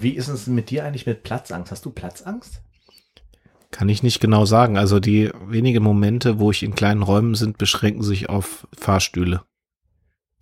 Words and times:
Wie 0.00 0.10
ist 0.10 0.28
es 0.28 0.46
mit 0.46 0.70
dir 0.70 0.84
eigentlich 0.84 1.06
mit 1.06 1.22
Platzangst? 1.22 1.70
Hast 1.70 1.84
du 1.84 1.90
Platzangst? 1.90 2.60
Kann 3.70 3.88
ich 3.88 4.02
nicht 4.02 4.20
genau 4.20 4.44
sagen. 4.44 4.78
Also 4.78 5.00
die 5.00 5.30
wenigen 5.46 5.82
Momente, 5.82 6.38
wo 6.38 6.50
ich 6.50 6.62
in 6.62 6.74
kleinen 6.74 7.02
Räumen 7.02 7.34
sind, 7.34 7.58
beschränken 7.58 8.02
sich 8.02 8.28
auf 8.28 8.66
Fahrstühle. 8.76 9.42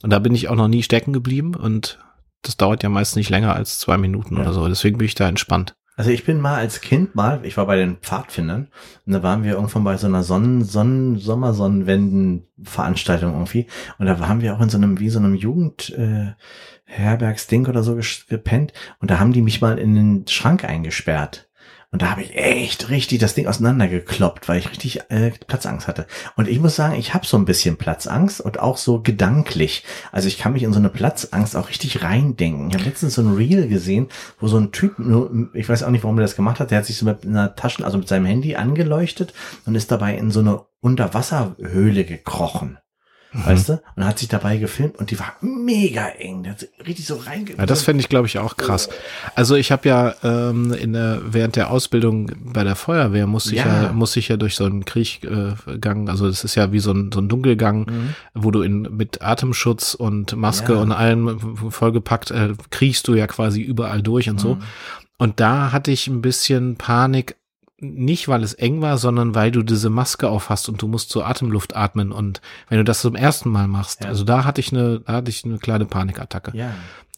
Und 0.03 0.11
da 0.11 0.19
bin 0.19 0.35
ich 0.35 0.49
auch 0.49 0.57
noch 0.57 0.69
nie 0.69 0.83
stecken 0.83 1.12
geblieben 1.12 1.54
und 1.54 1.99
das 2.43 2.57
dauert 2.57 2.83
ja 2.83 2.88
meist 2.88 3.17
nicht 3.17 3.30
länger 3.30 3.54
als 3.54 3.79
zwei 3.79 3.96
Minuten 3.96 4.37
ja. 4.37 4.43
oder 4.43 4.53
so. 4.53 4.67
Deswegen 4.69 4.99
bin 4.99 5.07
ich 5.07 5.15
da 5.15 5.28
entspannt. 5.28 5.76
Also 5.95 6.11
ich 6.11 6.24
bin 6.24 6.40
mal 6.40 6.56
als 6.56 6.81
Kind 6.81 7.15
mal, 7.15 7.45
ich 7.45 7.58
war 7.58 7.67
bei 7.67 7.77
den 7.77 7.99
Pfadfindern 7.99 8.69
und 9.04 9.13
da 9.13 9.22
waren 9.22 9.45
wir 9.45 9.53
irgendwann 9.53 9.85
bei 9.85 9.99
so 9.99 10.07
einer 10.07 10.22
Sonnen, 10.22 10.65
Sonnen, 10.65 11.19
Sommersonnenwenden-Veranstaltung 11.19 13.33
irgendwie 13.33 13.67
und 13.99 14.07
da 14.07 14.19
waren 14.19 14.40
wir 14.40 14.54
auch 14.54 14.61
in 14.61 14.71
so 14.71 14.79
einem, 14.79 15.01
wie 15.01 15.11
so 15.11 15.19
einem 15.19 15.35
Jugend, 15.35 15.90
äh, 15.90 16.33
Herbergsding 16.84 17.66
oder 17.66 17.83
so 17.83 18.01
gepennt 18.29 18.73
und 19.01 19.11
da 19.11 19.19
haben 19.19 19.34
die 19.34 19.43
mich 19.43 19.61
mal 19.61 19.79
in 19.79 19.95
den 19.95 20.27
Schrank 20.29 20.65
eingesperrt. 20.65 21.51
Und 21.92 22.01
da 22.01 22.10
habe 22.10 22.23
ich 22.23 22.34
echt 22.34 22.88
richtig 22.88 23.19
das 23.19 23.34
Ding 23.34 23.46
auseinandergekloppt, 23.46 24.48
weil 24.48 24.59
ich 24.59 24.70
richtig 24.70 25.10
äh, 25.10 25.30
Platzangst 25.46 25.87
hatte. 25.87 26.06
Und 26.37 26.48
ich 26.48 26.59
muss 26.59 26.74
sagen, 26.74 26.95
ich 26.95 27.12
habe 27.12 27.27
so 27.27 27.37
ein 27.37 27.45
bisschen 27.45 27.77
Platzangst 27.77 28.41
und 28.41 28.59
auch 28.59 28.78
so 28.78 29.01
gedanklich. 29.01 29.84
Also 30.10 30.27
ich 30.27 30.38
kann 30.38 30.55
mich 30.55 30.62
in 30.62 30.73
so 30.73 30.78
eine 30.78 30.88
Platzangst 30.88 31.55
auch 31.55 31.68
richtig 31.68 32.02
reindenken. 32.02 32.70
Ich 32.70 32.74
habe 32.74 32.84
letztens 32.84 33.15
so 33.15 33.23
ein 33.23 33.34
Reel 33.34 33.68
gesehen, 33.68 34.09
wo 34.41 34.48
so 34.48 34.56
ein 34.56 34.73
Typ, 34.73 34.98
nur, 34.98 35.51
ich 35.52 35.68
weiß 35.68 35.82
auch 35.82 35.91
nicht, 35.91 36.02
warum 36.02 36.18
er 36.18 36.23
das 36.23 36.34
gemacht 36.34 36.60
hat, 36.60 36.70
der 36.70 36.78
hat 36.78 36.87
sich 36.87 36.96
so 36.96 37.05
mit 37.05 37.27
einer 37.27 37.55
Taschen, 37.56 37.84
also 37.84 37.98
mit 37.98 38.09
seinem 38.09 38.24
Handy 38.24 38.56
angeleuchtet 38.56 39.34
und 39.66 39.74
ist 39.74 39.93
dabei 39.93 40.16
in 40.16 40.30
so 40.30 40.40
eine 40.40 40.62
Unterwasserhöhle 40.80 42.04
gekrochen. 42.04 42.79
Mhm. 43.33 43.47
Weißt 43.47 43.69
du? 43.71 43.83
Und 43.97 44.05
hat 44.05 44.19
sich 44.19 44.29
dabei 44.29 44.59
gefilmt 44.59 44.99
und 44.99 45.11
die 45.11 45.19
war 45.19 45.35
mega 45.41 46.09
eng. 46.09 46.43
Der 46.43 46.53
hat 46.53 46.67
richtig 46.87 47.07
so 47.07 47.17
reinge. 47.17 47.57
Ja, 47.57 47.67
das 47.67 47.83
fände 47.83 48.01
ich, 48.01 48.09
glaube 48.09 48.27
ich, 48.27 48.39
auch 48.39 48.57
krass. 48.57 48.91
Also 49.35 49.55
ich 49.55 49.73
habe 49.73 49.89
ja 49.89 50.15
ähm, 50.23 50.73
in 50.73 50.93
der, 50.93 51.21
während 51.25 51.57
der 51.57 51.71
Ausbildung 51.71 52.31
bei 52.53 52.63
der 52.65 52.77
Feuerwehr 52.77 53.27
musste 53.27 53.55
ja. 53.55 53.63
ich 53.63 53.66
ja, 53.66 53.93
musste 53.93 54.19
ich 54.19 54.29
ja 54.29 54.37
durch 54.37 54.55
so 54.55 54.65
einen 54.65 54.85
Kriechgang, 54.85 56.07
äh, 56.07 56.11
also 56.11 56.27
es 56.27 56.45
ist 56.45 56.55
ja 56.55 56.73
wie 56.73 56.80
so 56.80 56.93
ein, 56.93 57.11
so 57.13 57.21
ein 57.21 57.29
Dunkelgang, 57.29 57.87
mhm. 57.87 58.15
wo 58.35 58.51
du 58.51 58.63
in 58.63 58.83
mit 58.97 59.23
Atemschutz 59.23 59.95
und 59.95 60.37
Maske 60.37 60.74
ja. 60.74 60.80
und 60.80 60.93
allem 60.93 61.57
vollgepackt 61.71 62.30
äh, 62.30 62.55
kriechst 62.71 63.09
du 63.09 63.15
ja 63.15 63.27
quasi 63.27 63.63
überall 63.63 64.02
durch 64.02 64.28
und 64.28 64.36
mhm. 64.36 64.41
so. 64.41 64.58
Und 65.19 65.41
da 65.41 65.72
hatte 65.72 65.91
ich 65.91 66.08
ein 66.08 66.20
bisschen 66.20 66.77
Panik, 66.77 67.36
nicht, 67.83 68.28
weil 68.28 68.42
es 68.42 68.55
eng 68.55 68.80
war, 68.80 68.97
sondern 68.97 69.34
weil 69.34 69.50
du 69.50 69.62
diese 69.62 69.91
Maske 69.91 70.28
auf 70.28 70.48
hast 70.48 70.69
und 70.69 70.80
du 70.80 70.88
musst 70.88 71.11
so 71.11 71.22
Atemluft 71.22 71.75
atmen. 71.75 72.12
Und 72.12 72.41
wenn 72.69 72.78
du 72.78 72.84
das 72.84 73.00
zum 73.00 73.16
ersten 73.16 73.50
Mal 73.50 73.69
machst, 73.69 74.05
ja. 74.05 74.08
also 74.08 74.24
da 74.24 74.44
hatte 74.44 74.61
ich 74.61 74.72
eine, 74.72 75.00
da 75.00 75.14
hatte 75.14 75.30
ich 75.30 75.44
eine 75.44 75.58
kleine 75.58 75.84
Panikattacke. 75.84 76.56
Ja. 76.56 76.70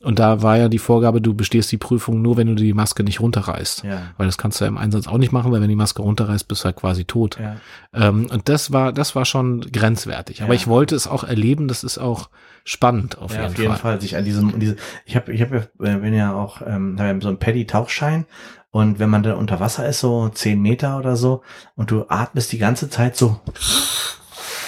Und 0.05 0.19
da 0.19 0.43
war 0.43 0.59
ja 0.59 0.69
die 0.69 0.79
Vorgabe, 0.79 1.21
du 1.21 1.35
bestehst 1.35 1.73
die 1.73 1.79
Prüfung 1.79 2.21
nur, 2.21 2.37
wenn 2.37 2.47
du 2.47 2.55
die 2.55 2.75
Maske 2.75 3.05
nicht 3.05 3.21
runterreißt. 3.21 3.85
Ja. 3.85 4.03
Weil 4.19 4.27
das 4.27 4.37
kannst 4.37 4.61
du 4.61 4.65
ja 4.65 4.69
im 4.69 4.77
Einsatz 4.77 5.07
auch 5.07 5.17
nicht 5.17 5.33
machen, 5.33 5.51
weil 5.51 5.63
wenn 5.63 5.69
die 5.69 5.77
Maske 5.77 6.03
runterreißt, 6.03 6.47
bist 6.47 6.63
du 6.63 6.67
halt 6.67 6.77
quasi 6.77 7.05
tot. 7.05 7.39
Ja. 7.41 7.57
Ähm, 7.95 8.27
und 8.31 8.49
das 8.49 8.73
war, 8.73 8.93
das 8.93 9.15
war 9.15 9.25
schon 9.25 9.61
grenzwertig. 9.61 10.43
Aber 10.43 10.53
ja. 10.53 10.61
ich 10.61 10.67
wollte 10.67 10.95
es 10.95 11.07
auch 11.07 11.25
erleben, 11.25 11.69
das 11.69 11.85
ist 11.85 11.97
auch 11.99 12.29
spannend 12.65 13.19
auf 13.19 13.35
ja, 13.35 13.43
jeden 13.43 13.43
Fall. 13.43 13.53
Auf 13.53 13.59
jeden 13.59 13.73
Fall, 13.73 13.93
Fall 13.93 14.01
sich 14.01 14.17
an 14.17 14.25
diesem, 14.25 14.59
diese, 14.59 14.77
ich 15.07 15.17
habe, 15.17 15.33
ich 15.33 15.41
habe 15.41 15.69
ja, 15.81 15.97
bin 15.97 16.15
ja 16.15 16.35
auch, 16.35 16.61
ähm, 16.67 16.99
so 17.21 17.29
einen 17.29 17.39
Paddy-Tauchschein 17.39 18.27
und 18.75 18.99
wenn 18.99 19.09
man 19.09 19.23
dann 19.23 19.37
unter 19.37 19.61
Wasser 19.61 19.89
ist, 19.89 20.01
so 20.01 20.29
zehn 20.31 20.61
Meter 20.61 20.99
oder 20.99 21.15
so, 21.15 21.43
und 21.77 21.93
du 21.93 22.07
atmest 22.09 22.51
die 22.51 22.59
ganze 22.59 22.91
Zeit 22.91 23.17
so. 23.17 23.41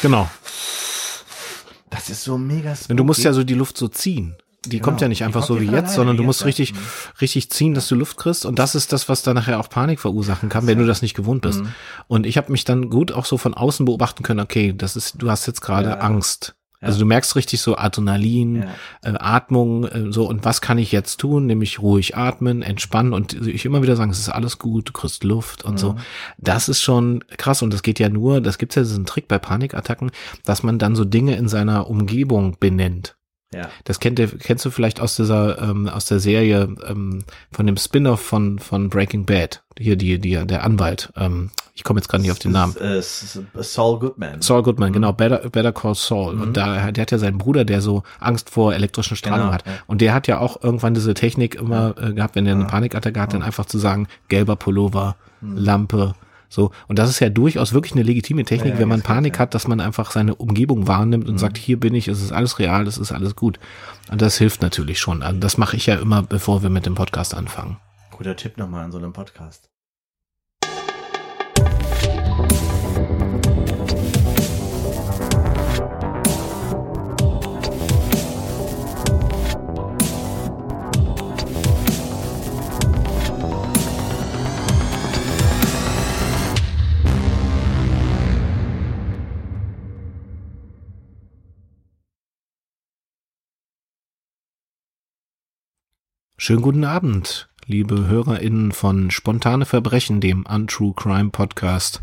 Genau. 0.00 0.30
Das 1.90 2.08
ist 2.08 2.22
so 2.22 2.38
mega 2.38 2.76
spooky. 2.76 2.94
Du 2.94 3.02
musst 3.02 3.24
ja 3.24 3.32
so 3.32 3.42
die 3.42 3.54
Luft 3.54 3.76
so 3.76 3.88
ziehen. 3.88 4.36
Die 4.64 4.76
genau. 4.76 4.84
kommt 4.84 5.00
ja 5.00 5.08
nicht 5.08 5.24
einfach 5.24 5.42
so 5.42 5.60
wie 5.60 5.66
jetzt, 5.66 5.94
sondern 5.94 6.16
du 6.16 6.22
musst 6.22 6.44
richtig, 6.44 6.72
mhm. 6.72 6.78
richtig 7.20 7.50
ziehen, 7.50 7.74
dass 7.74 7.88
du 7.88 7.96
Luft 7.96 8.16
kriegst. 8.16 8.46
Und 8.46 8.60
das 8.60 8.76
ist 8.76 8.92
das, 8.92 9.08
was 9.08 9.22
dann 9.22 9.34
nachher 9.34 9.58
auch 9.58 9.68
Panik 9.68 9.98
verursachen 9.98 10.50
kann, 10.50 10.68
wenn 10.68 10.78
du 10.78 10.86
das 10.86 11.02
nicht 11.02 11.14
gewohnt 11.14 11.42
bist. 11.42 11.64
Mhm. 11.64 11.72
Und 12.06 12.26
ich 12.26 12.36
habe 12.36 12.52
mich 12.52 12.64
dann 12.64 12.90
gut 12.90 13.10
auch 13.10 13.24
so 13.24 13.38
von 13.38 13.54
außen 13.54 13.86
beobachten 13.86 14.22
können, 14.22 14.38
okay, 14.38 14.72
das 14.72 14.94
ist, 14.94 15.20
du 15.20 15.30
hast 15.30 15.46
jetzt 15.46 15.62
gerade 15.62 15.88
ja. 15.88 15.98
Angst. 15.98 16.54
Also 16.80 16.98
du 16.98 17.06
merkst 17.06 17.36
richtig 17.36 17.60
so 17.60 17.76
Adrenalin, 17.76 18.56
ja. 18.62 18.68
äh, 19.02 19.14
Atmung, 19.18 19.84
äh, 19.84 20.12
so 20.12 20.28
und 20.28 20.44
was 20.44 20.60
kann 20.60 20.78
ich 20.78 20.92
jetzt 20.92 21.18
tun? 21.18 21.46
Nämlich 21.46 21.80
ruhig 21.80 22.16
atmen, 22.16 22.62
entspannen 22.62 23.12
und 23.12 23.32
ich 23.46 23.64
immer 23.64 23.82
wieder 23.82 23.96
sagen, 23.96 24.10
es 24.10 24.18
ist 24.18 24.28
alles 24.28 24.58
gut, 24.58 24.88
du 24.88 24.92
kriegst 24.92 25.24
Luft 25.24 25.64
und 25.64 25.74
mhm. 25.74 25.78
so. 25.78 25.96
Das 26.38 26.68
ist 26.68 26.82
schon 26.82 27.24
krass 27.36 27.62
und 27.62 27.72
das 27.72 27.82
geht 27.82 27.98
ja 27.98 28.08
nur, 28.08 28.40
das 28.40 28.58
gibt's 28.58 28.74
ja 28.74 28.82
diesen 28.82 29.06
Trick 29.06 29.28
bei 29.28 29.38
Panikattacken, 29.38 30.10
dass 30.44 30.62
man 30.62 30.78
dann 30.78 30.96
so 30.96 31.04
Dinge 31.04 31.36
in 31.36 31.48
seiner 31.48 31.88
Umgebung 31.88 32.56
benennt. 32.60 33.15
Ja. 33.54 33.68
Das 33.84 34.00
kennt 34.00 34.18
ihr, 34.18 34.26
kennst 34.26 34.64
du 34.64 34.70
vielleicht 34.70 35.00
aus 35.00 35.16
dieser, 35.16 35.60
ähm, 35.62 35.88
aus 35.88 36.06
der 36.06 36.18
Serie 36.18 36.74
ähm, 36.86 37.24
von 37.52 37.66
dem 37.66 37.76
Spin-off 37.76 38.20
von, 38.20 38.58
von 38.58 38.90
Breaking 38.90 39.24
Bad. 39.24 39.62
Hier 39.78 39.96
die, 39.96 40.18
die, 40.18 40.44
der 40.46 40.64
Anwalt. 40.64 41.12
Ähm, 41.16 41.50
ich 41.74 41.84
komme 41.84 42.00
jetzt 42.00 42.08
gerade 42.08 42.22
nicht 42.22 42.32
auf 42.32 42.38
den 42.38 42.52
Namen. 42.52 42.74
Saul 43.02 43.98
Goodman. 43.98 44.40
Saul 44.40 44.62
Goodman, 44.62 44.92
genau. 44.92 45.12
Mhm. 45.12 45.16
Better, 45.16 45.50
Better 45.50 45.72
Call 45.72 45.94
Saul. 45.94 46.34
Mhm. 46.34 46.40
Und 46.40 46.56
da, 46.56 46.90
der 46.90 47.02
hat 47.02 47.10
ja 47.10 47.18
seinen 47.18 47.38
Bruder, 47.38 47.64
der 47.64 47.80
so 47.80 48.02
Angst 48.18 48.50
vor 48.50 48.74
elektrischen 48.74 49.16
Strahlung 49.16 49.48
genau, 49.48 49.52
hat. 49.52 49.66
Ja. 49.66 49.72
Und 49.86 50.00
der 50.00 50.14
hat 50.14 50.26
ja 50.26 50.38
auch 50.38 50.62
irgendwann 50.62 50.94
diese 50.94 51.14
Technik 51.14 51.54
immer 51.54 51.94
äh, 51.98 52.14
gehabt, 52.14 52.34
wenn 52.34 52.46
er 52.46 52.54
eine 52.54 52.64
Panikattacke 52.64 53.20
hat, 53.20 53.34
dann 53.34 53.42
einfach 53.42 53.66
zu 53.66 53.78
sagen, 53.78 54.08
gelber 54.28 54.56
Pullover, 54.56 55.16
mhm. 55.40 55.56
Lampe, 55.56 56.14
so, 56.48 56.70
und 56.88 56.98
das 56.98 57.10
ist 57.10 57.20
ja 57.20 57.28
durchaus 57.28 57.72
wirklich 57.72 57.94
eine 57.94 58.02
legitime 58.02 58.44
Technik, 58.44 58.74
ja, 58.74 58.78
wenn 58.78 58.88
man 58.88 59.02
Panik 59.02 59.34
ja. 59.34 59.40
hat, 59.40 59.54
dass 59.54 59.68
man 59.68 59.80
einfach 59.80 60.10
seine 60.10 60.34
Umgebung 60.34 60.86
wahrnimmt 60.86 61.26
und 61.26 61.34
mhm. 61.34 61.38
sagt, 61.38 61.58
hier 61.58 61.78
bin 61.78 61.94
ich, 61.94 62.08
es 62.08 62.22
ist 62.22 62.32
alles 62.32 62.58
real, 62.58 62.86
es 62.86 62.98
ist 62.98 63.12
alles 63.12 63.36
gut. 63.36 63.58
Und 64.10 64.22
das 64.22 64.38
hilft 64.38 64.62
natürlich 64.62 65.00
schon. 65.00 65.22
Also 65.22 65.38
das 65.40 65.58
mache 65.58 65.76
ich 65.76 65.86
ja 65.86 65.96
immer, 65.96 66.22
bevor 66.22 66.62
wir 66.62 66.70
mit 66.70 66.86
dem 66.86 66.94
Podcast 66.94 67.34
anfangen. 67.34 67.78
Guter 68.10 68.36
Tipp 68.36 68.56
nochmal 68.56 68.84
an 68.84 68.92
so 68.92 68.98
einem 68.98 69.12
Podcast. 69.12 69.68
Schönen 96.46 96.62
guten 96.62 96.84
Abend, 96.84 97.48
liebe 97.66 98.06
HörerInnen 98.06 98.70
von 98.70 99.10
Spontane 99.10 99.66
Verbrechen, 99.66 100.20
dem 100.20 100.46
Untrue 100.46 100.94
Crime 100.94 101.30
Podcast 101.30 102.00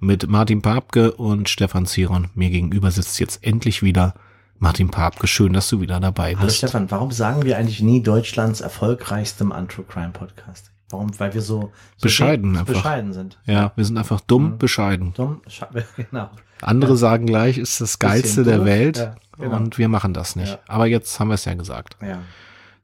mit 0.00 0.28
Martin 0.28 0.60
Papke 0.60 1.12
und 1.12 1.48
Stefan 1.48 1.86
Ziron. 1.86 2.28
Mir 2.34 2.50
gegenüber 2.50 2.90
sitzt 2.90 3.18
jetzt 3.20 3.42
endlich 3.42 3.82
wieder 3.82 4.12
Martin 4.58 4.90
Papke. 4.90 5.26
Schön, 5.26 5.54
dass 5.54 5.70
du 5.70 5.80
wieder 5.80 5.98
dabei 5.98 6.32
bist. 6.32 6.40
Hallo 6.40 6.50
Stefan, 6.50 6.90
warum 6.90 7.10
sagen 7.10 7.44
wir 7.44 7.56
eigentlich 7.56 7.80
nie 7.80 8.02
Deutschlands 8.02 8.60
erfolgreichstem 8.60 9.50
Untrue 9.50 9.86
Crime 9.86 10.10
Podcast? 10.10 10.70
Warum? 10.90 11.18
Weil 11.18 11.32
wir 11.32 11.40
so, 11.40 11.72
so 11.96 12.02
bescheiden, 12.02 12.50
einfach. 12.50 12.74
bescheiden 12.74 13.14
sind. 13.14 13.38
Ja, 13.46 13.72
wir 13.76 13.84
sind 13.86 13.96
einfach 13.96 14.20
dumm, 14.20 14.50
mhm. 14.50 14.58
bescheiden. 14.58 15.14
Dumm, 15.14 15.40
genau. 15.96 16.28
Andere 16.60 16.90
ja. 16.90 16.96
sagen 16.96 17.24
gleich, 17.24 17.56
ist 17.56 17.80
das 17.80 17.98
Geilste 17.98 18.44
der 18.44 18.66
Welt 18.66 18.98
ja, 18.98 19.14
genau. 19.38 19.56
und 19.56 19.78
wir 19.78 19.88
machen 19.88 20.12
das 20.12 20.36
nicht. 20.36 20.52
Ja. 20.52 20.58
Aber 20.68 20.84
jetzt 20.84 21.18
haben 21.18 21.28
wir 21.28 21.34
es 21.36 21.46
ja 21.46 21.54
gesagt. 21.54 21.96
Ja. 22.02 22.18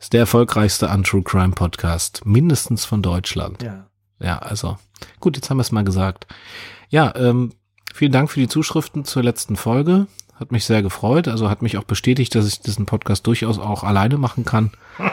Ist 0.03 0.13
der 0.13 0.21
erfolgreichste 0.23 0.89
Untrue 0.89 1.23
Crime 1.23 1.53
Podcast, 1.53 2.27
mindestens 2.27 2.85
von 2.85 3.03
Deutschland. 3.03 3.63
Ja. 3.63 3.87
Ja, 4.19 4.41
also 4.41 4.77
gut, 5.21 5.37
jetzt 5.37 5.49
haben 5.49 5.59
wir 5.59 5.63
es 5.63 5.71
mal 5.71 5.85
gesagt. 5.85 6.27
Ja, 6.89 7.15
ähm, 7.15 7.53
vielen 7.95 8.11
Dank 8.11 8.29
für 8.29 8.41
die 8.41 8.49
Zuschriften 8.49 9.05
zur 9.05 9.23
letzten 9.23 9.55
Folge. 9.55 10.09
Hat 10.35 10.51
mich 10.51 10.65
sehr 10.65 10.83
gefreut. 10.83 11.29
Also 11.29 11.49
hat 11.49 11.63
mich 11.63 11.79
auch 11.79 11.85
bestätigt, 11.85 12.35
dass 12.35 12.49
ich 12.49 12.59
diesen 12.59 12.85
Podcast 12.85 13.29
durchaus 13.29 13.61
auch 13.61 13.85
alleine 13.85 14.19
machen 14.19 14.45
kann. 14.45 14.73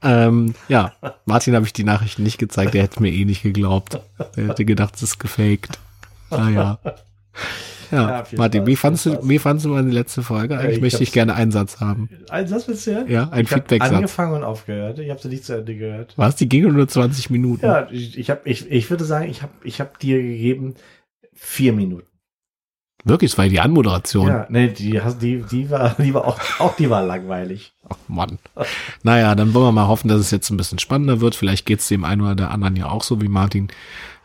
ähm, 0.00 0.54
ja, 0.68 0.92
Martin 1.24 1.56
habe 1.56 1.66
ich 1.66 1.72
die 1.72 1.82
Nachrichten 1.82 2.22
nicht 2.22 2.38
gezeigt. 2.38 2.74
Der 2.74 2.84
hätte 2.84 3.02
mir 3.02 3.12
eh 3.12 3.24
nicht 3.24 3.42
geglaubt. 3.42 3.98
Er 4.36 4.46
hätte 4.50 4.64
gedacht, 4.64 4.94
es 4.94 5.02
ist 5.02 5.18
gefaked. 5.18 5.80
Naja. 6.30 6.78
Ja, 7.90 8.10
ja 8.10 8.24
Martin, 8.36 8.66
wie 8.66 8.76
fandst, 8.76 9.06
du, 9.06 9.18
wie 9.28 9.38
fandst 9.38 9.64
du 9.64 9.70
meine 9.70 9.90
letzte 9.90 10.22
Folge? 10.22 10.58
Eigentlich 10.58 10.76
ich 10.76 10.80
möchte 10.80 11.02
ich 11.02 11.12
gerne 11.12 11.34
einen 11.34 11.50
Satz 11.50 11.80
haben. 11.80 12.08
Einen 12.28 12.48
Satz 12.48 12.68
willst 12.68 12.86
du 12.86 12.94
hören? 12.94 13.08
Ja, 13.08 13.28
ein 13.30 13.46
Feedback-Satz. 13.46 13.92
angefangen 13.92 14.34
und 14.34 14.44
aufgehört. 14.44 14.98
Ich 14.98 15.10
habe 15.10 15.20
sie 15.20 15.28
nicht 15.28 15.44
zu 15.44 15.54
Ende 15.54 15.74
gehört. 15.76 16.14
Was? 16.16 16.36
Die 16.36 16.48
ging 16.48 16.70
nur 16.70 16.88
20 16.88 17.30
Minuten. 17.30 17.64
Ja, 17.64 17.88
ich, 17.90 18.18
ich, 18.18 18.30
hab, 18.30 18.46
ich, 18.46 18.70
ich 18.70 18.90
würde 18.90 19.04
sagen, 19.04 19.28
ich 19.30 19.42
habe 19.42 19.52
ich 19.64 19.80
hab 19.80 19.98
dir 19.98 20.20
gegeben 20.20 20.74
vier 21.34 21.72
Minuten. 21.72 22.08
Wirklich, 23.04 23.30
das 23.30 23.38
war 23.38 23.48
die 23.48 23.60
Anmoderation. 23.60 24.26
Ja, 24.26 24.46
nee, 24.50 24.68
die, 24.68 25.00
die, 25.20 25.42
die 25.42 25.70
war, 25.70 25.94
die 25.98 26.12
war 26.12 26.26
auch, 26.26 26.38
auch 26.58 26.76
die 26.76 26.90
war 26.90 27.02
langweilig. 27.02 27.72
Ach 27.88 27.96
Mann. 28.08 28.38
Naja, 29.02 29.34
dann 29.34 29.54
wollen 29.54 29.66
wir 29.66 29.72
mal 29.72 29.88
hoffen, 29.88 30.08
dass 30.08 30.20
es 30.20 30.30
jetzt 30.30 30.50
ein 30.50 30.56
bisschen 30.56 30.78
spannender 30.78 31.20
wird. 31.20 31.36
Vielleicht 31.36 31.64
geht 31.64 31.78
es 31.78 31.88
dem 31.88 32.04
einen 32.04 32.22
oder 32.22 32.34
der 32.34 32.50
anderen 32.50 32.76
ja 32.76 32.88
auch 32.88 33.04
so 33.04 33.20
wie 33.22 33.28
Martin. 33.28 33.68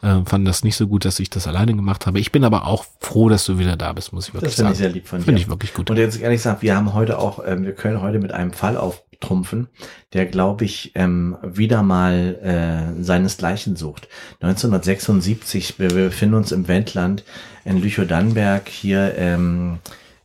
Äh, 0.04 0.22
fand 0.26 0.48
das 0.48 0.64
nicht 0.64 0.76
so 0.76 0.88
gut, 0.88 1.06
dass 1.06 1.20
ich 1.20 1.30
das 1.30 1.48
alleine 1.48 1.74
gemacht 1.76 2.06
habe. 2.06 2.20
Ich 2.20 2.32
bin 2.32 2.44
aber 2.44 2.68
auch 2.68 2.86
froh, 3.00 3.30
dass 3.30 3.46
du 3.46 3.58
wieder 3.58 3.78
da 3.78 3.94
bist, 3.94 4.14
muss 4.14 4.28
ich 4.28 4.34
wirklich 4.34 4.52
das 4.52 4.58
sagen. 4.58 4.70
Das 4.70 4.78
finde 4.78 4.90
ich 4.90 4.94
sehr 4.94 5.02
lieb 5.02 5.08
von 5.08 5.20
dir. 5.20 5.26
Finde 5.26 5.42
ich 5.42 5.50
wirklich 5.50 5.74
gut. 5.74 5.90
Und 5.90 5.98
jetzt 5.98 6.20
ehrlich 6.20 6.40
gesagt, 6.40 6.62
wir 6.62 6.76
haben 6.76 6.94
heute 6.94 7.18
auch, 7.18 7.42
ähm, 7.46 7.64
wir 7.64 7.74
können 7.74 8.02
heute 8.02 8.20
mit 8.20 8.32
einem 8.32 8.54
Fall 8.54 8.78
auf 8.78 9.02
auftrumpfen, 9.24 9.68
der, 10.14 10.26
glaube 10.26 10.66
ich, 10.66 10.92
ähm, 10.96 11.38
wieder 11.42 11.82
mal 11.82 12.94
äh, 12.98 13.04
seinesgleichen 13.04 13.76
sucht. 13.76 14.08
1976, 14.42 15.80
wir, 15.80 15.92
wir 15.92 16.06
befinden 16.06 16.36
uns 16.36 16.52
im 16.52 16.68
Wendland 16.68 17.24
in 17.66 17.82
Lüchow-Dannenberg 17.82 18.68
hier 18.68 19.16
ähm, 19.18 19.80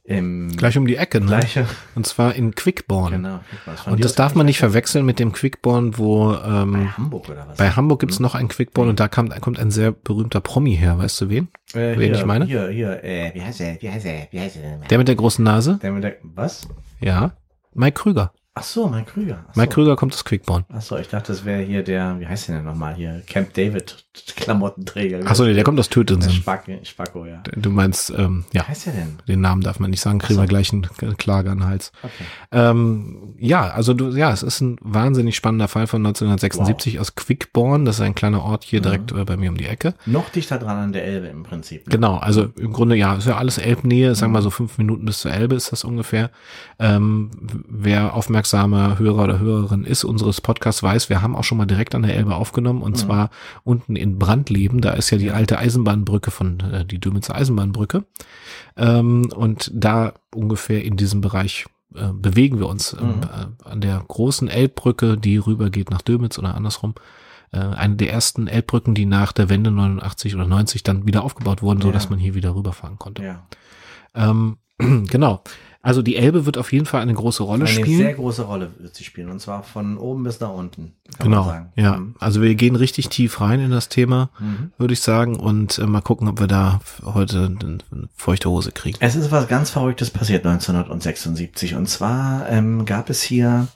im 0.08 0.56
Gleich 0.56 0.78
um 0.78 0.87
die 0.87 0.96
Ecke, 0.96 1.20
ne? 1.20 1.26
Gleiche. 1.26 1.66
Und 1.94 2.06
zwar 2.06 2.34
in 2.34 2.55
Quickborn. 2.55 3.12
Genau. 3.12 3.40
Und 3.84 4.02
das 4.02 4.14
darf 4.14 4.34
man 4.34 4.46
nicht 4.46 4.58
verwechseln 4.58 5.05
mit 5.05 5.19
dem 5.19 5.32
Quickborn, 5.32 5.99
wo 5.99 6.32
ähm, 6.32 6.72
bei 6.72 6.87
Hamburg 6.87 7.28
oder 7.28 7.46
was? 7.46 7.58
Bei 7.58 7.70
Hamburg 7.70 8.00
gibt's 8.00 8.19
noch 8.19 8.34
ein 8.34 8.49
Quickborn 8.49 8.88
und 8.88 9.00
da 9.00 9.08
kommt, 9.08 9.38
kommt 9.43 9.58
ein 9.58 9.70
sehr 9.70 9.93
berühmter 9.93 10.40
Promi 10.40 10.75
her, 10.75 10.96
weißt 10.99 11.20
du 11.20 11.28
wen? 11.28 11.49
Äh, 11.75 11.99
wen 11.99 12.00
hier, 12.00 12.14
ich 12.14 12.25
meine? 12.25 12.46
Hier, 12.46 12.69
hier, 12.69 13.05
äh, 13.05 13.32
wie 13.34 13.43
heißt 13.43 13.60
er? 13.60 13.76
Wie 13.82 13.90
heißt 13.90 14.06
er? 14.06 14.28
Wie 14.31 14.40
heißt 14.40 14.56
er? 14.56 14.78
Der 14.88 14.96
mit 14.96 15.08
der 15.08 15.14
großen 15.14 15.44
Nase? 15.44 15.78
Der 15.82 15.93
mit 15.93 16.05
der, 16.05 16.16
was? 16.22 16.66
Ja. 17.00 17.32
Mike 17.75 18.00
Krüger. 18.00 18.32
Ach 18.58 18.62
so, 18.64 18.88
Mike 18.88 19.12
Krüger. 19.12 19.44
Ach 19.49 19.55
so. 19.55 19.60
Mike 19.60 19.72
Krüger 19.75 19.96
kommt 19.96 20.14
aus 20.14 20.25
Quickborn. 20.25 20.64
Ach 20.72 20.82
so, 20.82 20.96
ich 20.96 21.08
dachte, 21.08 21.32
das 21.32 21.44
wäre 21.44 21.62
hier 21.62 21.82
der, 21.84 22.19
wie 22.19 22.26
heißt 22.26 22.49
der 22.49 22.56
denn 22.56 22.64
nochmal 22.64 22.94
hier? 22.94 23.22
Camp 23.26 23.55
David 23.55 24.05
Klamottenträger. 24.37 25.20
Ach 25.25 25.34
so, 25.34 25.44
nee, 25.44 25.55
der 25.55 25.62
kommt 25.64 25.78
aus 25.78 25.88
Tötensen. 25.88 26.32
Spacko, 26.32 26.72
Spacko, 26.82 27.26
ja. 27.26 27.43
Du 27.56 27.70
meinst, 27.70 28.10
ähm, 28.10 28.44
ja. 28.52 28.62
Wie 28.62 28.66
heißt 28.69 28.87
der 28.87 28.93
denn? 28.94 29.19
Den 29.28 29.40
Namen 29.40 29.62
darf 29.62 29.78
man 29.78 29.90
nicht 29.90 30.00
sagen, 30.00 30.19
kriegen 30.19 30.34
so. 30.37 30.43
wir 30.43 30.49
gleich 30.49 30.72
einen 30.72 30.82
Klage 31.19 31.50
an 31.50 31.58
den 31.58 31.66
Hals. 31.69 31.93
Okay. 32.02 32.25
Ähm, 32.50 33.34
ja, 33.38 33.69
also 33.70 33.94
du, 33.94 34.08
ja, 34.10 34.32
es 34.32 34.43
ist 34.43 34.61
ein 34.61 34.76
wahnsinnig 34.81 35.37
spannender 35.37 35.69
Fall 35.69 35.87
von 35.87 36.04
1976 36.04 36.99
aus 36.99 37.14
Quickborn. 37.14 37.84
Das 37.84 37.96
ist 37.96 38.00
ein 38.00 38.14
kleiner 38.14 38.43
Ort 38.43 38.64
hier 38.64 38.81
Mhm. 38.81 38.82
direkt 38.82 39.12
äh, 39.12 39.25
bei 39.25 39.37
mir 39.37 39.50
um 39.50 39.56
die 39.56 39.66
Ecke. 39.66 39.94
Noch 40.06 40.31
dichter 40.31 40.58
dran 40.58 40.76
an 40.78 40.93
der 40.93 41.04
Elbe 41.04 41.28
im 41.28 41.43
Prinzip. 41.43 41.87
ne? 41.87 41.93
Genau, 41.93 42.16
also 42.16 42.49
im 42.56 42.72
Grunde 42.72 42.96
ja, 42.96 43.14
ist 43.14 43.26
ja 43.26 43.37
alles 43.37 43.58
Elbnähe, 43.58 44.14
sagen 44.14 44.32
wir 44.32 44.43
so 44.43 44.50
fünf 44.50 44.78
Minuten 44.78 45.04
bis 45.04 45.20
zur 45.20 45.32
Elbe 45.32 45.54
ist 45.54 45.70
das 45.72 45.84
ungefähr. 45.84 46.31
Ähm, 46.78 47.31
wer 47.69 48.14
aufmerksamer 48.55 48.99
Hörer 48.99 49.25
oder 49.25 49.39
Hörerin 49.39 49.85
ist 49.85 50.05
unseres 50.05 50.41
Podcasts 50.41 50.83
weiß, 50.83 51.09
wir 51.09 51.21
haben 51.23 51.37
auch 51.37 51.45
schon 51.45 51.59
mal 51.59 51.67
direkt 51.67 51.95
an 51.95 52.03
der 52.03 52.17
Elbe 52.17 52.35
aufgenommen 52.35 52.83
und 52.83 52.97
zwar 52.97 53.31
unten 53.65 53.97
in 53.97 54.19
Brandleben, 54.19 54.81
da 54.81 54.93
ist 54.93 55.11
ja 55.11 55.19
die 55.19 55.31
alte 55.31 55.59
Eisenbahnbrücke 55.59 56.31
von 56.31 56.61
äh, 56.61 56.85
die 56.85 56.99
Dömitzer 56.99 57.35
Eisenbahnbrücke 57.35 58.05
ähm, 58.77 59.31
und 59.35 59.71
da 59.75 60.15
ungefähr 60.35 60.85
in 60.85 60.97
diesem 60.97 61.21
Bereich 61.21 61.67
äh, 61.95 62.09
bewegen 62.12 62.59
wir 62.59 62.69
uns 62.69 62.97
ähm, 62.99 63.21
äh, 63.23 63.69
an 63.69 63.81
der 63.81 64.03
großen 64.06 64.49
Elbbrücke, 64.49 65.19
die 65.19 65.37
rübergeht 65.37 65.91
nach 65.91 66.03
Dömitz 66.03 66.39
oder 66.39 66.55
andersrum 66.55 66.95
äh, 67.53 67.59
eine 67.59 67.97
der 67.97 68.11
ersten 68.12 68.47
Elbbrücken, 68.47 68.95
die 68.95 69.06
nach 69.06 69.33
der 69.33 69.49
Wende 69.49 69.71
89 69.71 70.35
oder 70.35 70.47
90 70.47 70.83
dann 70.83 71.06
wieder 71.06 71.23
aufgebaut 71.23 71.62
wurden, 71.62 71.81
so 71.83 71.89
Ja. 71.89 71.93
dass 71.95 72.09
man 72.09 72.19
hier 72.19 72.35
wieder 72.35 72.55
rüberfahren 72.55 72.99
konnte. 72.99 73.25
Ja. 73.25 73.47
Ähm, 74.15 74.56
genau. 74.79 75.43
Also 75.80 76.02
die 76.02 76.16
Elbe 76.16 76.44
wird 76.44 76.58
auf 76.58 76.72
jeden 76.72 76.86
Fall 76.86 77.02
eine 77.02 77.14
große 77.14 77.42
Rolle 77.42 77.64
Eine 77.64 77.72
spielen. 77.72 77.98
sehr 77.98 78.14
große 78.14 78.42
Rolle 78.42 78.70
wird 78.80 78.96
sie 78.96 79.04
spielen. 79.04 79.30
Und 79.30 79.40
zwar 79.40 79.62
von 79.62 79.96
oben 79.96 80.25
bis 80.25 80.40
nach 80.40 80.52
unten. 80.52 80.92
Kann 81.19 81.26
genau. 81.30 81.44
Man 81.44 81.48
sagen. 81.54 81.72
Ja. 81.76 81.96
Mhm. 81.98 82.14
Also 82.19 82.42
wir 82.42 82.54
gehen 82.56 82.75
richtig 82.76 83.08
tief 83.10 83.40
rein 83.40 83.60
in 83.60 83.70
das 83.70 83.88
Thema, 83.88 84.30
Mhm. 84.40 84.72
würde 84.76 84.92
ich 84.94 85.00
sagen, 85.00 85.36
und 85.36 85.78
äh, 85.78 85.86
mal 85.86 86.00
gucken, 86.00 86.26
ob 86.28 86.40
wir 86.40 86.48
da 86.48 86.80
heute 87.04 87.56
eine 87.62 88.08
feuchte 88.16 88.50
Hose 88.50 88.72
kriegen. 88.72 88.96
Es 89.00 89.14
ist 89.14 89.30
was 89.30 89.46
ganz 89.46 89.70
Verrücktes 89.70 90.10
passiert 90.10 90.44
1976. 90.44 91.75
Und 91.76 91.88
zwar 91.88 92.48
ähm, 92.48 92.84
gab 92.84 93.08
es 93.08 93.22
hier, 93.22 93.69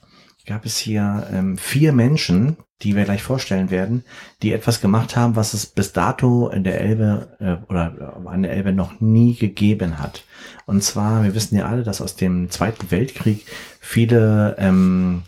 gab 0.46 0.64
es 0.64 0.78
hier 0.78 1.26
ähm, 1.32 1.56
vier 1.56 1.92
Menschen, 1.92 2.56
die 2.82 2.96
wir 2.96 3.04
gleich 3.04 3.22
vorstellen 3.22 3.70
werden, 3.70 4.04
die 4.42 4.52
etwas 4.52 4.80
gemacht 4.80 5.16
haben, 5.16 5.36
was 5.36 5.54
es 5.54 5.66
bis 5.66 5.92
dato 5.92 6.48
in 6.48 6.64
der 6.64 6.80
Elbe 6.80 7.28
äh, 7.38 7.70
oder 7.70 8.20
an 8.24 8.42
der 8.42 8.52
Elbe 8.52 8.72
noch 8.72 9.00
nie 9.00 9.34
gegeben 9.34 9.98
hat. 9.98 10.24
Und 10.66 10.82
zwar, 10.82 11.22
wir 11.24 11.34
wissen 11.34 11.56
ja 11.56 11.66
alle, 11.66 11.84
dass 11.84 12.00
aus 12.00 12.16
dem 12.16 12.50
Zweiten 12.50 12.90
Weltkrieg 12.90 13.46
viele 13.80 14.56
ähm, 14.58 15.22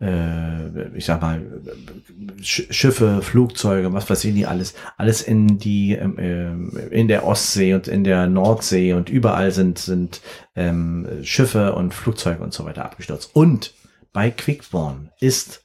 äh, 0.00 0.96
ich 0.96 1.04
sag 1.04 1.20
mal, 1.20 1.42
Sch 2.40 2.66
Schiffe, 2.70 3.20
Flugzeuge, 3.22 3.92
was 3.92 4.08
weiß 4.08 4.24
ich 4.24 4.34
nicht 4.34 4.48
alles, 4.48 4.74
alles 4.96 5.22
in 5.22 5.58
die, 5.58 5.92
ähm, 5.92 6.18
äh, 6.76 6.94
in 6.94 7.08
der 7.08 7.26
Ostsee 7.26 7.74
und 7.74 7.88
in 7.88 8.04
der 8.04 8.26
Nordsee 8.26 8.92
und 8.92 9.10
überall 9.10 9.50
sind, 9.50 9.78
sind 9.78 10.20
ähm, 10.54 11.06
Schiffe 11.22 11.74
und 11.74 11.94
Flugzeuge 11.94 12.42
und 12.42 12.52
so 12.52 12.64
weiter 12.64 12.84
abgestürzt. 12.84 13.30
Und 13.34 13.74
bei 14.12 14.30
Quickborn 14.30 15.10
ist 15.20 15.64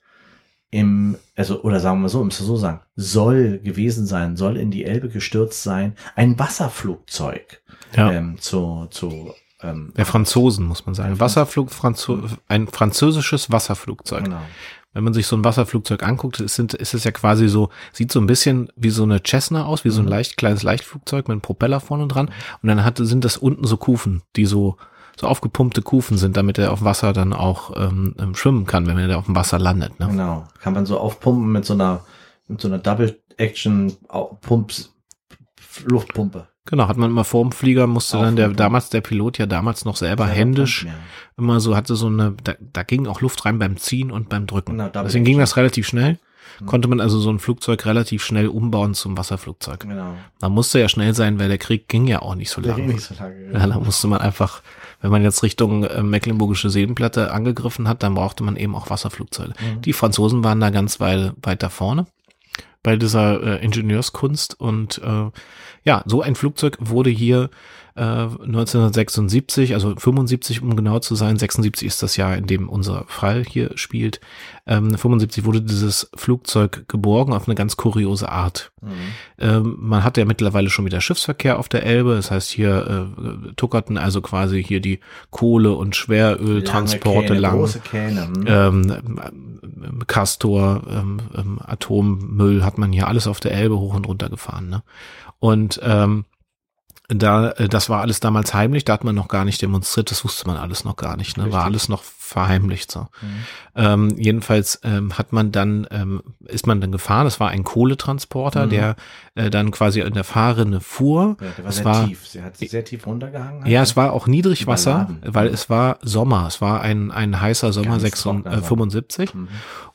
im, 0.69 1.17
also, 1.35 1.61
oder 1.61 1.79
sagen 1.79 2.01
wir 2.01 2.09
so, 2.09 2.25
es 2.25 2.37
so 2.39 2.55
sagen, 2.57 2.81
soll 2.95 3.59
gewesen 3.59 4.05
sein, 4.07 4.35
soll 4.37 4.57
in 4.57 4.71
die 4.71 4.85
Elbe 4.85 5.09
gestürzt 5.09 5.61
sein, 5.63 5.95
ein 6.15 6.37
Wasserflugzeug 6.39 7.61
Ja. 7.95 8.11
ähm, 8.11 8.37
zu, 8.39 8.87
zu 8.89 9.33
ähm, 9.61 9.93
Der 9.95 10.05
Franzosen, 10.05 10.65
muss 10.65 10.85
man 10.85 10.95
sagen. 10.95 11.19
Wasserflug, 11.19 11.69
Franzo 11.71 12.23
ein 12.47 12.67
französisches 12.67 13.51
Wasserflugzeug. 13.51 14.25
Genau. 14.25 14.41
Wenn 14.95 15.03
man 15.03 15.13
sich 15.13 15.25
so 15.25 15.35
ein 15.35 15.43
Wasserflugzeug 15.43 16.03
anguckt, 16.03 16.39
ist, 16.39 16.53
sind, 16.55 16.73
ist 16.75 16.93
es 16.93 17.03
ja 17.03 17.11
quasi 17.11 17.47
so, 17.47 17.69
sieht 17.91 18.11
so 18.11 18.19
ein 18.19 18.27
bisschen 18.27 18.69
wie 18.75 18.91
so 18.91 19.03
eine 19.03 19.21
Cessna 19.23 19.65
aus, 19.65 19.85
wie 19.85 19.89
so 19.89 20.01
ein 20.01 20.05
Mhm. 20.05 20.11
leicht, 20.11 20.37
kleines 20.37 20.61
Leichtflugzeug 20.63 21.27
mit 21.27 21.33
einem 21.33 21.41
Propeller 21.41 21.79
vorne 21.79 22.07
dran. 22.07 22.29
Und 22.61 22.67
dann 22.69 22.83
hat, 22.83 22.97
sind 22.99 23.25
das 23.25 23.37
unten 23.37 23.65
so 23.65 23.77
Kufen, 23.77 24.21
die 24.35 24.45
so, 24.45 24.77
so 25.19 25.27
aufgepumpte 25.27 25.81
Kufen 25.81 26.17
sind, 26.17 26.37
damit 26.37 26.57
er 26.57 26.71
auf 26.71 26.83
Wasser 26.83 27.13
dann 27.13 27.33
auch 27.33 27.75
ähm, 27.75 28.15
ähm, 28.19 28.35
schwimmen 28.35 28.65
kann, 28.65 28.87
wenn 28.87 28.97
er 28.97 29.17
auf 29.17 29.25
dem 29.25 29.35
Wasser 29.35 29.59
landet. 29.59 29.99
Ne? 29.99 30.07
Genau. 30.07 30.47
Kann 30.59 30.73
man 30.73 30.85
so 30.85 30.99
aufpumpen 30.99 31.51
mit 31.51 31.65
so 31.65 31.73
einer, 31.73 32.01
mit 32.47 32.61
so 32.61 32.67
einer 32.67 32.79
Double 32.79 33.19
Action 33.37 33.95
Pumps, 34.41 34.93
Luftpumpe. 35.85 36.47
Genau, 36.65 36.87
hat 36.87 36.97
man 36.97 37.09
immer 37.09 37.25
vorm 37.25 37.51
Flieger, 37.51 37.87
musste 37.87 38.17
dann 38.17 38.37
der, 38.37 38.49
damals 38.49 38.89
der 38.89 39.01
Pilot 39.01 39.37
ja 39.37 39.45
damals 39.45 39.83
noch 39.83 39.97
selber 39.97 40.25
Selber 40.25 40.37
händisch 40.39 40.83
pumpen, 40.83 40.99
immer 41.37 41.59
so, 41.59 41.75
hatte 41.75 41.95
so 41.95 42.07
eine, 42.07 42.35
da, 42.41 42.53
da 42.59 42.83
ging 42.83 43.05
auch 43.07 43.19
Luft 43.19 43.43
rein 43.45 43.59
beim 43.59 43.75
Ziehen 43.75 44.11
und 44.11 44.29
beim 44.29 44.47
Drücken. 44.47 44.77
Genau, 44.77 44.89
Deswegen 45.03 45.25
ging 45.25 45.39
das 45.39 45.57
relativ 45.57 45.85
schnell. 45.85 46.19
Mhm. 46.59 46.65
Konnte 46.65 46.87
man 46.87 47.01
also 47.01 47.19
so 47.19 47.29
ein 47.31 47.39
Flugzeug 47.39 47.85
relativ 47.85 48.23
schnell 48.23 48.47
umbauen 48.47 48.93
zum 48.93 49.17
Wasserflugzeug. 49.17 49.83
Ja. 49.83 49.89
Genau. 49.89 50.13
Man 50.41 50.51
musste 50.53 50.79
ja 50.79 50.87
schnell 50.87 51.13
sein, 51.13 51.37
weil 51.39 51.49
der 51.49 51.57
Krieg 51.57 51.89
ging 51.89 52.07
ja 52.07 52.21
auch 52.21 52.35
nicht 52.35 52.49
so 52.49 52.61
Der 52.61 52.75
ging 52.75 52.85
lange. 52.85 52.95
nicht 52.95 53.05
so 53.05 53.15
lange. 53.15 53.51
Ja, 53.51 53.67
da 53.67 53.79
musste 53.79 54.07
man 54.07 54.21
einfach, 54.21 54.61
wenn 55.03 55.11
man 55.11 55.21
jetzt 55.21 55.43
Richtung 55.43 55.83
äh, 55.83 56.01
Mecklenburgische 56.01 56.69
Seenplatte 56.69 57.31
angegriffen 57.31 57.87
hat, 57.89 58.01
dann 58.03 58.15
brauchte 58.15 58.43
man 58.43 58.55
eben 58.55 58.73
auch 58.73 58.89
Wasserflugzeuge. 58.89 59.53
Mhm. 59.59 59.81
Die 59.81 59.93
Franzosen 59.93 60.43
waren 60.45 60.61
da 60.61 60.69
ganz 60.69 61.01
weit, 61.01 61.33
weit 61.43 61.61
da 61.61 61.69
vorne 61.69 62.07
bei 62.83 62.95
dieser 62.95 63.43
äh, 63.43 63.63
Ingenieurskunst 63.63 64.59
und 64.59 65.01
äh, 65.03 65.29
ja, 65.83 66.03
so 66.05 66.21
ein 66.21 66.35
Flugzeug 66.35 66.77
wurde 66.79 67.09
hier 67.09 67.49
äh, 67.95 68.01
1976, 68.01 69.73
also 69.73 69.95
75 69.95 70.61
um 70.61 70.75
genau 70.75 70.99
zu 70.99 71.15
sein, 71.15 71.37
76 71.37 71.87
ist 71.87 72.01
das 72.01 72.17
Jahr, 72.17 72.35
in 72.35 72.47
dem 72.47 72.69
unser 72.69 73.05
Fall 73.07 73.43
hier 73.43 73.71
spielt. 73.75 74.19
Ähm, 74.65 74.97
75 74.97 75.45
wurde 75.45 75.61
dieses 75.61 76.09
Flugzeug 76.15 76.85
geborgen 76.87 77.33
auf 77.33 77.47
eine 77.47 77.55
ganz 77.55 77.77
kuriose 77.77 78.29
Art. 78.29 78.71
Mhm. 78.81 78.89
Ähm, 79.39 79.77
man 79.79 80.03
hat 80.03 80.17
ja 80.17 80.25
mittlerweile 80.25 80.69
schon 80.69 80.85
wieder 80.85 81.01
Schiffsverkehr 81.01 81.59
auf 81.59 81.69
der 81.69 81.83
Elbe. 81.83 82.15
Das 82.15 82.31
heißt, 82.31 82.49
hier 82.49 83.07
äh, 83.17 83.53
tuckerten 83.55 83.97
also 83.97 84.21
quasi 84.21 84.63
hier 84.63 84.79
die 84.79 84.99
Kohle- 85.29 85.73
und 85.73 85.95
Schweröltransporte 85.95 87.33
lang. 87.33 87.57
Große 87.57 87.79
Kähne. 87.79 88.27
mhm. 88.27 88.45
Ähm, 88.47 89.21
ähm, 89.83 90.03
Castor, 90.07 90.81
ähm, 90.89 91.19
ähm, 91.35 91.59
Atommüll 91.63 92.63
hat 92.63 92.77
man 92.77 92.91
hier 92.91 93.07
alles 93.07 93.27
auf 93.27 93.39
der 93.39 93.51
Elbe 93.51 93.77
hoch 93.77 93.93
und 93.93 94.07
runter 94.07 94.29
gefahren. 94.29 94.69
Ne? 94.69 94.83
Und 95.39 95.79
ähm, 95.83 96.25
da, 97.09 97.51
äh, 97.51 97.67
das 97.69 97.89
war 97.89 98.01
alles 98.01 98.19
damals 98.19 98.53
heimlich, 98.53 98.85
da 98.85 98.93
hat 98.93 99.03
man 99.03 99.13
noch 99.15 99.27
gar 99.27 99.45
nicht 99.45 99.61
demonstriert, 99.61 100.09
das 100.11 100.23
wusste 100.23 100.47
man 100.47 100.57
alles 100.57 100.83
noch 100.85 100.95
gar 100.95 101.17
nicht, 101.17 101.37
ne? 101.37 101.51
War 101.51 101.65
alles 101.65 101.89
noch 101.89 102.01
verheimlicht 102.03 102.91
so. 102.91 103.01
Mhm. 103.01 103.07
Ähm, 103.75 104.15
jedenfalls 104.17 104.79
ähm, 104.83 105.17
hat 105.17 105.33
man 105.33 105.51
dann, 105.51 105.85
ähm, 105.91 106.23
ist 106.45 106.65
man 106.65 106.79
dann 106.81 106.91
gefahren, 106.91 107.25
das 107.25 107.39
war 107.39 107.49
ein 107.49 107.63
Kohletransporter, 107.63 108.65
Mhm. 108.65 108.69
der 108.69 108.95
äh, 109.35 109.49
dann 109.49 109.71
quasi 109.71 109.99
in 109.99 110.13
der 110.13 110.23
Fahrrinne 110.23 110.79
fuhr. 110.79 111.35
Ja, 111.41 111.47
der 111.57 111.63
war 111.65 111.69
es 111.69 111.75
sehr 111.75 111.85
war, 111.85 112.07
tief. 112.07 112.25
Sie 112.27 112.41
hat 112.41 112.57
sehr 112.57 112.85
tief 112.85 113.05
runtergehangen. 113.05 113.65
ja, 113.65 113.81
es 113.81 113.95
war 113.97 114.13
auch 114.13 114.25
Niedrigwasser, 114.25 115.09
weil 115.25 115.47
es 115.47 115.69
war 115.69 115.97
Sommer, 116.01 116.47
es 116.47 116.61
war 116.61 116.81
ein, 116.81 117.11
ein 117.11 117.39
heißer 117.39 117.73
Sommer 117.73 117.89
Ganz 117.91 118.01
6, 118.03 118.21
trockener 118.23 118.45
äh, 118.51 118.55
Sommer. 118.55 118.67
75 118.67 119.33
Mhm. 119.33 119.47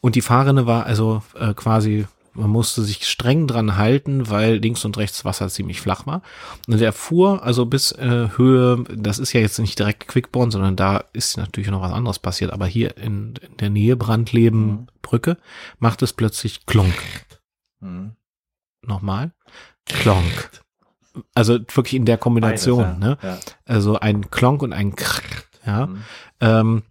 und 0.03 0.15
die 0.15 0.23
Fahrrinne 0.23 0.67
war 0.67 0.85
also 0.85 1.23
äh, 1.41 1.55
quasi, 1.55 2.07
man 2.35 2.51
musste 2.51 2.83
sich 2.83 3.07
streng 3.07 3.47
dran 3.47 3.77
halten, 3.77 4.31
weil 4.31 4.57
links 4.57 4.85
und 4.85 4.97
rechts 4.97 5.25
Wasser 5.25 5.49
ziemlich 5.49 5.81
flach 5.81 6.07
war. 6.07 6.23
Und 6.67 6.81
der 6.81 6.93
fuhr 6.93 7.43
also 7.43 7.67
bis 7.67 7.93
äh, 7.93 8.29
Höhe, 8.37 8.85
das 8.95 9.19
ist 9.19 9.33
ja 9.33 9.41
jetzt 9.41 9.59
nicht 9.59 9.79
direkt 9.79 10.09
Quickborn, 10.09 10.51
sondern 10.51 10.77
da 10.77 11.05
ist 11.13 11.37
natürlich 11.37 11.71
noch 11.71 11.83
was 11.83 11.93
anderes 11.93 12.19
passiert, 12.19 12.53
aber 12.53 12.67
hier 12.67 12.97
in, 12.97 13.35
in 13.41 13.57
der 13.59 13.71
Nähe 13.71 13.97
Brandleben 13.97 14.89
Brücke 15.03 15.37
macht 15.79 16.03
es 16.03 16.13
plötzlich 16.13 16.67
Klonk. 16.67 16.95
Mhm. 17.81 18.13
Nochmal. 18.83 19.33
Klonk. 19.87 20.51
Also 21.35 21.55
wirklich 21.55 21.95
in 21.95 22.05
der 22.05 22.19
Kombination, 22.19 22.85
Beides, 22.85 22.99
ne? 22.99 23.19
ja. 23.23 23.39
Also 23.65 23.99
ein 23.99 24.31
Klonk 24.31 24.63
und 24.63 24.73
ein 24.73 24.95
Krrr, 24.95 25.23
ja. 25.67 25.87
Mhm. 25.87 26.05
Ähm, 26.41 26.83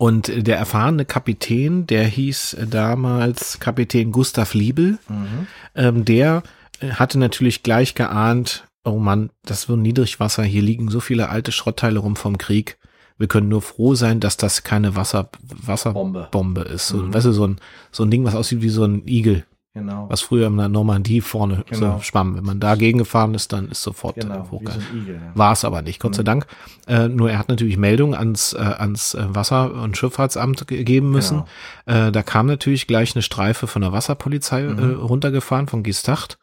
und 0.00 0.32
der 0.46 0.56
erfahrene 0.56 1.04
Kapitän, 1.04 1.86
der 1.86 2.06
hieß 2.06 2.56
damals 2.70 3.60
Kapitän 3.60 4.12
Gustav 4.12 4.54
Liebel, 4.54 4.98
Mhm. 5.10 5.46
ähm, 5.74 6.04
der 6.06 6.42
äh, 6.80 6.92
hatte 6.92 7.18
natürlich 7.18 7.62
gleich 7.62 7.94
geahnt, 7.94 8.64
oh 8.82 8.98
Mann, 8.98 9.28
das 9.44 9.68
wird 9.68 9.78
Niedrigwasser, 9.80 10.42
hier 10.42 10.62
liegen 10.62 10.88
so 10.88 11.00
viele 11.00 11.28
alte 11.28 11.52
Schrottteile 11.52 11.98
rum 11.98 12.16
vom 12.16 12.38
Krieg. 12.38 12.78
Wir 13.18 13.28
können 13.28 13.48
nur 13.50 13.60
froh 13.60 13.94
sein, 13.94 14.20
dass 14.20 14.38
das 14.38 14.62
keine 14.62 14.96
Wasser, 14.96 15.28
Wasserbombe 15.42 16.28
Bombe 16.30 16.62
ist. 16.62 16.88
So, 16.88 16.96
Mhm. 16.96 17.12
Weißt 17.12 17.26
du, 17.26 17.32
so 17.32 17.46
ein, 17.46 17.58
so 17.92 18.02
ein 18.04 18.10
Ding, 18.10 18.24
was 18.24 18.34
aussieht 18.34 18.62
wie 18.62 18.70
so 18.70 18.84
ein 18.84 19.06
Igel, 19.06 19.44
Genau. 19.72 20.06
was 20.10 20.20
früher 20.20 20.48
in 20.48 20.56
der 20.56 20.68
Normandie 20.68 21.20
vorne 21.20 21.64
Genau. 21.70 21.98
so 21.98 22.02
schwamm. 22.02 22.34
Wenn 22.36 22.42
man 22.44 22.58
dagegen 22.58 22.98
gefahren 22.98 23.34
ist, 23.34 23.52
dann 23.52 23.68
ist 23.68 23.82
sofort 23.82 24.16
Genau, 24.16 24.48
hochgegangen. 24.50 24.80
so. 25.06 25.12
Ja. 25.12 25.18
War 25.34 25.52
es 25.52 25.64
aber 25.64 25.80
nicht, 25.82 26.00
Gott 26.00 26.16
sei 26.16 26.22
Mhm. 26.22 26.26
Dank. 26.26 26.46
Äh, 26.88 27.06
nur 27.08 27.30
er 27.30 27.38
hat 27.38 27.48
natürlich 27.48 27.76
Meldung 27.76 28.14
ans, 28.16 28.52
äh, 28.52 28.58
ans 28.58 29.14
äh, 29.14 29.24
Wasser- 29.28 29.72
und 29.72 29.96
Schifffahrtsamt 29.96 30.66
gegeben 30.66 31.10
müssen. 31.10 31.44
Genau. 31.86 32.06
Äh, 32.08 32.10
da 32.10 32.22
kam 32.24 32.46
natürlich 32.46 32.88
gleich 32.88 33.14
eine 33.14 33.22
Streife 33.22 33.68
von 33.68 33.82
der 33.82 33.92
Wasserpolizei 33.92 34.62
äh, 34.62 34.72
Mhm. 34.72 34.94
runtergefahren, 35.00 35.68
von 35.68 35.84
Gistacht. 35.84 36.38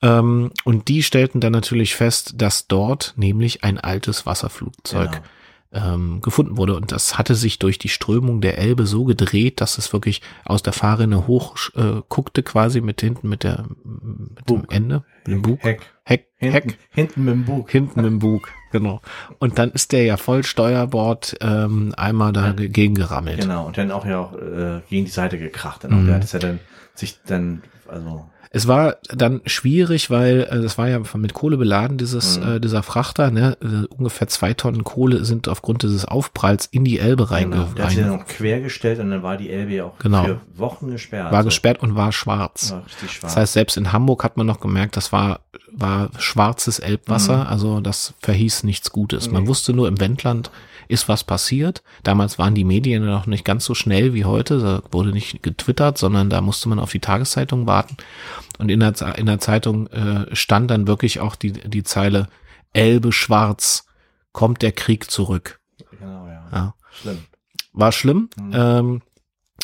Ähm, 0.00 0.50
und 0.64 0.88
die 0.88 1.02
stellten 1.02 1.40
dann 1.42 1.52
natürlich 1.52 1.94
fest, 1.94 2.32
dass 2.36 2.66
dort 2.68 3.12
nämlich 3.16 3.62
ein 3.64 3.78
altes 3.78 4.24
Wasserflugzeug 4.24 5.10
Genau. 5.12 5.24
Ähm, 5.72 6.20
gefunden 6.20 6.56
wurde. 6.56 6.76
Und 6.76 6.92
das 6.92 7.18
hatte 7.18 7.34
sich 7.34 7.58
durch 7.58 7.78
die 7.78 7.88
Strömung 7.88 8.40
der 8.40 8.58
Elbe 8.58 8.86
so 8.86 9.04
gedreht, 9.04 9.60
dass 9.60 9.78
es 9.78 9.92
wirklich 9.92 10.22
aus 10.44 10.62
der 10.62 10.72
Fahrrinne 10.72 11.26
hoch 11.26 11.56
äh, 11.74 12.02
guckte, 12.08 12.42
quasi 12.42 12.80
mit 12.80 13.00
hinten, 13.00 13.28
mit 13.28 13.42
der 13.42 13.64
mit 13.84 14.48
dem 14.48 14.62
Bug. 14.62 14.72
Ende, 14.74 15.04
mit 15.24 15.34
dem 15.34 15.42
Bug. 15.42 15.58
Heck. 15.62 15.80
Heck, 16.04 16.26
Hinten, 16.36 16.52
Heck, 16.52 16.78
hinten 16.90 17.24
mit 17.24 17.34
dem 17.34 17.44
Bug. 17.44 17.70
hinten 17.70 18.04
im 18.04 18.18
Bug, 18.18 18.48
genau. 18.72 19.00
Und 19.38 19.58
dann 19.58 19.70
ist 19.70 19.92
der 19.92 20.02
ja 20.02 20.16
voll 20.16 20.42
Steuerbord 20.42 21.36
ähm, 21.40 21.94
einmal 21.96 22.32
dagegen 22.32 22.96
gerammelt. 22.96 23.40
Genau. 23.40 23.66
Und 23.66 23.78
dann 23.78 23.92
auch 23.92 24.04
ja 24.04 24.18
auch 24.18 24.32
äh, 24.34 24.80
gegen 24.90 25.04
die 25.04 25.12
Seite 25.12 25.38
gekracht. 25.38 25.84
Dann. 25.84 26.02
Mhm. 26.02 26.06
Der 26.06 26.14
hat 26.16 26.24
es 26.24 26.32
ja 26.32 26.40
dann 26.40 26.58
sich 26.94 27.20
dann, 27.24 27.62
also 27.86 28.28
Es 28.54 28.68
war 28.68 28.96
dann 29.08 29.40
schwierig, 29.46 30.10
weil 30.10 30.46
äh, 30.50 30.60
das 30.60 30.76
war 30.76 30.86
ja 30.86 31.00
mit 31.16 31.32
Kohle 31.32 31.56
beladen, 31.56 31.96
dieses, 31.96 32.38
Mhm. 32.38 32.56
äh, 32.56 32.60
dieser 32.60 32.82
Frachter, 32.82 33.30
ne? 33.30 33.56
Äh, 33.62 33.86
ungefähr 33.86 34.28
zwei 34.28 34.52
Tonnen 34.52 34.84
Kohle 34.84 35.24
sind 35.24 35.48
aufgrund 35.48 35.82
dieses 35.84 36.04
Aufpralls 36.04 36.66
in 36.70 36.84
die 36.84 36.98
Elbe 36.98 37.30
reinge 37.30 37.66
genau. 37.72 37.82
Hat 37.84 37.90
sich 37.92 38.00
dann 38.00 38.10
noch 38.18 38.26
quergestellt 38.26 38.98
und 39.00 39.10
dann 39.10 39.22
war 39.22 39.38
die 39.38 39.48
Elbe 39.50 39.72
ja 39.72 39.84
auch 39.86 39.98
Genau. 40.00 40.24
für 40.24 40.40
Wochen 40.54 40.90
gesperrt. 40.90 41.30
war 41.32 41.38
Also, 41.38 41.46
gesperrt 41.48 41.82
und 41.82 41.94
war 41.94 42.12
schwarz. 42.12 42.72
War 42.72 42.82
schwarz. 42.88 43.20
Das 43.22 43.36
heißt, 43.38 43.52
selbst 43.54 43.76
in 43.78 43.90
Hamburg 43.90 44.22
hat 44.22 44.36
man 44.36 44.46
noch 44.46 44.60
gemerkt, 44.60 44.98
das 44.98 45.12
war, 45.12 45.40
war 45.72 46.10
schwarzes 46.18 46.78
Elbwasser, 46.78 47.38
Mhm. 47.38 47.46
also 47.46 47.80
das 47.80 48.12
verhieß 48.20 48.64
nichts 48.64 48.92
Gutes. 48.92 49.30
Man 49.30 49.44
Nee. 49.44 49.48
wusste 49.48 49.72
nur, 49.72 49.88
im 49.88 49.98
Wendland 49.98 50.50
ist 50.92 51.08
was 51.08 51.24
passiert. 51.24 51.82
Damals 52.02 52.38
waren 52.38 52.54
die 52.54 52.64
Medien 52.64 53.04
noch 53.04 53.26
nicht 53.26 53.44
ganz 53.44 53.64
so 53.64 53.74
schnell 53.74 54.14
wie 54.14 54.24
heute. 54.24 54.58
Da 54.60 54.82
wurde 54.92 55.10
nicht 55.10 55.42
getwittert, 55.42 55.96
sondern 55.96 56.28
da 56.30 56.40
musste 56.40 56.68
man 56.68 56.78
auf 56.78 56.92
die 56.92 57.00
Tageszeitung 57.00 57.66
warten. 57.66 57.96
Und 58.58 58.70
in 58.70 58.80
der, 58.80 58.94
in 59.18 59.26
der 59.26 59.40
Zeitung 59.40 59.86
äh, 59.88 60.34
stand 60.36 60.70
dann 60.70 60.86
wirklich 60.86 61.20
auch 61.20 61.34
die, 61.34 61.52
die 61.52 61.82
Zeile 61.82 62.28
Elbe 62.72 63.12
schwarz, 63.12 63.86
kommt 64.32 64.62
der 64.62 64.72
Krieg 64.72 65.10
zurück. 65.10 65.60
genau, 65.98 66.26
ja. 66.26 66.44
Ja. 66.52 66.74
Schlimm. 66.90 67.18
War 67.72 67.92
schlimm. 67.92 68.28
Mhm. 68.36 68.52
Ähm, 68.54 69.02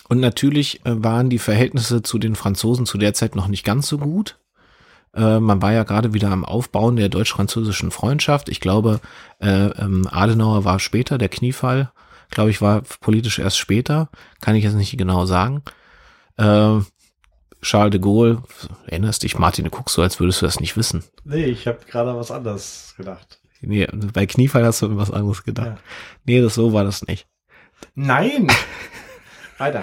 und 0.08 0.20
natürlich 0.20 0.84
äh, 0.86 1.02
waren 1.02 1.28
die 1.28 1.38
Verhältnisse 1.38 2.02
zu 2.02 2.18
den 2.18 2.34
Franzosen 2.36 2.86
zu 2.86 2.96
der 2.96 3.12
Zeit 3.12 3.36
noch 3.36 3.48
nicht 3.48 3.64
ganz 3.64 3.86
so 3.88 3.98
gut. 3.98 4.38
Äh, 5.14 5.40
man 5.40 5.62
war 5.62 5.72
ja 5.72 5.84
gerade 5.84 6.14
wieder 6.14 6.30
am 6.30 6.44
Aufbauen 6.44 6.96
der 6.96 7.08
deutsch-französischen 7.08 7.90
Freundschaft. 7.90 8.48
Ich 8.48 8.60
glaube, 8.60 9.00
äh, 9.40 9.48
ähm, 9.48 10.06
Adenauer 10.10 10.64
war 10.64 10.78
später, 10.78 11.18
der 11.18 11.28
Kniefall, 11.28 11.92
glaube 12.30 12.50
ich, 12.50 12.60
war 12.60 12.82
politisch 13.00 13.38
erst 13.38 13.58
später. 13.58 14.10
Kann 14.40 14.54
ich 14.54 14.64
jetzt 14.64 14.74
nicht 14.74 14.96
genau 14.96 15.26
sagen. 15.26 15.62
Äh, 16.36 16.80
Charles 17.60 17.90
de 17.90 18.00
Gaulle, 18.00 18.42
erinnerst 18.86 19.24
dich, 19.24 19.38
Martin, 19.38 19.64
du 19.64 19.70
guckst 19.70 19.96
so, 19.96 20.02
als 20.02 20.20
würdest 20.20 20.40
du 20.40 20.46
das 20.46 20.60
nicht 20.60 20.76
wissen. 20.76 21.02
Nee, 21.24 21.46
ich 21.46 21.66
habe 21.66 21.78
gerade 21.88 22.14
was 22.14 22.30
anderes 22.30 22.94
gedacht. 22.96 23.40
Nee, 23.60 23.88
bei 24.12 24.26
Kniefall 24.26 24.64
hast 24.64 24.82
du 24.82 24.96
was 24.96 25.10
anderes 25.10 25.42
gedacht. 25.42 25.66
Ja. 25.66 25.78
Nee, 26.24 26.40
das 26.40 26.54
so 26.54 26.72
war 26.72 26.84
das 26.84 27.06
nicht. 27.06 27.26
Nein! 27.94 28.46
Weiter. 29.58 29.82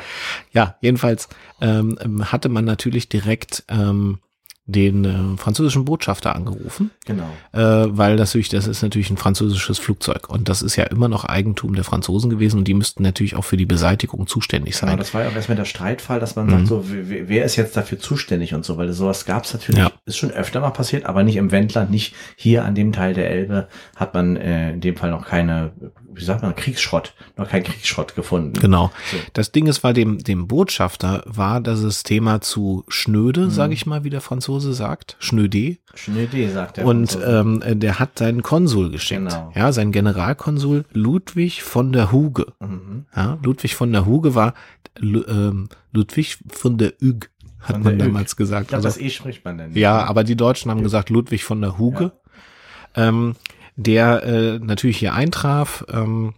Ja, 0.51 0.77
jedenfalls 0.79 1.27
ähm, 1.59 1.97
hatte 2.31 2.47
man 2.47 2.63
natürlich 2.63 3.09
direkt 3.09 3.65
ähm, 3.67 4.19
den 4.67 5.05
äh, 5.05 5.37
französischen 5.37 5.85
Botschafter 5.85 6.35
angerufen, 6.35 6.89
Genau. 7.05 7.29
äh, 7.51 7.59
weil 7.87 8.17
das 8.17 8.29
natürlich, 8.29 8.49
das 8.49 8.65
ist 8.65 8.81
natürlich 8.81 9.11
ein 9.11 9.17
französisches 9.17 9.77
Flugzeug 9.77 10.27
und 10.27 10.49
das 10.49 10.63
ist 10.63 10.75
ja 10.75 10.85
immer 10.85 11.07
noch 11.07 11.23
Eigentum 11.23 11.75
der 11.75 11.83
Franzosen 11.83 12.31
gewesen 12.31 12.57
und 12.57 12.67
die 12.67 12.73
müssten 12.73 13.03
natürlich 13.03 13.35
auch 13.35 13.43
für 13.43 13.57
die 13.57 13.67
Beseitigung 13.67 14.25
zuständig 14.25 14.73
Genau, 14.79 14.89
sein. 14.91 14.97
das 14.97 15.13
war 15.13 15.21
ja 15.21 15.29
auch 15.29 15.35
erstmal 15.35 15.55
der 15.55 15.65
Streitfall, 15.65 16.19
dass 16.19 16.35
man 16.35 16.47
Mhm. 16.47 16.51
sagt, 16.51 16.67
so, 16.67 16.83
wer, 16.87 17.29
wer 17.29 17.45
ist 17.45 17.57
jetzt 17.57 17.77
dafür 17.77 17.99
zuständig 17.99 18.55
und 18.55 18.65
so, 18.65 18.75
weil 18.77 18.91
sowas 18.91 19.25
gab 19.25 19.43
es 19.43 19.53
natürlich, 19.53 19.81
Ja. 19.81 19.91
ist 20.05 20.17
schon 20.17 20.31
öfter 20.31 20.61
mal 20.61 20.71
passiert, 20.71 21.05
aber 21.05 21.23
nicht 21.23 21.35
im 21.35 21.51
Wendland, 21.51 21.91
nicht 21.91 22.15
hier 22.35 22.65
an 22.65 22.73
dem 22.73 22.91
Teil 22.91 23.13
der 23.13 23.29
Elbe 23.29 23.67
hat 23.95 24.15
man 24.15 24.35
äh, 24.35 24.71
in 24.73 24.81
dem 24.81 24.95
Fall 24.95 25.11
noch 25.11 25.27
keine, 25.27 25.73
wie 26.15 26.23
sagt 26.23 26.41
man, 26.41 26.55
Kriegsschrott, 26.55 27.13
noch 27.37 27.49
kein 27.49 27.63
Kriegsschrott 27.63 28.15
gefunden. 28.15 28.53
Genau. 28.59 28.91
So. 29.11 29.17
Das 29.33 29.51
Ding 29.51 29.67
ist, 29.67 29.79
bei 29.79 29.93
dem, 29.93 30.19
dem 30.19 30.47
Botschafter 30.47 31.23
war 31.25 31.61
das 31.61 32.03
Thema 32.03 32.41
zu 32.41 32.83
schnöde, 32.87 33.45
Mhm. 33.45 33.49
sage 33.51 33.73
ich 33.73 33.85
mal, 33.85 34.03
wie 34.03 34.09
der 34.09 34.21
Franzose 34.21 34.73
sagt, 34.73 35.15
schnöde. 35.19 35.77
Schöne 35.93 36.23
Idee, 36.23 36.49
sagt 36.49 36.77
er. 36.77 36.85
Und 36.85 37.17
ähm, 37.25 37.61
äh, 37.61 37.75
der 37.75 37.99
hat 37.99 38.17
seinen 38.19 38.41
Konsul 38.43 38.91
geschickt. 38.91 39.21
Genau. 39.21 39.51
Ja, 39.55 39.71
sein 39.71 39.91
Generalkonsul 39.91 40.85
Ludwig 40.93 41.63
von 41.63 41.91
der 41.91 42.11
Huge. 42.11 42.45
mhm. 42.59 43.05
Ja, 43.15 43.37
Ludwig 43.43 43.75
von 43.75 43.91
der 43.91 44.05
Huge 44.05 44.35
war 44.35 44.53
ähm, 45.01 45.69
Ludwig 45.91 46.37
von 46.49 46.77
der 46.77 46.93
Üg, 47.01 47.29
hat 47.59 47.83
man 47.83 47.97
damals 47.99 48.35
gesagt. 48.35 48.63
Ich 48.63 48.67
glaube, 48.69 48.85
Also, 48.85 48.99
das 48.99 49.05
E 49.05 49.09
spricht 49.09 49.43
man 49.43 49.57
denn. 49.57 49.73
ja, 49.75 50.03
aber 50.05 50.23
die 50.23 50.35
Deutschen 50.37 50.71
haben 50.71 50.83
gesagt 50.83 51.09
Ludwig 51.09 51.43
von 51.43 51.59
der 51.61 51.77
Huge, 51.77 52.11
ähm, 52.95 53.35
der 53.75 54.23
äh, 54.23 54.59
natürlich 54.59 54.97
hier 54.97 55.13
eintraf. 55.13 55.85
Ähm, 55.89 56.33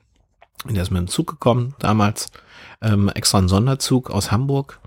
der 0.67 0.84
ist 0.84 0.91
mit 0.91 1.00
dem 1.00 1.08
Zug 1.08 1.27
gekommen 1.27 1.75
damals, 1.79 2.32
ähm, 2.82 3.10
extra 3.10 3.38
ein 3.39 3.48
Sonderzug 3.48 4.10
aus 4.10 4.32
Hamburg. 4.32 4.79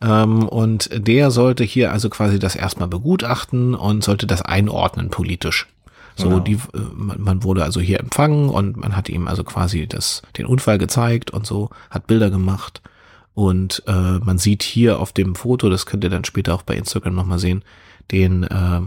Ähm, 0.00 0.48
und 0.48 0.90
der 0.92 1.30
sollte 1.30 1.64
hier 1.64 1.92
also 1.92 2.08
quasi 2.08 2.38
das 2.38 2.54
erstmal 2.54 2.88
begutachten 2.88 3.74
und 3.74 4.04
sollte 4.04 4.26
das 4.26 4.42
einordnen 4.42 5.10
politisch. 5.10 5.66
So, 6.16 6.28
Genau. 6.28 6.40
die, 6.40 6.54
äh, 6.54 6.58
man, 6.94 7.20
man 7.20 7.42
wurde 7.44 7.62
also 7.62 7.80
hier 7.80 8.00
empfangen 8.00 8.48
und 8.48 8.76
man 8.76 8.96
hat 8.96 9.08
ihm 9.08 9.28
also 9.28 9.44
quasi 9.44 9.86
das, 9.86 10.22
den 10.36 10.46
Unfall 10.46 10.78
gezeigt 10.78 11.30
und 11.30 11.46
so, 11.46 11.70
hat 11.90 12.06
Bilder 12.06 12.30
gemacht. 12.30 12.82
Und 13.34 13.84
äh, 13.86 14.18
man 14.18 14.38
sieht 14.38 14.64
hier 14.64 14.98
auf 14.98 15.12
dem 15.12 15.36
Foto, 15.36 15.70
das 15.70 15.86
könnt 15.86 16.02
ihr 16.02 16.10
dann 16.10 16.24
später 16.24 16.54
auch 16.54 16.62
bei 16.62 16.74
Instagram 16.74 17.14
nochmal 17.14 17.38
sehen, 17.38 17.62
den, 18.10 18.42
äh, 18.42 18.80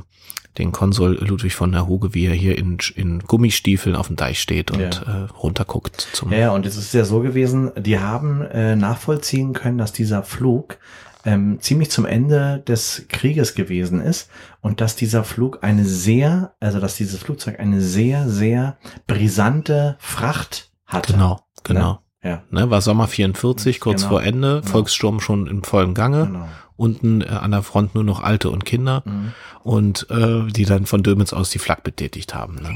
den 0.58 0.72
Konsul 0.72 1.18
Ludwig 1.22 1.56
von 1.56 1.72
der 1.72 1.88
Hoge, 1.88 2.14
wie 2.14 2.26
er 2.26 2.34
hier 2.34 2.58
in, 2.58 2.78
in 2.96 3.20
Gummistiefeln 3.20 3.96
auf 3.96 4.08
dem 4.08 4.16
Deich 4.16 4.40
steht 4.42 4.72
und 4.72 4.80
Ja. 4.82 4.90
äh, 4.90 5.30
runterguckt 5.42 6.10
zum 6.14 6.32
Ja, 6.32 6.38
ja, 6.38 6.52
und 6.52 6.66
es 6.66 6.76
ist 6.76 6.94
ja 6.94 7.06
so 7.06 7.22
gewesen, 7.22 7.72
die 7.78 8.00
haben 8.00 8.42
äh, 8.42 8.76
nachvollziehen 8.76 9.54
können, 9.54 9.78
dass 9.78 9.94
dieser 9.94 10.24
Flug 10.24 10.78
ähm, 11.24 11.60
ziemlich 11.62 11.92
zum 11.92 12.06
Ende 12.06 12.64
des 12.68 13.06
Krieges 13.08 13.54
gewesen 13.54 14.02
ist 14.02 14.30
und 14.62 14.82
dass 14.82 14.96
dieser 14.96 15.24
Flug 15.24 15.60
eine 15.62 15.86
sehr, 15.86 16.54
also 16.60 16.80
dass 16.80 16.96
dieses 16.96 17.20
Flugzeug 17.22 17.60
eine 17.60 17.80
sehr, 17.80 18.28
sehr 18.28 18.78
brisante 19.06 19.98
Fracht 20.00 20.72
hatte. 20.86 21.14
Genau, 21.14 21.40
genau. 21.64 22.00
Ja, 22.24 22.44
Ne, 22.52 22.70
war 22.70 22.82
Sommer 22.82 23.08
44, 23.08 23.80
kurz 23.80 24.02
Genau, 24.02 24.10
vor 24.10 24.24
Ende, 24.24 24.60
genau. 24.62 24.72
Volkssturm 24.72 25.20
schon 25.20 25.48
in 25.48 25.64
vollem 25.64 25.94
Gange, 25.96 26.26
genau. 26.28 26.48
Unten 26.82 27.22
äh, 27.22 27.26
an 27.28 27.52
der 27.52 27.64
Front 27.64 27.96
nur 27.96 28.04
noch 28.04 28.22
Alte 28.22 28.50
und 28.50 28.66
Kinder 28.66 29.04
Mhm. 29.06 29.34
und 29.64 30.08
äh, 30.10 30.48
die 30.52 30.66
dann 30.66 30.86
von 30.86 31.04
Dömitz 31.04 31.32
aus 31.34 31.50
die 31.52 31.60
Flak 31.60 31.84
betätigt 31.84 32.34
haben. 32.36 32.56
Ne? 32.56 32.76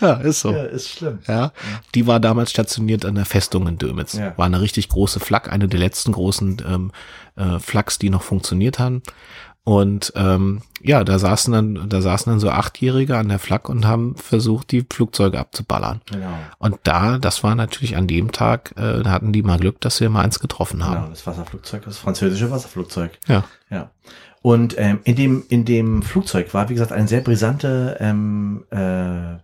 Ja, 0.00 0.14
ist 0.14 0.40
so. 0.40 0.50
Ja, 0.52 0.64
ist 0.64 0.88
schlimm. 0.88 1.18
Ja, 1.28 1.52
die 1.94 2.06
war 2.06 2.18
damals 2.18 2.50
stationiert 2.50 3.04
an 3.04 3.14
der 3.14 3.24
Festung 3.26 3.68
in 3.68 3.78
Dömitz. 3.78 4.14
Ja. 4.14 4.36
War 4.36 4.46
eine 4.46 4.60
richtig 4.60 4.88
große 4.88 5.20
Flak, 5.20 5.52
eine 5.52 5.68
der 5.68 5.78
letzten 5.78 6.12
großen 6.12 6.62
ähm, 6.66 6.92
äh, 7.36 7.58
Flaks, 7.60 7.98
die 7.98 8.10
noch 8.10 8.22
funktioniert 8.22 8.78
haben. 8.78 9.02
Und 9.64 10.12
ähm, 10.16 10.62
ja, 10.80 11.04
da 11.04 11.20
saßen 11.20 11.52
dann, 11.52 11.88
da 11.88 12.02
saßen 12.02 12.32
dann 12.32 12.40
so 12.40 12.50
Achtjährige 12.50 13.16
an 13.16 13.28
der 13.28 13.38
Flak 13.38 13.68
und 13.68 13.86
haben 13.86 14.16
versucht, 14.16 14.72
die 14.72 14.84
Flugzeuge 14.90 15.38
abzuballern. 15.38 16.00
Genau. 16.10 16.32
Und 16.58 16.78
da, 16.82 17.18
das 17.18 17.44
war 17.44 17.54
natürlich 17.54 17.96
an 17.96 18.08
dem 18.08 18.32
Tag, 18.32 18.74
äh, 18.76 19.04
hatten 19.04 19.32
die 19.32 19.42
mal 19.42 19.58
Glück, 19.58 19.80
dass 19.80 19.98
sie 19.98 20.08
mal 20.08 20.22
eins 20.22 20.40
getroffen 20.40 20.80
Genau, 20.80 20.90
haben. 20.90 21.10
das 21.10 21.26
Wasserflugzeug, 21.26 21.84
das 21.84 21.98
französische 21.98 22.50
Wasserflugzeug. 22.50 23.18
Ja. 23.28 23.44
Ja. 23.70 23.90
Und 24.42 24.74
ähm, 24.76 24.98
in 25.04 25.14
dem 25.14 25.44
in 25.48 25.64
dem 25.64 26.02
Flugzeug 26.02 26.52
war 26.52 26.68
wie 26.68 26.74
gesagt 26.74 26.90
eine 26.90 27.06
sehr 27.06 27.20
brisante 27.20 27.96
ähm, 28.00 28.64
äh, 28.70 29.36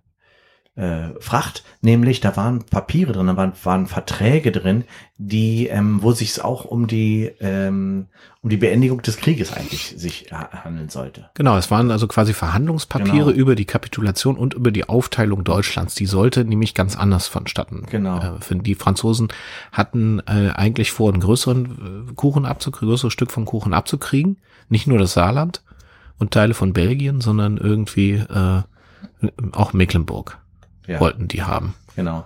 äh, 0.78 1.08
Fracht, 1.20 1.64
nämlich 1.80 2.20
da 2.20 2.36
waren 2.36 2.62
Papiere 2.62 3.12
drin, 3.12 3.26
da 3.26 3.36
waren, 3.36 3.52
waren 3.64 3.86
Verträge 3.88 4.52
drin, 4.52 4.84
die 5.16 5.66
ähm, 5.66 6.02
wo 6.02 6.12
sich 6.12 6.30
es 6.30 6.38
auch 6.40 6.64
um 6.64 6.86
die 6.86 7.32
ähm, 7.40 8.06
um 8.42 8.50
die 8.50 8.56
Beendigung 8.56 9.02
des 9.02 9.16
Krieges 9.16 9.52
eigentlich 9.52 9.94
sich 9.96 10.30
ha- 10.32 10.62
handeln 10.62 10.88
sollte. 10.88 11.30
Genau, 11.34 11.56
es 11.56 11.72
waren 11.72 11.90
also 11.90 12.06
quasi 12.06 12.32
Verhandlungspapiere 12.32 13.32
Genau. 13.32 13.40
über 13.42 13.56
die 13.56 13.64
Kapitulation 13.64 14.36
und 14.36 14.54
über 14.54 14.70
die 14.70 14.88
Aufteilung 14.88 15.42
Deutschlands. 15.42 15.96
Die 15.96 16.06
sollte 16.06 16.44
nämlich 16.44 16.74
ganz 16.74 16.96
anders 16.96 17.26
vonstatten. 17.26 17.84
Genau. 17.90 18.18
Äh, 18.20 18.54
die 18.62 18.76
Franzosen 18.76 19.28
hatten 19.72 20.20
äh, 20.26 20.50
eigentlich 20.54 20.92
vor, 20.92 21.12
einen 21.12 21.20
größeren 21.20 22.06
äh, 22.10 22.12
Kuchen 22.14 22.46
abzukriegen, 22.46 22.88
größeres 22.90 23.12
Stück 23.12 23.32
vom 23.32 23.44
Kuchen 23.46 23.74
abzukriegen. 23.74 24.36
Nicht 24.68 24.86
nur 24.86 24.98
das 24.98 25.14
Saarland 25.14 25.62
und 26.18 26.30
Teile 26.30 26.54
von 26.54 26.72
Belgien, 26.72 27.20
sondern 27.20 27.56
irgendwie 27.56 28.12
äh, 28.12 28.62
auch 29.50 29.72
Mecklenburg. 29.72 30.38
Ja. 30.88 30.98
wollten 30.98 31.28
die 31.28 31.42
haben. 31.44 31.74
Genau. 31.94 32.24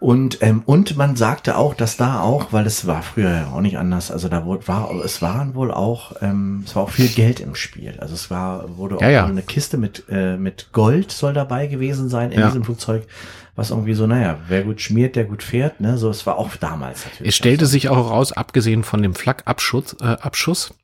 Und, 0.00 0.42
ähm, 0.42 0.62
und 0.64 0.96
man 0.96 1.16
sagte 1.16 1.56
auch, 1.56 1.74
dass 1.74 1.96
da 1.96 2.20
auch, 2.20 2.52
weil 2.52 2.66
es 2.66 2.86
war 2.86 3.02
früher 3.02 3.30
ja 3.32 3.46
auch 3.52 3.60
nicht 3.60 3.78
anders, 3.78 4.12
also 4.12 4.28
da 4.28 4.44
wurde, 4.44 4.68
war, 4.68 4.92
es 5.04 5.20
waren 5.22 5.56
wohl 5.56 5.72
auch, 5.72 6.12
ähm, 6.22 6.62
es 6.64 6.76
war 6.76 6.84
auch 6.84 6.90
viel 6.90 7.08
Geld 7.08 7.40
im 7.40 7.56
Spiel. 7.56 7.96
Also 7.98 8.14
es 8.14 8.30
war, 8.30 8.76
wurde 8.76 8.96
auch 8.98 9.02
ja, 9.02 9.10
ja. 9.10 9.26
eine 9.26 9.42
Kiste 9.42 9.76
mit, 9.76 10.04
äh, 10.08 10.36
mit 10.36 10.68
Gold 10.72 11.10
soll 11.10 11.32
dabei 11.32 11.66
gewesen 11.66 12.08
sein 12.08 12.30
in 12.30 12.38
Ja. 12.38 12.46
diesem 12.46 12.62
Flugzeug, 12.62 13.08
was 13.56 13.70
irgendwie 13.70 13.94
so, 13.94 14.06
naja, 14.06 14.38
wer 14.46 14.62
gut 14.62 14.80
schmiert, 14.80 15.16
der 15.16 15.24
gut 15.24 15.42
fährt, 15.42 15.80
ne, 15.80 15.98
so, 15.98 16.10
es 16.10 16.24
war 16.26 16.36
auch 16.38 16.54
damals 16.54 17.04
natürlich. 17.04 17.30
Es 17.30 17.34
stellte 17.36 17.66
sich 17.66 17.88
auch 17.88 17.96
heraus, 17.96 18.30
abgesehen 18.30 18.84
von 18.84 19.02
dem 19.02 19.16
Flakabschuss, 19.16 19.96
äh, 20.00 20.04
Abschuss, 20.04 20.74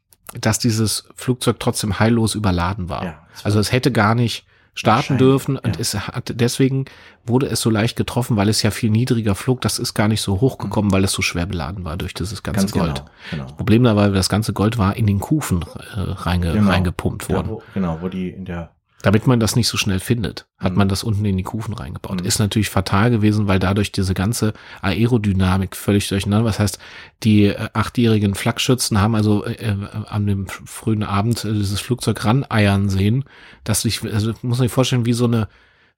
dass 0.40 0.58
dieses 0.58 1.04
Flugzeug 1.14 1.60
trotzdem 1.60 2.00
heillos 2.00 2.34
überladen 2.34 2.88
war. 2.88 3.02
Es 3.02 3.06
war- 3.06 3.46
also 3.46 3.60
es 3.60 3.70
hätte 3.70 3.92
gar 3.92 4.16
nicht 4.16 4.44
starten 4.74 5.18
dürfen 5.18 5.56
und 5.56 5.76
ja. 5.76 5.80
es 5.80 5.94
hat 5.94 6.32
deswegen 6.34 6.84
wurde 7.24 7.46
es 7.46 7.60
so 7.60 7.70
leicht 7.70 7.96
getroffen, 7.96 8.36
weil 8.36 8.48
es 8.48 8.62
ja 8.62 8.70
viel 8.70 8.90
niedriger 8.90 9.34
flog. 9.34 9.60
Das 9.60 9.78
ist 9.78 9.94
gar 9.94 10.08
nicht 10.08 10.20
so 10.20 10.40
hochgekommen, 10.40 10.90
weil 10.92 11.04
es 11.04 11.12
so 11.12 11.22
schwer 11.22 11.46
beladen 11.46 11.84
war 11.84 11.96
durch 11.96 12.12
dieses 12.12 12.42
ganze 12.42 12.62
Ganz 12.66 12.72
Gold. 12.72 13.02
genau, 13.30 13.44
genau. 13.44 13.56
Problem 13.56 13.84
dabei, 13.84 14.08
das 14.08 14.28
ganze 14.28 14.52
Gold 14.52 14.76
war 14.76 14.96
in 14.96 15.06
den 15.06 15.20
Kufen 15.20 15.64
äh, 15.96 16.00
reinge, 16.00 16.52
Genau. 16.52 16.70
reingepumpt 16.70 17.28
Ja, 17.28 17.36
worden. 17.36 17.48
wo, 17.50 17.62
genau, 17.72 17.98
wo 18.02 18.08
die 18.08 18.30
in 18.30 18.44
der, 18.44 18.70
Damit 19.04 19.26
man 19.26 19.38
das 19.38 19.54
nicht 19.54 19.68
so 19.68 19.76
schnell 19.76 20.00
findet, 20.00 20.46
hat 20.58 20.72
Mhm. 20.72 20.78
man 20.78 20.88
das 20.88 21.04
unten 21.04 21.26
in 21.26 21.36
die 21.36 21.42
Kufen 21.42 21.74
reingebaut. 21.74 22.20
Mhm. 22.22 22.26
Ist 22.26 22.38
natürlich 22.38 22.70
fatal 22.70 23.10
gewesen, 23.10 23.46
weil 23.46 23.58
dadurch 23.58 23.92
diese 23.92 24.14
ganze 24.14 24.54
Aerodynamik 24.80 25.76
völlig 25.76 26.08
durcheinander. 26.08 26.46
Was 26.46 26.58
heißt, 26.58 26.78
die 27.22 27.44
äh, 27.48 27.68
achtjährigen 27.74 28.34
Flakschützen 28.34 29.00
haben 29.02 29.14
also 29.14 29.44
äh, 29.44 29.52
äh, 29.52 29.76
an 30.08 30.26
dem 30.26 30.46
frühen 30.46 31.02
Abend 31.02 31.44
äh, 31.44 31.52
dieses 31.52 31.80
Flugzeug 31.80 32.24
raneiern 32.24 32.88
sehen, 32.88 33.24
dass 33.64 33.82
sich, 33.82 34.02
also 34.02 34.30
muss 34.42 34.58
man 34.58 34.68
sich 34.68 34.72
vorstellen, 34.72 35.04
wie 35.04 35.12
so 35.12 35.26
eine, 35.26 35.48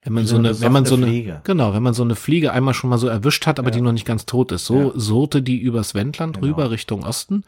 wenn 0.03 0.11
man 0.13 0.25
so 0.25 0.35
so 0.35 0.39
eine, 0.39 0.59
wenn 0.59 0.71
man 0.73 0.85
so 0.85 0.95
eine, 0.95 1.07
Fliege. 1.07 1.41
genau, 1.45 1.73
wenn 1.73 1.83
man 1.83 1.93
so 1.93 2.03
eine 2.03 2.15
Fliege 2.15 2.51
einmal 2.51 2.73
schon 2.73 2.89
mal 2.89 2.97
so 2.97 3.07
erwischt 3.07 3.47
hat, 3.47 3.57
aber 3.57 3.69
Ja. 3.69 3.75
die 3.75 3.81
noch 3.81 3.93
nicht 3.93 4.05
ganz 4.05 4.25
tot 4.25 4.51
ist. 4.51 4.65
So 4.65 4.91
Ja. 4.93 4.99
surrte 4.99 5.41
die 5.41 5.57
übers 5.59 5.95
Wendland 5.95 6.35
Genau. 6.35 6.47
rüber 6.47 6.71
Richtung 6.71 7.03
Osten. 7.05 7.43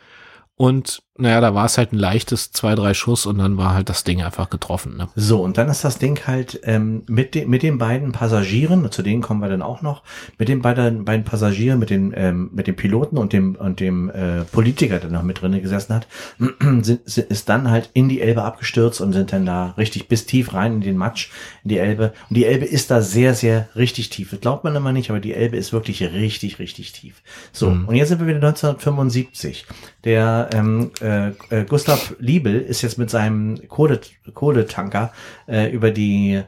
Und 0.55 1.01
naja, 1.19 1.41
da 1.41 1.53
war 1.53 1.65
es 1.65 1.77
halt 1.77 1.93
ein 1.93 1.97
leichtes 1.97 2.51
zwei, 2.51 2.75
drei 2.75 2.93
Schuss 2.93 3.25
und 3.25 3.38
dann 3.38 3.57
war 3.57 3.73
halt 3.73 3.89
das 3.89 4.03
Ding 4.03 4.21
einfach 4.23 4.49
getroffen. 4.49 4.97
Ne? 4.97 5.07
So, 5.15 5.43
und 5.43 5.57
dann 5.57 5.69
ist 5.69 5.83
das 5.83 5.97
Ding 5.99 6.19
halt 6.25 6.59
ähm, 6.63 7.03
mit, 7.07 7.35
de 7.35 7.45
mit 7.45 7.61
den 7.63 7.77
beiden 7.77 8.11
Passagieren, 8.11 8.89
zu 8.91 9.01
denen 9.03 9.21
kommen 9.21 9.41
wir 9.41 9.49
dann 9.49 9.61
auch 9.61 9.81
noch, 9.81 10.03
mit 10.38 10.47
den 10.49 10.61
beiden, 10.61 11.05
beiden 11.05 11.25
Passagieren, 11.25 11.79
mit 11.79 11.89
den, 11.89 12.13
ähm, 12.15 12.49
mit 12.53 12.67
dem 12.67 12.75
Piloten 12.75 13.17
und 13.17 13.33
dem, 13.33 13.55
und 13.55 13.79
dem 13.79 14.09
äh, 14.09 14.43
Politiker, 14.45 14.99
der 14.99 15.09
noch 15.09 15.23
mit 15.23 15.41
drinnen 15.41 15.61
gesessen 15.61 15.93
hat, 15.95 16.07
sind, 16.59 17.01
sind, 17.05 17.29
ist 17.29 17.49
dann 17.49 17.69
halt 17.69 17.89
in 17.93 18.09
die 18.09 18.21
Elbe 18.21 18.43
abgestürzt 18.43 19.01
und 19.01 19.13
sind 19.13 19.33
dann 19.33 19.45
da 19.45 19.73
richtig 19.77 20.07
bis 20.07 20.25
tief 20.25 20.53
rein 20.53 20.75
in 20.75 20.81
den 20.81 20.97
Matsch, 20.97 21.29
in 21.63 21.69
die 21.69 21.77
Elbe. 21.77 22.13
Und 22.29 22.35
die 22.38 22.45
Elbe 22.45 22.65
ist 22.65 22.91
da 22.91 23.01
sehr, 23.01 23.33
sehr 23.35 23.67
richtig 23.75 24.09
tief. 24.09 24.31
Das 24.31 24.39
glaubt 24.41 24.63
man 24.63 24.75
immer 24.75 24.91
nicht, 24.91 25.09
aber 25.09 25.19
die 25.19 25.33
Elbe 25.33 25.57
ist 25.57 25.73
wirklich 25.73 26.01
richtig, 26.01 26.59
richtig 26.59 26.93
tief. 26.93 27.21
So, 27.51 27.69
Mhm. 27.69 27.88
und 27.88 27.95
jetzt 27.95 28.09
sind 28.09 28.19
wir 28.19 28.27
wieder 28.27 28.38
1975. 28.38 29.65
Der 30.05 30.49
ähm, 30.53 30.91
äh, 31.01 31.08
äh, 31.09 31.65
Gustav 31.65 32.15
Liebel 32.19 32.59
ist 32.59 32.81
jetzt 32.81 32.97
mit 32.97 33.09
seinem 33.09 33.67
Kohle, 33.67 33.99
Kohletanker 34.33 35.11
äh, 35.47 35.69
über 35.71 35.91
die 35.91 36.43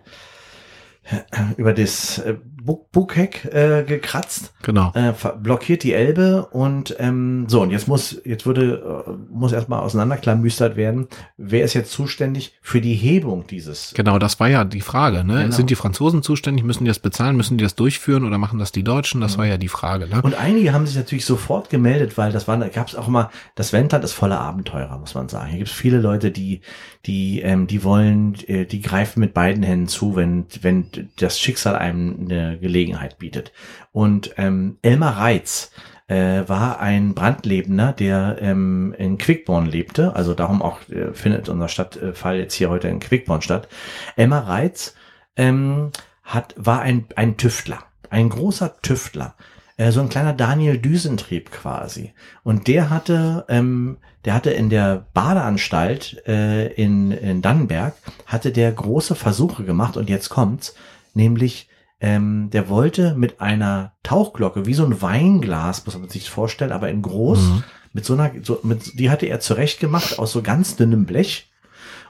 über 1.58 1.74
das 1.74 2.22
Bu- 2.64 2.86
Bugheck 2.92 3.46
äh, 3.46 3.84
gekratzt, 3.84 4.54
Genau. 4.62 4.92
äh, 4.94 5.14
blockiert 5.42 5.84
die 5.84 5.94
Elbe 5.94 6.46
und 6.52 6.96
ähm, 7.00 7.46
so 7.48 7.62
und 7.62 7.72
jetzt 7.72 7.88
muss 7.88 8.22
jetzt 8.24 8.46
würde 8.46 9.06
äh, 9.08 9.12
muss 9.34 9.52
erstmal 9.52 9.80
auseinanderklamüstert 9.80 10.76
werden, 10.76 11.08
wer 11.38 11.64
ist 11.64 11.74
jetzt 11.74 11.92
zuständig 11.92 12.54
für 12.62 12.82
die 12.82 12.94
Hebung 12.94 13.46
dieses 13.48 13.94
Genau, 13.96 14.20
das 14.20 14.40
war 14.40 14.48
ja 14.50 14.64
die 14.64 14.82
Frage. 14.82 15.24
Ne? 15.24 15.44
Genau. 15.44 15.56
Sind 15.56 15.70
die 15.70 15.76
Franzosen 15.76 16.22
zuständig? 16.22 16.64
Müssen 16.64 16.84
die 16.84 16.90
das 16.90 17.00
bezahlen? 17.00 17.36
Müssen 17.36 17.58
die 17.58 17.64
das 17.64 17.76
durchführen 17.76 18.26
oder 18.26 18.38
machen 18.38 18.60
das 18.60 18.72
die 18.72 18.84
Deutschen? 18.84 19.22
Das 19.22 19.38
war 19.38 19.46
ja 19.48 19.58
die 19.58 19.68
Frage. 19.68 20.08
Ne? 20.08 20.22
Und 20.22 20.36
einige 20.36 20.74
haben 20.74 20.86
sich 20.86 20.96
natürlich 20.96 21.26
sofort 21.26 21.70
gemeldet, 21.70 22.18
weil 22.18 22.32
das 22.32 22.48
war, 22.48 22.58
da 22.58 22.68
gab 22.68 22.88
es 22.88 22.96
auch 22.96 23.08
immer, 23.08 23.32
das 23.56 23.74
Wendland 23.74 24.04
ist 24.04 24.14
voller 24.14 24.40
Abenteurer, 24.40 24.98
muss 25.00 25.16
man 25.16 25.30
sagen. 25.30 25.48
Hier 25.50 25.60
gibt 25.60 25.70
es 25.70 25.76
viele 25.76 26.00
Leute, 26.00 26.32
die, 26.32 26.62
die, 27.06 27.42
ähm, 27.42 27.66
die 27.68 27.84
wollen, 27.84 28.36
äh, 28.48 28.66
die 28.66 28.82
greifen 28.82 29.20
mit 29.20 29.34
beiden 29.34 29.64
Händen 29.64 29.88
zu, 29.88 30.16
wenn, 30.16 30.46
wenn 30.62 30.86
das 31.18 31.40
Schicksal 31.40 31.76
einem 31.76 32.18
eine 32.30 32.51
Gelegenheit 32.58 33.18
bietet. 33.18 33.52
Und 33.92 34.34
ähm, 34.38 34.78
Elmar 34.82 35.18
Reitz 35.18 35.72
äh, 36.08 36.44
war 36.48 36.80
ein 36.80 37.14
Brandlebender, 37.14 37.94
der 37.94 38.38
ähm, 38.42 38.94
in 38.98 39.18
Quickborn 39.18 39.66
lebte. 39.66 40.16
Also 40.16 40.34
darum 40.34 40.62
auch 40.62 40.80
äh, 40.90 41.14
findet 41.14 41.50
unser 41.50 41.68
Stadtfall 41.68 42.38
jetzt 42.38 42.54
hier 42.54 42.70
heute 42.70 42.88
in 42.88 43.00
Quickborn 43.00 43.42
statt. 43.42 43.68
Elmar 44.16 44.48
Reitz 44.48 44.96
ähm, 45.36 45.92
hat, 46.24 46.54
war 46.58 46.82
ein, 46.82 47.06
ein 47.16 47.38
Tüftler, 47.38 47.80
ein 48.10 48.30
großer 48.30 48.82
Tüftler 48.82 49.36
äh, 49.82 49.92
so 49.92 50.02
ein 50.02 50.10
kleiner 50.10 50.34
Daniel 50.34 50.78
Düsentrieb 50.78 51.52
quasi. 51.52 52.14
Und 52.44 52.68
der 52.68 52.90
hatte, 52.90 53.46
ähm, 53.50 53.98
der 54.26 54.36
hatte 54.36 54.52
in 54.52 54.70
der 54.70 55.08
Badeanstalt 55.14 56.22
äh, 56.28 56.68
in, 56.74 57.12
in 57.12 57.42
Dannenberg, 57.42 57.96
hatte 58.28 58.52
der 58.52 58.72
große 58.72 59.16
Versuche 59.16 59.64
gemacht 59.64 59.98
und 59.98 60.10
jetzt 60.10 60.30
kommt's, 60.30 60.76
nämlich 61.14 61.68
ähm, 62.02 62.50
der 62.52 62.68
wollte 62.68 63.14
mit 63.16 63.40
einer 63.40 63.94
Tauchglocke, 64.04 64.66
wie 64.66 64.74
so 64.74 64.84
ein 64.86 65.02
Weinglas, 65.02 65.86
muss 65.86 65.98
man 65.98 66.10
sich 66.10 66.30
vorstellen, 66.30 66.72
aber 66.72 66.90
in 66.90 67.02
groß, 67.02 67.40
Mhm. 67.40 67.64
mit 67.94 68.06
so 68.06 68.14
einer, 68.14 68.32
so, 68.42 68.60
mit, 68.64 69.00
die 69.00 69.10
hatte 69.10 69.28
er 69.28 69.40
zurecht 69.40 69.80
gemacht 69.80 70.18
aus 70.20 70.32
so 70.32 70.42
ganz 70.42 70.76
dünnem 70.76 71.06
Blech. 71.06 71.50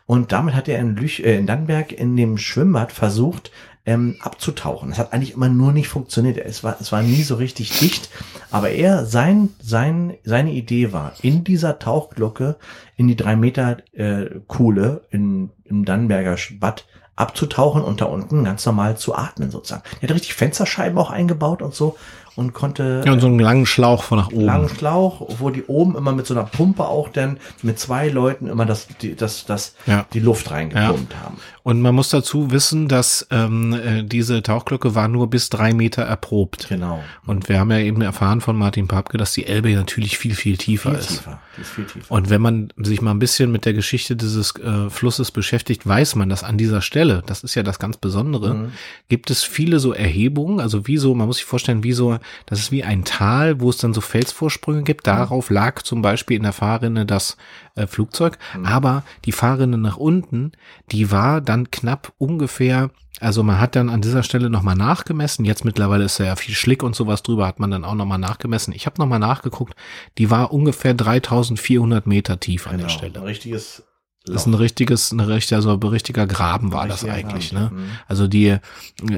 Und 0.08 0.32
damit 0.32 0.56
hat 0.56 0.68
er 0.68 0.80
in, 0.80 0.96
Lüch, 0.96 1.20
äh, 1.24 1.38
in 1.38 1.46
Dannenberg 1.46 1.92
in 1.92 2.16
dem 2.18 2.38
Schwimmbad 2.38 2.92
versucht, 2.92 3.52
ähm, 3.86 4.18
abzutauchen. 4.20 4.90
Das 4.90 5.00
hat 5.00 5.12
eigentlich 5.14 5.34
immer 5.34 5.50
nur 5.50 5.72
nicht 5.72 5.88
funktioniert. 5.88 6.38
Es 6.38 6.64
war, 6.64 6.78
es 6.80 6.92
war 6.92 7.02
nie 7.02 7.24
so 7.24 7.36
richtig 7.36 7.80
dicht. 7.80 8.10
Aber 8.52 8.70
er, 8.70 9.06
sein, 9.06 9.50
sein, 9.62 10.16
seine 10.24 10.52
Idee 10.52 10.92
war, 10.94 11.14
in 11.22 11.44
dieser 11.44 11.80
Tauchglocke 11.80 12.58
in 12.96 13.08
die 13.08 13.16
drei 13.16 13.36
Meter 13.36 13.78
äh, 13.94 14.26
Kuhle 14.48 15.02
in, 15.10 15.50
im 15.66 15.84
Dannenberger 15.86 16.38
Bad 16.60 16.86
abzutauchen 17.22 17.84
und 17.84 18.02
da 18.02 18.06
unten 18.06 18.44
ganz 18.44 18.66
normal 18.66 18.98
zu 18.98 19.16
atmen 19.16 19.52
sozusagen. 19.52 19.84
Er 20.02 20.10
hat 20.10 20.16
richtig 20.16 20.34
Fensterscheiben 20.34 20.98
auch 20.98 21.12
eingebaut 21.12 21.62
und 21.62 21.74
so 21.74 21.98
und 22.36 22.54
konnte 22.54 23.04
Ja, 23.06 23.12
und 23.14 23.20
so 23.20 23.28
einen 23.28 23.40
langen 23.40 23.66
Schlauch 23.66 24.04
von 24.04 24.18
nach 24.20 24.32
oben. 24.32 24.46
langen 24.46 24.70
Schlauch, 24.70 25.28
wo 25.40 25.50
die 25.50 25.64
oben 25.64 25.96
immer 25.96 26.14
mit 26.14 26.26
so 26.26 26.34
einer 26.34 26.44
Pumpe 26.46 26.86
auch 26.86 27.10
dann 27.10 27.38
mit 27.62 27.80
zwei 27.80 28.08
Leuten 28.10 28.48
immer 28.48 28.66
das, 28.66 28.88
die, 29.02 29.16
das, 29.16 29.46
das, 29.46 29.76
Ja. 29.86 30.06
die 30.14 30.20
Luft 30.20 30.50
reingepumpt 30.52 31.16
haben. 31.22 31.38
Und 31.64 31.82
man 31.82 31.94
muss 31.94 32.10
dazu 32.10 32.50
wissen, 32.52 32.88
dass 32.88 33.28
ähm, 33.30 33.74
äh, 33.74 34.04
diese 34.04 34.42
Tauchglocke 34.42 34.96
war 34.96 35.08
nur 35.08 35.30
bis 35.30 35.50
drei 35.50 35.74
Meter 35.74 36.02
erprobt. 36.04 36.68
Genau. 36.70 37.04
Und 37.28 37.50
wir 37.50 37.60
haben 37.60 37.70
ja 37.70 37.78
eben 37.80 38.02
erfahren 38.02 38.42
von 38.42 38.58
Martin 38.58 38.88
Papke, 38.88 39.18
dass 39.18 39.34
die 39.34 39.46
Elbe 39.46 39.70
natürlich 39.74 40.18
viel, 40.18 40.34
viel 40.34 40.58
tiefer 40.58 40.92
Viel 40.92 41.00
ist. 41.00 41.08
tiefer. 41.10 41.40
Die 41.58 41.62
ist 41.62 41.70
viel 41.70 41.86
tiefer. 41.86 42.12
Und 42.12 42.30
wenn 42.32 42.42
man 42.42 42.74
sich 42.78 43.02
mal 43.02 43.12
ein 43.12 43.20
bisschen 43.20 43.52
mit 43.52 43.66
der 43.66 43.74
Geschichte 43.74 44.16
dieses 44.16 44.56
äh, 44.56 44.90
Flusses 44.90 45.30
beschäftigt, 45.32 45.86
weiß 45.86 46.16
man, 46.16 46.30
dass 46.30 46.44
an 46.44 46.58
dieser 46.58 46.82
Stelle, 46.82 47.22
das 47.28 47.44
ist 47.44 47.54
ja 47.56 47.62
das 47.64 47.78
ganz 47.78 47.98
Besondere, 47.98 48.54
Mhm. 48.56 48.72
gibt 49.10 49.30
es 49.30 49.44
viele 49.44 49.80
so 49.80 49.94
Erhebungen, 49.94 50.60
also 50.60 50.88
wie 50.88 50.98
so, 50.98 51.14
man 51.14 51.28
muss 51.28 51.38
sich 51.38 51.46
vorstellen, 51.46 51.84
wie 51.84 51.94
so, 51.94 52.18
das 52.46 52.60
ist 52.60 52.72
wie 52.72 52.84
ein 52.84 53.06
Tal, 53.06 53.60
wo 53.62 53.70
es 53.70 53.78
dann 53.78 53.94
so 53.94 54.02
Felsvorsprünge 54.02 54.84
gibt. 54.84 55.08
Darauf 55.08 55.50
lag 55.50 55.82
zum 55.84 56.02
Beispiel 56.02 56.38
in 56.38 56.44
der 56.44 56.54
Fahrrinne 56.54 57.06
das 57.06 57.38
äh, 57.76 57.88
Flugzeug, 57.88 58.38
aber 58.64 59.04
die 59.26 59.32
Fahrrinne 59.32 59.78
nach 59.78 59.98
unten, 59.98 60.52
die 60.92 61.12
war 61.12 61.42
dann 61.42 61.72
knapp 61.72 62.14
ungefähr 62.18 62.90
also 63.22 63.44
man 63.44 63.60
hat 63.60 63.76
dann 63.76 63.90
an 63.92 64.02
dieser 64.02 64.24
Stelle 64.24 64.50
nochmal 64.50 64.76
nachgemessen. 64.76 65.46
Jetzt 65.46 65.64
mittlerweile 65.64 66.06
ist 66.06 66.18
ja 66.18 66.36
viel 66.36 66.56
Schlick 66.56 66.82
und 66.82 66.96
sowas 66.96 67.22
drüber, 67.22 67.46
hat 67.46 67.60
man 67.60 67.70
dann 67.70 67.86
auch 67.86 67.94
nochmal 67.94 68.18
nachgemessen. 68.18 68.74
Ich 68.74 68.88
habe 68.88 69.00
nochmal 69.00 69.20
nachgeguckt, 69.20 69.76
die 70.18 70.32
war 70.32 70.52
ungefähr 70.52 70.96
3400 70.96 72.08
Meter 72.08 72.40
tief 72.40 72.66
an 72.66 72.78
der 72.80 72.88
Ein 72.88 72.90
Stelle. 72.90 73.24
richtiges 73.24 73.84
Das 74.24 74.44
ist 74.44 74.46
ein 74.46 74.54
richtiges, 74.54 75.12
eine 75.12 75.28
richtige, 75.28 75.56
also 75.56 75.72
ein 75.72 75.82
richtiger 75.82 76.28
Graben 76.28 76.72
war 76.72 76.88
das 76.88 77.04
eigentlich, 77.04 77.52
ne? 77.54 77.72
mhm. 77.74 77.90
Also 78.08 78.28
die 78.28 78.58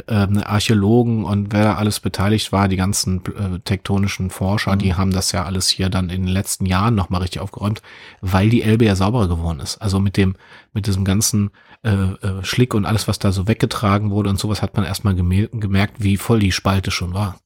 ähm, 0.08 0.42
Archäologen 0.46 1.26
und 1.26 1.52
wer 1.52 1.64
da 1.66 1.76
alles 1.76 2.00
beteiligt 2.00 2.54
war, 2.54 2.70
die 2.70 2.78
ganzen 2.78 3.22
äh, 3.26 3.60
tektonischen 3.60 4.30
Forscher, 4.30 4.76
Mhm. 4.76 4.80
die 4.80 4.94
haben 4.94 5.12
das 5.12 5.34
ja 5.34 5.44
alles 5.44 5.68
hier 5.68 5.90
dann 5.90 6.10
in 6.10 6.24
den 6.26 6.32
letzten 6.34 6.66
Jahren 6.66 6.96
nochmal 6.96 7.22
richtig 7.22 7.42
aufgeräumt, 7.42 7.82
weil 8.22 8.50
die 8.50 8.62
Elbe 8.62 8.86
ja 8.86 8.96
sauberer 8.96 9.28
geworden 9.28 9.60
ist. 9.60 9.82
Also 9.82 10.00
mit 10.00 10.16
dem, 10.16 10.36
mit 10.72 10.88
diesem 10.88 11.04
ganzen 11.04 11.52
äh, 11.84 11.90
äh, 11.92 12.44
Schlick 12.44 12.74
und 12.74 12.86
alles, 12.86 13.10
was 13.10 13.20
da 13.20 13.34
so 13.34 13.46
weggetragen 13.46 14.10
wurde 14.10 14.30
und 14.30 14.40
sowas, 14.40 14.62
hat 14.62 14.78
man 14.78 14.86
erstmal 14.86 15.16
gemerkt, 15.16 15.96
wie 16.02 16.16
voll 16.16 16.40
die 16.40 16.54
Spalte 16.54 16.92
schon 16.92 17.14
war. 17.14 17.40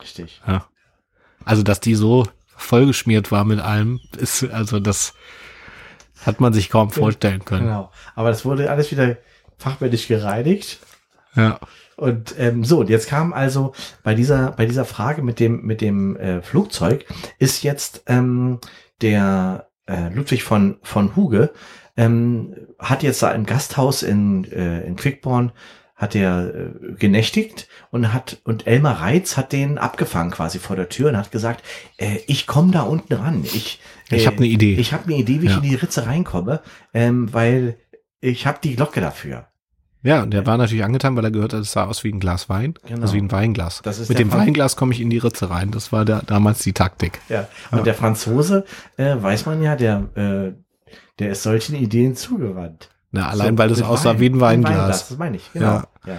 Richtig. 0.00 0.40
Ja. 0.46 0.66
Also, 1.44 1.64
dass 1.64 1.80
die 1.80 1.96
so 1.96 2.28
vollgeschmiert 2.56 3.32
war 3.32 3.44
mit 3.44 3.58
allem, 3.58 3.98
ist, 4.16 4.44
also 4.44 4.78
das 4.78 5.14
hat 6.24 6.40
man 6.40 6.52
sich 6.52 6.70
kaum 6.70 6.90
vorstellen 6.90 7.44
können. 7.44 7.66
Genau. 7.66 7.90
Aber 8.14 8.28
das 8.28 8.44
wurde 8.44 8.70
alles 8.70 8.90
wieder 8.90 9.16
fachmännisch 9.58 10.08
gereinigt. 10.08 10.78
Ja. 11.34 11.58
Und 11.96 12.34
ähm, 12.38 12.64
so, 12.64 12.80
und 12.80 12.88
jetzt 12.88 13.08
kam 13.08 13.32
also 13.32 13.74
bei 14.02 14.14
dieser, 14.14 14.52
bei 14.52 14.64
dieser 14.64 14.84
Frage 14.84 15.22
mit 15.22 15.38
dem, 15.38 15.62
mit 15.66 15.80
dem 15.80 16.16
äh, 16.16 16.40
Flugzeug 16.40 17.04
ist 17.38 17.62
jetzt 17.62 18.04
ähm, 18.06 18.58
der 19.02 19.68
äh, 19.86 20.08
Ludwig 20.08 20.42
von, 20.42 20.78
von 20.82 21.14
Huge 21.14 21.50
ähm, 21.96 22.54
hat 22.78 23.02
jetzt 23.02 23.22
da 23.22 23.32
im 23.32 23.44
Gasthaus 23.44 24.02
in, 24.02 24.50
äh, 24.50 24.80
in 24.86 24.96
Quickborn 24.96 25.52
hat 26.00 26.14
er 26.14 26.54
äh, 26.54 26.92
genächtigt 26.98 27.68
und 27.90 28.12
hat 28.12 28.38
und 28.44 28.66
Elmar 28.66 29.02
Reitz 29.02 29.36
hat 29.36 29.52
den 29.52 29.76
abgefangen 29.76 30.30
quasi 30.30 30.58
vor 30.58 30.74
der 30.74 30.88
Tür 30.88 31.10
und 31.10 31.16
hat 31.18 31.30
gesagt, 31.30 31.62
äh, 31.98 32.18
ich 32.26 32.46
komme 32.46 32.72
da 32.72 32.82
unten 32.82 33.12
ran. 33.12 33.44
Ich 33.44 33.80
äh, 34.10 34.16
ich 34.16 34.26
habe 34.26 34.38
eine 34.38 34.46
Idee. 34.46 34.74
Ich 34.76 34.94
habe 34.94 35.04
eine 35.04 35.16
Idee, 35.16 35.42
wie 35.42 35.46
ja. 35.46 35.52
ich 35.52 35.56
in 35.58 35.62
die 35.62 35.74
Ritze 35.74 36.06
reinkomme, 36.06 36.62
ähm, 36.94 37.32
weil 37.32 37.76
ich 38.20 38.46
habe 38.46 38.58
die 38.64 38.76
Glocke 38.76 39.02
dafür. 39.02 39.46
Ja, 40.02 40.22
und 40.22 40.30
der 40.30 40.46
war 40.46 40.56
natürlich 40.56 40.84
angetan, 40.84 41.14
weil 41.16 41.24
er 41.24 41.30
gehört 41.30 41.52
hat, 41.52 41.60
es 41.60 41.72
sah 41.72 41.84
aus 41.84 42.02
wie 42.04 42.10
ein 42.10 42.20
Glas 42.20 42.48
Wein, 42.48 42.72
genau. 42.86 43.02
also 43.02 43.12
wie 43.12 43.20
ein 43.20 43.30
Weinglas. 43.30 43.82
Mit 44.08 44.18
dem 44.18 44.30
Franz 44.30 44.46
Weinglas 44.46 44.76
komme 44.76 44.94
ich 44.94 45.00
in 45.02 45.10
die 45.10 45.18
Ritze 45.18 45.50
rein. 45.50 45.70
Das 45.72 45.92
war 45.92 46.06
der, 46.06 46.22
damals 46.22 46.62
die 46.62 46.72
Taktik. 46.72 47.20
Ja, 47.28 47.48
und 47.70 47.78
ja. 47.78 47.84
der 47.84 47.94
Franzose, 47.94 48.64
äh, 48.96 49.16
weiß 49.20 49.44
man 49.44 49.62
ja, 49.62 49.76
der, 49.76 50.08
äh, 50.14 50.52
der 51.18 51.30
ist 51.30 51.42
solchen 51.42 51.76
Ideen 51.76 52.16
zugewandt. 52.16 52.88
Na, 53.12 53.28
allein 53.28 53.54
so, 53.54 53.58
weil 53.58 53.68
das 53.68 53.82
aussah 53.82 54.10
Wein, 54.10 54.20
wie 54.20 54.26
ein 54.26 54.40
Weinglas. 54.40 54.72
Weinglas. 54.72 55.08
Das 55.08 55.18
meine 55.18 55.36
ich, 55.36 55.52
genau. 55.52 55.66
Ja. 55.66 55.84
ja. 56.06 56.16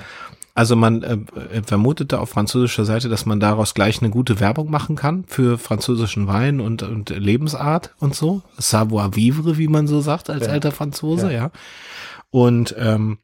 Also 0.54 0.76
man 0.76 1.02
äh, 1.02 1.14
äh, 1.14 1.62
vermutete 1.64 2.20
auf 2.20 2.30
französischer 2.30 2.84
Seite, 2.84 3.08
dass 3.08 3.26
man 3.26 3.40
daraus 3.40 3.74
gleich 3.74 4.02
eine 4.02 4.10
gute 4.10 4.42
Werbung 4.42 4.70
machen 4.70 4.98
kann 4.98 5.24
für 5.26 5.58
französischen 5.58 6.28
Wein 6.28 6.60
und, 6.60 6.84
und 6.84 7.10
Lebensart 7.10 7.96
und 8.00 8.16
so. 8.16 8.42
Savoir 8.58 9.16
vivre, 9.16 9.58
wie 9.58 9.70
man 9.70 9.88
so 9.88 10.02
sagt 10.02 10.30
als 10.30 10.48
ja. 10.48 10.52
alter 10.52 10.72
Franzose, 10.72 11.28
ja. 11.28 11.44
ja. 11.44 11.52
Und 12.32 12.76
ähm, 12.78 13.20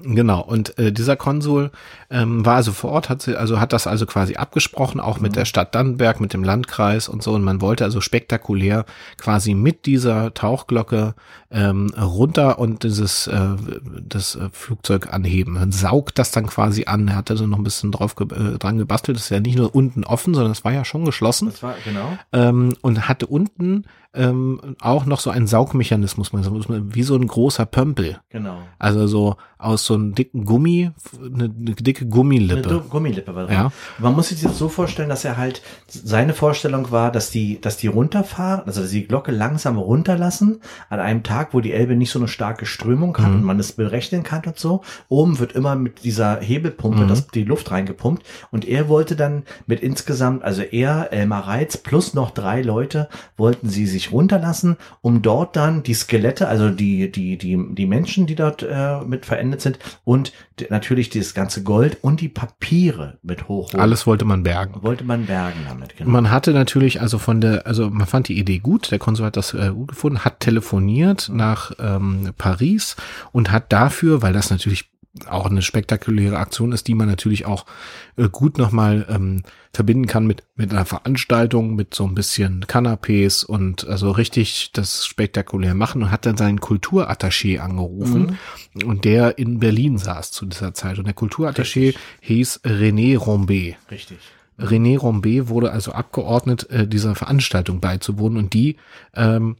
Genau, 0.00 0.40
und 0.40 0.78
äh, 0.78 0.90
dieser 0.90 1.16
Konsul 1.16 1.70
ähm, 2.08 2.46
war 2.46 2.56
also 2.56 2.72
vor 2.72 2.92
Ort, 2.92 3.10
hat 3.10 3.20
sie, 3.20 3.36
also 3.36 3.60
hat 3.60 3.74
das 3.74 3.86
also 3.86 4.06
quasi 4.06 4.36
abgesprochen, 4.36 5.00
auch 5.00 5.20
mit 5.20 5.32
mhm. 5.32 5.36
der 5.36 5.44
Stadt 5.44 5.74
Dannenberg, 5.74 6.18
mit 6.18 6.32
dem 6.32 6.42
Landkreis 6.42 7.10
und 7.10 7.22
so. 7.22 7.34
Und 7.34 7.42
man 7.42 7.60
wollte 7.60 7.84
also 7.84 8.00
spektakulär 8.00 8.86
quasi 9.18 9.52
mit 9.52 9.84
dieser 9.84 10.32
Tauchglocke 10.32 11.14
ähm, 11.50 11.92
runter 11.94 12.58
und 12.58 12.84
dieses 12.84 13.26
äh, 13.26 13.48
das 14.08 14.34
äh, 14.34 14.48
Flugzeug 14.50 15.12
anheben. 15.12 15.54
Man 15.54 15.72
saugt 15.72 16.18
das 16.18 16.30
dann 16.30 16.46
quasi 16.46 16.86
an. 16.86 17.08
Er 17.08 17.16
hatte 17.16 17.36
so 17.36 17.46
noch 17.46 17.58
ein 17.58 17.64
bisschen 17.64 17.92
drauf 17.92 18.16
ge 18.16 18.28
äh, 18.28 18.58
dran 18.58 18.78
gebastelt. 18.78 19.18
Das 19.18 19.24
ist 19.24 19.30
ja 19.30 19.40
nicht 19.40 19.58
nur 19.58 19.74
unten 19.74 20.04
offen, 20.04 20.32
sondern 20.32 20.52
es 20.52 20.64
war 20.64 20.72
ja 20.72 20.86
schon 20.86 21.04
geschlossen. 21.04 21.50
Das 21.50 21.62
war 21.62 21.74
genau. 21.84 22.16
Ähm, 22.32 22.72
und 22.80 23.10
hatte 23.10 23.26
unten 23.26 23.84
ähm, 24.14 24.76
auch 24.80 25.06
noch 25.06 25.20
so 25.20 25.30
ein 25.30 25.46
Saugmechanismus, 25.46 26.32
wie 26.32 27.02
so 27.02 27.16
ein 27.16 27.26
großer 27.26 27.66
Pömpel. 27.66 28.18
Genau. 28.30 28.58
Also 28.78 29.06
so 29.06 29.36
aus 29.62 29.86
so 29.86 29.94
einem 29.94 30.14
dicken 30.14 30.44
Gummi, 30.44 30.90
eine, 31.20 31.44
eine 31.44 31.74
dicke 31.74 32.06
Gummilippe. 32.06 32.68
Eine 32.68 32.80
Gummilippe 32.80 33.34
war 33.34 33.46
drin. 33.46 33.54
Ja. 33.54 33.72
Man 33.98 34.14
muss 34.14 34.28
sich 34.28 34.42
das 34.42 34.58
so 34.58 34.68
vorstellen, 34.68 35.08
dass 35.08 35.24
er 35.24 35.36
halt, 35.36 35.62
seine 35.86 36.34
Vorstellung 36.34 36.90
war, 36.90 37.12
dass 37.12 37.30
die, 37.30 37.60
dass 37.60 37.76
die 37.76 37.86
runterfahren, 37.86 38.66
also 38.66 38.82
dass 38.82 38.90
die 38.90 39.06
Glocke 39.06 39.30
langsam 39.30 39.78
runterlassen, 39.78 40.60
an 40.90 41.00
einem 41.00 41.22
Tag, 41.22 41.54
wo 41.54 41.60
die 41.60 41.72
Elbe 41.72 41.94
nicht 41.94 42.10
so 42.10 42.18
eine 42.18 42.28
starke 42.28 42.66
Strömung 42.66 43.16
hat 43.18 43.28
mhm. 43.28 43.36
und 43.36 43.44
man 43.44 43.60
es 43.60 43.72
berechnen 43.72 44.24
kann 44.24 44.42
und 44.44 44.58
so. 44.58 44.82
Oben 45.08 45.38
wird 45.38 45.52
immer 45.52 45.76
mit 45.76 46.02
dieser 46.02 46.40
Hebelpumpe 46.40 47.04
mhm. 47.04 47.08
das, 47.08 47.28
die 47.28 47.44
Luft 47.44 47.70
reingepumpt 47.70 48.24
und 48.50 48.66
er 48.66 48.88
wollte 48.88 49.14
dann 49.14 49.44
mit 49.66 49.80
insgesamt, 49.80 50.42
also 50.42 50.62
er, 50.62 51.12
Elmar 51.12 51.46
Reitz 51.46 51.76
plus 51.76 52.14
noch 52.14 52.32
drei 52.32 52.62
Leute, 52.62 53.08
wollten 53.36 53.68
sie 53.68 53.86
sich 53.86 54.01
sich 54.02 54.12
runterlassen, 54.12 54.76
um 55.00 55.22
dort 55.22 55.56
dann 55.56 55.82
die 55.82 55.94
Skelette, 55.94 56.48
also 56.48 56.70
die, 56.70 57.10
die, 57.10 57.38
die, 57.38 57.58
die 57.74 57.86
Menschen, 57.86 58.26
die 58.26 58.34
dort 58.34 58.62
äh, 58.62 59.00
mit 59.00 59.26
verendet 59.26 59.60
sind 59.60 59.78
und 60.04 60.32
natürlich 60.70 61.10
das 61.10 61.34
ganze 61.34 61.62
Gold 61.62 61.98
und 62.02 62.20
die 62.20 62.28
Papiere 62.28 63.18
mit 63.22 63.48
hochholen. 63.48 63.80
Alles 63.80 64.06
wollte 64.06 64.24
man 64.24 64.42
bergen. 64.42 64.82
Wollte 64.82 65.04
man 65.04 65.26
bergen 65.26 65.60
damit, 65.68 65.96
genau. 65.96 66.10
Man 66.10 66.30
hatte 66.30 66.52
natürlich 66.52 67.00
also 67.00 67.18
von 67.18 67.40
der, 67.40 67.66
also 67.66 67.90
man 67.90 68.06
fand 68.06 68.28
die 68.28 68.38
Idee 68.38 68.58
gut, 68.58 68.90
der 68.90 68.98
Konsul 68.98 69.26
hat 69.26 69.36
das 69.36 69.54
äh, 69.54 69.70
gut 69.72 69.88
gefunden, 69.88 70.24
hat 70.24 70.40
telefoniert 70.40 71.30
nach 71.32 71.72
ähm, 71.78 72.30
Paris 72.36 72.96
und 73.32 73.50
hat 73.50 73.72
dafür, 73.72 74.22
weil 74.22 74.32
das 74.32 74.50
natürlich 74.50 74.91
auch 75.26 75.46
eine 75.46 75.60
spektakuläre 75.60 76.38
Aktion 76.38 76.72
ist, 76.72 76.88
die 76.88 76.94
man 76.94 77.06
natürlich 77.06 77.44
auch 77.44 77.66
äh, 78.16 78.28
gut 78.30 78.56
nochmal 78.56 79.06
ähm, 79.10 79.42
verbinden 79.72 80.06
kann 80.06 80.26
mit, 80.26 80.42
mit 80.54 80.72
einer 80.72 80.86
Veranstaltung, 80.86 81.74
mit 81.74 81.94
so 81.94 82.04
ein 82.04 82.14
bisschen 82.14 82.64
Canapés 82.64 83.44
und 83.44 83.86
also 83.86 84.10
richtig 84.10 84.70
das 84.72 85.06
spektakulär 85.06 85.74
machen 85.74 86.02
und 86.02 86.10
hat 86.10 86.24
dann 86.24 86.38
seinen 86.38 86.60
Kulturattaché 86.60 87.58
angerufen 87.58 88.38
mhm. 88.74 88.88
und 88.88 89.04
der 89.04 89.38
in 89.38 89.60
Berlin 89.60 89.98
saß 89.98 90.32
zu 90.32 90.46
dieser 90.46 90.72
Zeit 90.72 90.98
und 90.98 91.06
der 91.06 91.14
Kulturattaché 91.14 91.94
hieß 92.20 92.60
René 92.64 93.18
Rombé. 93.18 93.74
Richtig. 93.90 94.18
René 94.58 94.98
Rombé 94.98 95.48
wurde 95.48 95.72
also 95.72 95.92
abgeordnet, 95.92 96.70
äh, 96.70 96.86
dieser 96.86 97.14
Veranstaltung 97.14 97.80
beizuwohnen 97.80 98.38
und 98.38 98.54
die 98.54 98.76
ähm, 99.14 99.56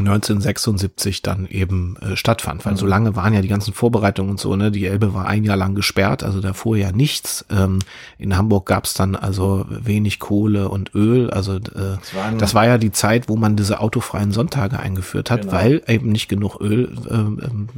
1976 0.00 1.22
dann 1.22 1.46
eben 1.46 1.96
äh, 1.96 2.16
stattfand, 2.16 2.64
weil 2.64 2.72
mhm. 2.74 2.78
so 2.78 2.86
lange 2.86 3.16
waren 3.16 3.32
ja 3.32 3.42
die 3.42 3.48
ganzen 3.48 3.74
Vorbereitungen 3.74 4.32
und 4.32 4.40
so, 4.40 4.56
ne? 4.56 4.70
Die 4.70 4.86
Elbe 4.86 5.14
war 5.14 5.26
ein 5.26 5.44
Jahr 5.44 5.56
lang 5.56 5.74
gesperrt, 5.74 6.22
also 6.22 6.40
da 6.40 6.52
fuhr 6.52 6.76
ja 6.76 6.92
nichts. 6.92 7.44
Ähm, 7.50 7.80
in 8.18 8.36
Hamburg 8.36 8.66
gab's 8.66 8.94
dann 8.94 9.16
also 9.16 9.66
wenig 9.68 10.18
Kohle 10.18 10.68
und 10.68 10.94
Öl, 10.94 11.30
also 11.30 11.56
äh, 11.56 11.60
das, 11.64 12.12
das, 12.38 12.54
war 12.54 12.66
ja 12.66 12.78
die 12.78 12.92
Zeit, 12.92 13.28
wo 13.28 13.36
man 13.36 13.56
diese 13.56 13.80
autofreien 13.80 14.32
Sonntage 14.32 14.78
eingeführt 14.78 15.30
hat, 15.30 15.42
genau. 15.42 15.52
weil 15.52 15.82
eben 15.86 16.10
nicht 16.10 16.28
genug 16.28 16.60
Öl 16.60 16.92
äh, 17.08 17.14
ähm, 17.14 17.68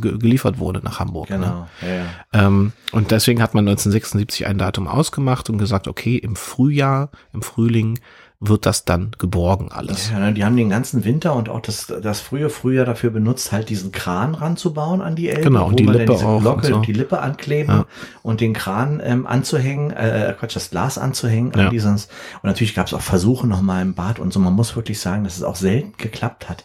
geliefert 0.00 0.58
wurde 0.58 0.80
nach 0.82 1.00
Hamburg. 1.00 1.30
Ne? 1.30 1.38
Genau. 1.38 1.48
Ne? 1.48 1.66
Ja, 1.82 1.94
ja. 1.94 2.46
Ähm, 2.46 2.72
und 2.92 3.10
deswegen 3.10 3.42
hat 3.42 3.54
man 3.54 3.66
1976 3.66 4.46
ein 4.46 4.58
Datum 4.58 4.86
ausgemacht 4.86 5.50
und 5.50 5.58
gesagt, 5.58 5.88
okay, 5.88 6.16
im 6.16 6.36
Frühjahr, 6.36 7.10
im 7.32 7.42
Frühling 7.42 7.98
wird 8.44 8.66
das 8.66 8.84
dann 8.84 9.12
geborgen 9.18 9.70
alles. 9.70 10.10
Ja, 10.10 10.18
ne, 10.18 10.32
die 10.34 10.44
haben 10.44 10.56
den 10.56 10.68
ganzen 10.68 11.04
Winter 11.04 11.36
und 11.36 11.48
auch 11.48 11.60
das, 11.60 11.86
das 11.86 12.20
frühe 12.20 12.50
Frühjahr 12.50 12.84
dafür 12.84 13.10
benutzt, 13.10 13.52
halt 13.52 13.68
diesen 13.68 13.92
Kran 13.92 14.34
ranzubauen 14.34 15.00
an 15.00 15.14
die 15.14 15.28
Elbe. 15.28 15.42
Genau, 15.42 15.68
und 15.68 15.78
die 15.78 15.86
Lippe 15.86 16.12
auch. 16.12 16.40
Glocke, 16.40 16.66
und 16.66 16.74
so. 16.74 16.80
die 16.80 16.92
Lippe 16.92 17.20
ankleben 17.20 17.74
ja. 17.74 17.86
und 18.22 18.40
den 18.40 18.52
Kran 18.52 19.00
ähm, 19.04 19.28
anzuhängen, 19.28 19.92
äh, 19.92 20.30
äh, 20.30 20.32
Quatsch, 20.32 20.56
das 20.56 20.70
Glas 20.70 20.98
anzuhängen. 20.98 21.52
Ja. 21.54 21.66
An 21.66 21.70
dieses, 21.70 22.06
und 22.06 22.44
natürlich 22.44 22.74
gab 22.74 22.88
es 22.88 22.94
auch 22.94 23.00
Versuche 23.00 23.46
nochmal 23.46 23.82
im 23.82 23.94
Bad 23.94 24.18
und 24.18 24.32
so. 24.32 24.40
Man 24.40 24.54
muss 24.54 24.74
wirklich 24.74 24.98
sagen, 24.98 25.22
dass 25.22 25.36
es 25.36 25.44
auch 25.44 25.56
selten 25.56 25.92
geklappt 25.96 26.48
hat. 26.48 26.64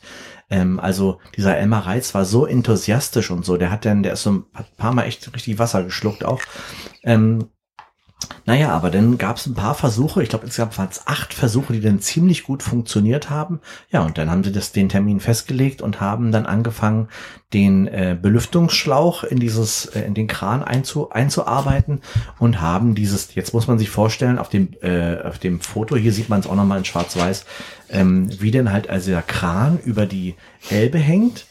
Ähm, 0.50 0.80
also 0.80 1.20
dieser 1.36 1.58
Elmar 1.58 1.86
Reitz 1.86 2.16
war 2.16 2.26
so 2.26 2.48
enthusiastisch 2.48 3.30
und 3.30 3.46
so. 3.46 3.56
Der 3.58 3.70
hat 3.70 3.86
dann, 3.86 4.02
der 4.02 4.13
ist 4.13 4.24
so 4.24 4.32
ein 4.32 4.46
paar 4.78 4.94
Mal 4.94 5.04
echt 5.04 5.32
richtig 5.36 5.60
Wasser 5.60 5.84
geschluckt 5.84 6.26
auch. 6.26 6.42
Ähm, 7.04 7.50
naja, 8.46 8.70
aber 8.70 8.90
dann 8.90 9.18
gab 9.18 9.38
es 9.38 9.46
ein 9.46 9.54
paar 9.54 9.76
Versuche, 9.76 10.24
ich 10.24 10.30
glaube 10.30 10.46
insgesamt 10.46 10.78
waren 10.78 10.88
es 10.90 11.06
acht 11.06 11.34
Versuche, 11.34 11.74
die 11.74 11.82
dann 11.82 12.00
ziemlich 12.00 12.44
gut 12.44 12.64
funktioniert 12.64 13.30
haben. 13.30 13.60
Ja, 13.92 14.02
und 14.02 14.18
dann 14.18 14.32
haben 14.32 14.44
sie 14.44 14.52
das, 14.52 14.72
den 14.72 14.90
Termin 14.90 15.20
festgelegt 15.20 15.82
und 15.82 16.02
haben 16.02 16.32
dann 16.32 16.46
angefangen, 16.46 17.10
den 17.54 17.88
äh, 17.88 18.18
Belüftungsschlauch 18.20 19.24
in 19.24 19.40
dieses, 19.40 19.86
äh, 19.88 20.02
in 20.02 20.14
den 20.14 20.28
Kran 20.28 20.64
einzu, 20.64 21.12
einzuarbeiten 21.12 22.02
und 22.40 22.60
haben 22.60 22.96
dieses, 22.96 23.36
jetzt 23.36 23.54
muss 23.54 23.68
man 23.68 23.78
sich 23.78 23.90
vorstellen, 23.90 24.40
auf 24.40 24.50
dem, 24.50 24.70
äh, 24.82 25.22
auf 25.22 25.40
dem 25.40 25.60
Foto, 25.60 25.96
hier 25.96 26.12
sieht 26.12 26.30
man 26.30 26.40
es 26.40 26.48
auch 26.48 26.56
nochmal 26.56 26.80
in 26.80 26.86
schwarz-weiß, 26.86 27.46
ähm, 27.90 28.30
wie 28.42 28.52
denn 28.52 28.72
halt 28.72 28.90
also 28.90 29.12
der 29.12 29.22
Kran 29.22 29.78
über 29.84 30.06
die 30.06 30.36
Elbe 30.70 30.98
hängt 30.98 31.46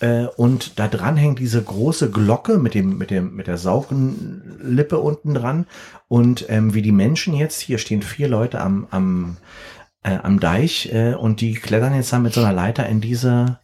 äh, 0.00 0.26
und 0.36 0.78
da 0.78 0.88
dran 0.88 1.16
hängt 1.16 1.38
diese 1.38 1.62
große 1.62 2.10
Glocke 2.10 2.58
mit 2.58 2.74
dem 2.74 2.98
mit 2.98 3.10
dem 3.10 3.34
mit 3.36 3.46
der 3.46 3.58
Saugenlippe 3.58 4.98
unten 4.98 5.34
dran 5.34 5.66
und 6.08 6.46
ähm, 6.48 6.74
wie 6.74 6.82
die 6.82 6.92
Menschen 6.92 7.34
jetzt 7.34 7.60
hier 7.60 7.78
stehen 7.78 8.02
vier 8.02 8.28
Leute 8.28 8.60
am 8.60 8.86
am 8.90 9.36
äh, 10.02 10.16
am 10.22 10.40
Deich 10.40 10.92
äh, 10.92 11.14
und 11.14 11.40
die 11.40 11.54
klettern 11.54 11.94
jetzt 11.94 12.12
dann 12.12 12.22
mit 12.22 12.32
so 12.32 12.40
einer 12.40 12.52
Leiter 12.52 12.86
in 12.86 13.00
diese 13.00 13.58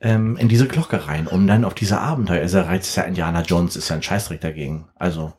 ähm, 0.00 0.36
in 0.36 0.48
diese 0.48 0.66
Glocke 0.66 1.06
rein, 1.06 1.26
um 1.26 1.46
dann 1.46 1.64
auf 1.64 1.74
diese 1.74 2.00
Abenteuer. 2.00 2.40
Also 2.42 2.60
ist 2.60 2.96
ja 2.96 3.04
Indiana 3.04 3.42
Jones 3.42 3.76
ist 3.76 3.88
ja 3.88 3.96
ein 3.96 4.02
Scheißdreck 4.02 4.40
dagegen. 4.40 4.88
Also 4.96 5.32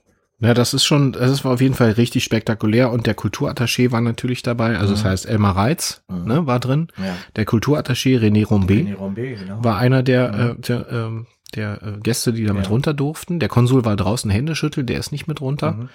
ja, 0.43 0.53
das 0.53 0.73
ist 0.73 0.83
schon, 0.83 1.13
das 1.13 1.45
war 1.45 1.53
auf 1.53 1.61
jeden 1.61 1.73
Fall 1.73 1.91
richtig 1.91 2.23
spektakulär 2.23 2.91
und 2.91 3.07
der 3.07 3.15
Kulturattaché 3.15 3.91
war 3.91 4.01
natürlich 4.01 4.41
dabei. 4.41 4.77
Also 4.77 4.91
mhm. 4.91 4.97
das 4.97 5.05
heißt, 5.05 5.25
Elmar 5.25 5.55
Reitz 5.55 6.03
mhm. 6.09 6.25
ne, 6.25 6.47
war 6.47 6.59
drin. 6.59 6.87
Ja. 6.97 7.15
Der 7.35 7.45
Kulturattaché 7.45 8.19
René 8.19 8.45
Rombé, 8.45 8.85
René 8.85 8.95
Rombé 8.95 9.35
genau. 9.35 9.63
war 9.63 9.77
einer 9.77 10.03
der, 10.03 10.31
mhm. 10.31 10.39
äh, 10.39 10.55
der, 10.61 10.91
ähm, 10.91 11.25
der 11.55 11.81
äh, 11.81 11.99
Gäste, 12.01 12.33
die 12.33 12.45
da 12.45 12.53
mit 12.53 12.65
ja. 12.65 12.69
runter 12.69 12.93
durften. 12.93 13.39
Der 13.39 13.49
Konsul 13.49 13.85
war 13.85 13.95
draußen 13.95 14.29
Hände 14.29 14.55
schüttelt, 14.55 14.89
der 14.89 14.99
ist 14.99 15.11
nicht 15.11 15.27
mit 15.27 15.39
runter. 15.39 15.71
Mhm. 15.71 15.89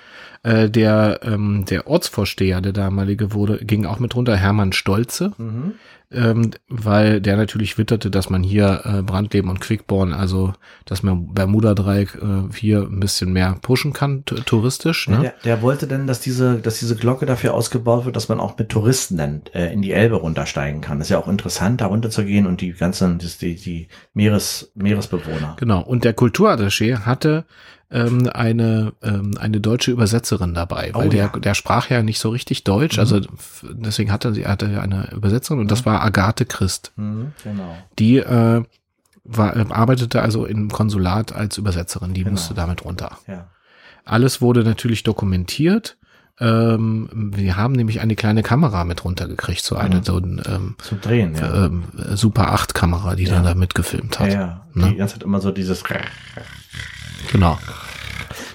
Äh, 0.45 0.71
der, 0.71 1.21
ähm, 1.25 1.65
der 1.69 1.87
Ortsvorsteher, 1.87 2.61
der 2.61 2.73
damalige 2.73 3.33
wurde, 3.33 3.59
ging 3.59 3.85
auch 3.85 3.99
mit 3.99 4.15
runter, 4.15 4.37
Hermann 4.37 4.73
Stolze. 4.73 5.33
Mhm 5.37 5.75
ähm, 6.11 6.53
weil 6.69 7.21
der 7.21 7.37
natürlich 7.37 7.77
witterte, 7.77 8.11
dass 8.11 8.31
man 8.31 8.43
hier 8.43 8.81
äh, 8.85 9.03
Brandleben 9.03 9.51
und 9.51 9.61
Quickborn, 9.61 10.15
also 10.15 10.55
dass 10.87 11.03
man 11.03 11.35
Bermuda-Dreieck 11.35 12.15
äh, 12.15 12.57
hier 12.57 12.81
ein 12.81 13.01
bisschen 13.01 13.33
mehr 13.33 13.57
pushen 13.61 13.93
kann, 13.93 14.25
touristisch. 14.25 15.09
Ne? 15.09 15.17
Ja, 15.17 15.21
der, 15.21 15.35
der, 15.45 15.63
wollte 15.63 15.87
denn, 15.87 16.07
dass 16.07 16.21
diese, 16.21 16.59
dass 16.61 16.79
diese 16.79 16.97
Glocke 16.97 17.27
dafür 17.27 17.53
ausgebaut 17.53 18.07
wird, 18.07 18.17
dass 18.17 18.31
man 18.31 18.41
auch 18.41 18.57
mit 18.57 18.71
Touristen 18.71 19.19
dann 19.19 19.43
äh, 19.53 19.73
in 19.73 19.83
die 19.83 19.93
Elbe 19.93 20.17
runtersteigen 20.17 20.81
kann. 20.81 20.99
Das 20.99 21.09
ist 21.09 21.13
ja 21.13 21.19
auch 21.19 21.29
interessant, 21.29 21.83
da 21.83 21.87
runterzugehen 21.87 22.47
und 22.47 22.63
die 22.63 22.73
ganzen, 22.73 23.19
die, 23.19 23.57
die 23.57 23.89
Meeres, 24.15 24.73
Meeresbewohner. 24.75 25.57
Genau. 25.59 25.83
Und 25.83 26.05
der 26.05 26.17
Kulturattaché 26.17 27.01
hatte 27.01 27.45
ähm, 27.91 28.29
eine, 28.33 28.93
ähm, 29.03 29.33
eine 29.39 29.61
deutsche 29.61 29.91
Übersetzerin 29.91 30.55
dabei, 30.55 30.91
weil 30.93 31.09
oh, 31.09 31.11
der, 31.11 31.31
ja. 31.33 31.39
der 31.39 31.55
sprach 31.55 31.89
ja 31.91 32.03
nicht 32.03 32.19
so 32.19 32.29
richtig 32.31 32.65
Deutsch, 32.65 32.97
mhm. 32.97 33.01
also 33.01 33.21
deswegen 33.63 34.13
hatte 34.13 34.35
sie 34.35 34.47
hatte 34.47 34.81
eine 34.81 35.11
Übersetzerin 35.13 35.61
und 35.61 35.67
mhm. 35.67 35.71
das 35.71 35.87
war 35.87 36.03
Agathe 36.03 36.45
Christ. 36.45 36.93
Mhm, 36.97 37.33
genau. 37.43 37.77
Die 37.99 38.19
äh, 38.19 38.63
war, 39.25 39.57
äh, 39.57 39.65
arbeitete 39.71 40.23
also 40.23 40.45
im 40.47 40.71
Konsulat 40.71 41.33
als 41.33 41.59
Übersetzerin, 41.59 42.15
die 42.15 42.25
genau. 42.25 42.33
musste 42.33 42.55
damit 42.55 42.85
runter. 42.85 43.19
Ja. 43.27 43.51
Alles 44.05 44.41
wurde 44.41 44.65
natürlich 44.65 45.03
dokumentiert. 45.03 45.98
Ähm, 46.41 47.33
wir 47.35 47.57
haben 47.57 47.73
nämlich 47.73 48.01
eine 48.01 48.15
kleine 48.15 48.43
Kamera 48.43 48.85
mit 48.85 49.05
runtergekriegt, 49.05 49.63
so 49.63 49.77
eine 49.77 49.97
mhm. 49.97 50.03
so 50.05 50.17
ein 50.19 50.43
ähm, 50.47 50.77
Zum 50.79 51.01
Drehen, 51.01 51.35
ja. 51.35 51.67
ähm, 51.67 51.85
Super 52.15 52.53
8 52.53 52.75
Kamera, 52.75 53.17
die 53.17 53.25
ja. 53.25 53.35
dann 53.35 53.45
da 53.45 53.55
mitgefilmt 53.55 54.21
hat. 54.21 54.33
Ja, 54.33 54.41
ja. 54.41 54.67
Ne? 54.75 54.91
Die 54.91 54.97
ganze 54.97 55.15
Zeit 55.15 55.25
immer 55.25 55.41
so 55.41 55.51
dieses 55.51 55.83
Genau. 57.33 57.59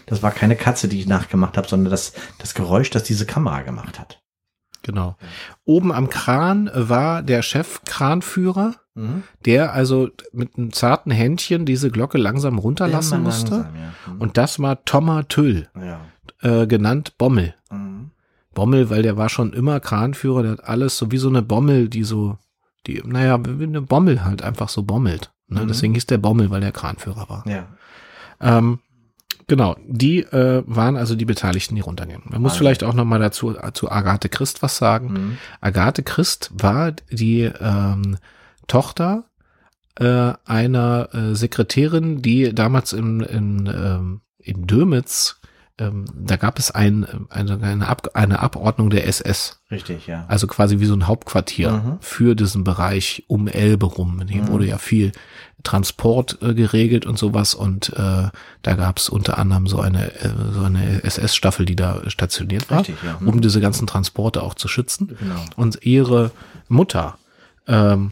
Das 0.06 0.22
war 0.22 0.32
keine 0.32 0.56
Katze, 0.56 0.88
die 0.88 1.00
ich 1.00 1.08
nachgemacht 1.08 1.58
habe, 1.58 1.68
sondern 1.68 1.92
das, 1.92 2.14
das 2.38 2.54
Geräusch, 2.54 2.90
das 2.90 3.04
diese 3.04 3.26
Kamera 3.26 3.62
gemacht 3.62 4.00
hat. 4.00 4.22
Genau. 4.84 5.16
Oben 5.64 5.94
am 5.94 6.10
Kran 6.10 6.70
war 6.74 7.22
der 7.24 7.42
Chef-Kranführer, 7.42 8.76
mhm. 8.96 9.24
der 9.46 9.74
also 9.74 10.10
mit 10.34 10.58
einem 10.58 10.74
zarten 10.74 11.10
Händchen 11.10 11.66
diese 11.66 11.90
Glocke 11.90 12.18
langsam 12.18 12.60
runterlassen 12.60 13.16
Immer 13.16 13.24
musste. 13.26 13.52
Langsam, 13.52 13.76
ja. 13.76 14.14
mhm. 14.14 14.22
Und 14.22 14.38
das 14.38 14.60
war 14.60 14.84
Thomas 14.84 15.26
Tüll, 15.30 15.70
ja. 15.76 16.02
Äh, 16.42 16.68
genannt 16.68 17.18
Bommel. 17.18 17.54
Mhm. 17.72 18.12
Bommel, 18.54 18.90
weil 18.90 19.02
der 19.02 19.18
war 19.18 19.30
schon 19.30 19.54
immer 19.54 19.80
Kranführer, 19.80 20.44
der 20.44 20.52
hat 20.54 20.64
alles 20.66 20.98
so 20.98 21.12
wie 21.12 21.18
so 21.18 21.30
eine 21.30 21.42
Bommel, 21.42 21.90
die 21.90 22.04
so, 22.04 22.38
die, 22.86 23.02
naja, 23.04 23.40
wie 23.44 23.64
eine 23.64 23.82
Bommel 23.82 24.24
halt 24.24 24.44
einfach 24.44 24.70
so 24.70 24.84
bommelt. 24.84 25.32
Ne? 25.48 25.62
Mhm. 25.62 25.68
Deswegen 25.68 25.94
hieß 25.94 26.06
der 26.06 26.20
Bommel, 26.20 26.50
weil 26.50 26.62
der 26.62 26.72
Kranführer 26.72 27.30
war. 27.30 27.48
Ja. 27.48 27.68
Ähm, 28.40 28.80
Genau, 29.48 29.76
die 29.86 30.20
äh, 30.20 30.64
waren 30.66 30.96
also 30.96 31.16
die 31.16 31.26
Beteiligten, 31.26 31.76
die 31.76 31.82
runtergehen. 31.82 32.22
Man 32.26 32.42
muss 32.42 32.54
also. 32.54 32.60
vielleicht 32.60 32.84
auch 32.84 32.94
noch 32.94 33.06
mal 33.06 33.20
dazu 33.20 33.56
zu 33.74 33.92
Agathe 33.92 34.30
Christ 34.30 34.62
was 34.62 34.78
sagen. 34.78 35.12
Mhm. 35.12 35.38
Agathe 35.60 36.04
Christ 36.04 36.52
war 36.54 36.92
die 37.12 37.52
ähm, 37.60 38.18
Tochter 38.68 39.26
äh, 40.00 40.34
einer 40.46 41.10
äh, 41.14 41.36
Sekretärin, 41.36 42.22
die 42.22 42.54
damals 42.56 42.94
in, 42.94 43.20
in, 43.22 43.68
ähm, 43.68 44.22
in 44.38 44.66
Dömitz 44.66 45.40
ähm, 45.80 46.06
da 46.16 46.36
gab 46.36 46.60
es 46.60 46.70
ein, 46.72 47.28
eine, 47.30 47.60
eine, 47.62 47.88
Ab, 47.88 48.10
eine 48.14 48.40
Abordnung 48.40 48.90
der 48.92 49.08
SS. 49.08 49.62
Richtig, 49.72 50.06
ja. 50.06 50.26
Also 50.28 50.46
quasi 50.46 50.80
wie 50.80 50.86
so 50.86 50.94
ein 50.94 51.08
Hauptquartier 51.08 51.72
mhm. 51.72 51.98
für 52.00 52.36
diesen 52.36 52.64
Bereich 52.64 53.24
um 53.28 53.48
Elbe 53.48 53.88
rum. 53.88 54.22
Hier 54.28 54.44
mhm. 54.44 54.48
wurde 54.50 54.68
ja 54.68 54.78
viel 54.78 55.12
Transport 55.64 56.38
äh, 56.42 56.54
geregelt 56.54 57.06
und 57.06 57.18
sowas 57.18 57.56
und 57.56 57.90
äh, 57.94 58.30
da 58.62 58.74
gab 58.76 58.98
es 58.98 59.10
unter 59.10 59.38
anderem 59.38 59.66
so 59.68 59.80
eine 59.80 60.14
äh, 60.16 60.30
so 60.52 60.62
eine 60.62 61.04
SS-Staffel, 61.04 61.66
die 61.66 61.76
da 61.76 62.02
stationiert 62.08 62.70
war, 62.70 62.80
Richtig, 62.80 62.98
ja. 63.04 63.18
mhm. 63.20 63.30
um 63.30 63.42
diese 63.42 63.62
ganzen 63.62 63.88
Transporte 63.88 64.44
auch 64.44 64.54
zu 64.54 64.68
schützen. 64.68 65.16
Genau. 65.20 65.46
Und 65.56 65.84
ihre 65.86 66.32
Mutter, 66.68 67.18
ähm, 67.66 68.12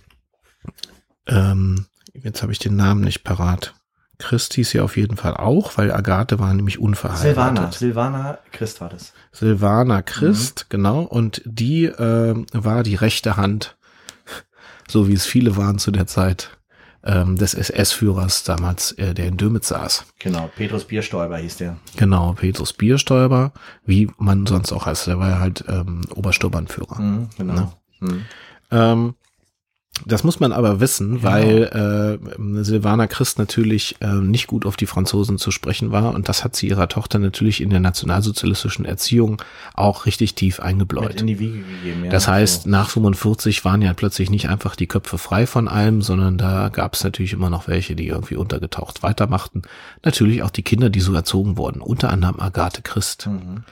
ähm, 1.28 1.86
jetzt 2.14 2.42
habe 2.42 2.54
ich 2.54 2.60
den 2.60 2.76
Namen 2.76 3.02
nicht 3.02 3.24
parat. 3.24 3.74
Christ 4.22 4.54
hieß 4.54 4.70
sie 4.70 4.80
auf 4.80 4.98
jeden 4.98 5.18
Fall 5.18 5.36
auch, 5.36 5.78
weil 5.78 5.92
Agathe 5.92 6.38
war 6.40 6.54
nämlich 6.54 6.80
unverheiratet. 6.80 7.26
Silvana, 7.26 7.72
Silvana 7.72 8.38
Christ 8.52 8.80
war 8.80 8.90
das. 8.90 9.14
Silvana 9.32 10.02
Christ, 10.04 10.66
mhm. 10.66 10.70
genau. 10.70 11.02
Und 11.02 11.42
die 11.44 11.86
äh, 11.86 12.46
war 12.54 12.84
die 12.84 12.96
rechte 12.96 13.36
Hand, 13.36 13.78
so 14.88 15.08
wie 15.08 15.14
es 15.14 15.26
viele 15.26 15.58
waren 15.58 15.80
zu 15.80 15.90
der 15.92 16.06
Zeit, 16.06 16.52
ähm, 17.04 17.36
des 17.36 17.56
SS-Führers 17.56 18.44
damals, 18.44 18.92
äh, 18.94 19.16
der 19.16 19.26
in 19.26 19.38
Dömitz 19.38 19.70
saß. 19.70 20.06
Genau, 20.20 20.52
Petrus 20.56 20.86
Bierstäuber 20.86 21.38
hieß 21.38 21.58
der. 21.58 21.78
Genau, 21.98 22.34
Petrus 22.34 22.74
Bierstäuber, 22.74 23.54
wie 23.86 24.08
man 24.20 24.46
sonst 24.46 24.72
auch 24.72 24.86
heißt. 24.86 25.08
Der 25.08 25.18
war 25.18 25.30
ja 25.30 25.40
halt 25.40 25.64
ähm, 25.68 26.02
Obersturbannführer. 26.14 27.02
Mhm, 27.02 27.30
genau. 27.38 27.54
Ne? 27.54 27.72
Mhm. 28.02 28.26
Ähm, 28.70 29.16
das 30.06 30.24
muss 30.24 30.40
man 30.40 30.52
aber 30.52 30.80
wissen, 30.80 31.18
ja. 31.18 31.24
weil 31.24 32.20
äh, 32.30 32.64
Silvana 32.64 33.08
Christ 33.08 33.40
natürlich 33.40 33.96
äh, 34.02 34.08
nicht 34.08 34.48
gut 34.48 34.66
auf 34.66 34.76
die 34.76 34.86
Franzosen 34.86 35.38
zu 35.38 35.52
sprechen 35.52 35.92
war 35.92 36.14
und 36.14 36.30
das 36.30 36.44
hat 36.44 36.56
sie 36.56 36.68
ihrer 36.68 36.88
Tochter 36.88 37.20
natürlich 37.20 37.62
in 37.62 37.70
der 37.70 37.80
nationalsozialistischen 37.80 38.86
Erziehung 38.86 39.42
auch 39.74 40.06
richtig 40.06 40.36
tief 40.36 40.60
eingebläut. 40.60 41.22
in 41.22 41.28
die 41.28 41.40
Wiege 41.40 41.60
gegeben, 41.60 42.06
ja, 42.06 42.12
das 42.12 42.28
heißt, 42.28 42.64
so. 42.64 42.70
nach 42.70 42.90
45 42.90 43.64
waren 43.66 43.82
ja 43.82 43.94
plötzlich 43.94 44.30
nicht 44.30 44.50
einfach 44.50 44.76
die 44.76 44.88
Köpfe 44.88 45.18
frei 45.18 45.48
von 45.48 45.68
allem, 45.68 46.02
sondern 46.02 46.38
da 46.38 46.70
gab 46.70 46.96
es 46.96 47.04
natürlich 47.04 47.34
immer 47.34 47.50
noch 47.50 47.68
welche, 47.68 47.96
die 47.96 48.08
irgendwie 48.08 48.36
untergetaucht 48.36 49.04
weitermachten. 49.04 49.62
Natürlich 50.04 50.44
auch 50.44 50.50
die 50.50 50.64
Kinder, 50.64 50.90
die 50.90 51.02
so 51.02 51.14
erzogen 51.14 51.58
wurden, 51.58 51.82
unter 51.82 52.10
anderem 52.10 52.40
Agathe 52.40 52.82
Christ. 52.82 53.28
Mhm 53.28 53.64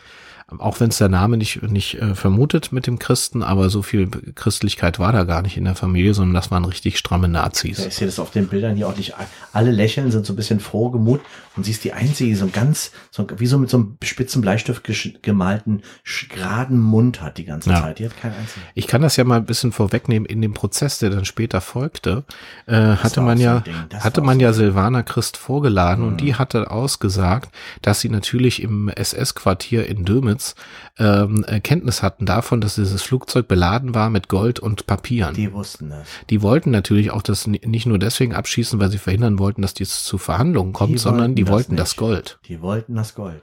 auch 0.57 0.79
wenn 0.79 0.89
es 0.89 0.97
der 0.97 1.09
Name 1.09 1.37
nicht, 1.37 1.61
nicht 1.61 2.01
äh, 2.01 2.15
vermutet 2.15 2.71
mit 2.71 2.87
dem 2.87 2.97
Christen, 2.97 3.43
aber 3.43 3.69
so 3.69 3.81
viel 3.81 4.07
Christlichkeit 4.07 4.97
war 4.97 5.11
da 5.11 5.23
gar 5.23 5.41
nicht 5.41 5.57
in 5.57 5.65
der 5.65 5.75
Familie, 5.75 6.13
sondern 6.13 6.33
das 6.33 6.49
waren 6.49 6.65
richtig 6.65 6.97
stramme 6.97 7.27
Nazis. 7.27 7.77
Ja, 7.77 7.85
ich 7.85 7.95
sehe 7.95 8.07
das 8.07 8.19
auf 8.19 8.31
den 8.31 8.47
Bildern 8.47 8.75
hier 8.75 8.87
auch 8.87 8.97
nicht. 8.97 9.13
Alle 9.53 9.71
lächeln, 9.71 10.11
sind 10.11 10.25
so 10.25 10.33
ein 10.33 10.35
bisschen 10.35 10.59
frohgemut 10.59 11.21
und 11.55 11.63
sie 11.63 11.71
ist 11.71 11.83
die 11.83 11.93
einzige, 11.93 12.31
die 12.31 12.35
so 12.35 12.47
ganz, 12.47 12.91
so, 13.11 13.27
wie 13.37 13.45
so 13.45 13.57
mit 13.57 13.69
so 13.69 13.77
einem 13.77 13.97
spitzen 14.03 14.41
Bleistift 14.41 14.83
gemalten, 15.21 15.83
geraden 16.29 16.79
Mund 16.79 17.21
hat 17.21 17.37
die 17.37 17.45
ganze 17.45 17.69
ja. 17.69 17.81
Zeit. 17.81 17.99
Die 17.99 18.05
hat 18.05 18.17
keinen 18.19 18.33
einzigen. 18.33 18.65
Ich 18.73 18.87
kann 18.87 19.01
das 19.01 19.17
ja 19.17 19.23
mal 19.23 19.37
ein 19.37 19.45
bisschen 19.45 19.71
vorwegnehmen. 19.71 20.25
In 20.25 20.41
dem 20.41 20.53
Prozess, 20.53 20.99
der 20.99 21.11
dann 21.11 21.25
später 21.25 21.61
folgte, 21.61 22.23
äh, 22.65 22.75
hatte 22.75 23.21
man 23.21 23.39
ja, 23.39 23.63
hatte 23.93 24.21
man 24.21 24.39
ja 24.39 24.53
Silvana 24.53 25.03
Christ 25.03 25.37
vorgeladen 25.37 26.05
mhm. 26.05 26.11
und 26.11 26.21
die 26.21 26.35
hatte 26.35 26.71
ausgesagt, 26.71 27.53
dass 27.81 27.99
sie 27.99 28.09
natürlich 28.09 28.63
im 28.63 28.89
SS-Quartier 28.89 29.85
in 29.87 30.05
Dömitz 30.05 30.38
Chemnitz 30.39 30.55
ähm, 30.97 31.45
Kenntnis 31.63 32.03
hatten 32.03 32.25
davon, 32.25 32.61
dass 32.61 32.75
dieses 32.75 33.01
Flugzeug 33.01 33.47
beladen 33.47 33.93
war 33.95 34.09
mit 34.09 34.27
Gold 34.27 34.59
und 34.59 34.85
Papieren. 34.87 35.33
Die 35.35 35.51
wussten 35.53 35.89
das. 35.89 36.07
Die 36.29 36.41
wollten 36.41 36.71
natürlich 36.71 37.11
auch 37.11 37.21
das 37.21 37.47
nicht 37.47 37.85
nur 37.85 37.99
deswegen 37.99 38.33
abschießen, 38.33 38.79
weil 38.79 38.89
sie 38.89 38.97
verhindern 38.97 39.39
wollten, 39.39 39.61
dass 39.61 39.73
dies 39.73 40.03
zu 40.03 40.17
Verhandlungen 40.17 40.73
kommt, 40.73 40.93
die 40.93 40.97
sondern 40.97 41.35
die 41.35 41.43
das 41.43 41.53
wollten 41.53 41.73
nicht. 41.73 41.81
das 41.81 41.95
Gold. 41.95 42.39
Die 42.47 42.61
wollten 42.61 42.95
das 42.95 43.15
Gold. 43.15 43.41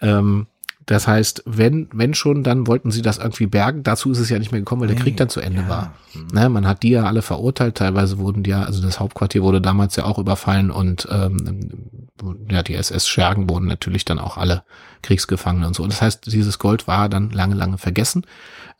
Ähm, 0.00 0.46
das 0.86 1.06
heißt, 1.06 1.44
wenn, 1.46 1.88
wenn 1.92 2.14
schon, 2.14 2.42
dann 2.42 2.66
wollten 2.66 2.90
sie 2.90 3.02
das 3.02 3.18
irgendwie 3.18 3.46
bergen. 3.46 3.82
Dazu 3.82 4.10
ist 4.10 4.18
es 4.18 4.28
ja 4.30 4.38
nicht 4.38 4.52
mehr 4.52 4.60
gekommen, 4.60 4.82
weil 4.82 4.88
der 4.88 4.96
Krieg 4.96 5.16
dann 5.16 5.28
zu 5.28 5.40
Ende 5.40 5.62
ja. 5.62 5.68
war. 5.68 5.94
Mhm. 6.14 6.26
Ne, 6.32 6.48
man 6.48 6.66
hat 6.66 6.82
die 6.82 6.90
ja 6.90 7.04
alle 7.04 7.22
verurteilt. 7.22 7.76
Teilweise 7.76 8.18
wurden 8.18 8.42
die 8.42 8.50
ja, 8.50 8.62
also 8.62 8.82
das 8.82 8.98
Hauptquartier 8.98 9.42
wurde 9.42 9.60
damals 9.60 9.96
ja 9.96 10.04
auch 10.04 10.18
überfallen 10.18 10.70
und 10.70 11.06
ähm, 11.10 11.90
ja, 12.50 12.62
die 12.62 12.74
SS-Schergen 12.74 13.48
wurden 13.48 13.66
natürlich 13.66 14.04
dann 14.04 14.18
auch 14.18 14.36
alle 14.36 14.64
Kriegsgefangene 15.02 15.66
und 15.66 15.74
so. 15.74 15.86
Das 15.86 16.02
heißt, 16.02 16.32
dieses 16.32 16.58
Gold 16.58 16.86
war 16.86 17.08
dann 17.08 17.30
lange, 17.30 17.54
lange 17.54 17.78
vergessen. 17.78 18.24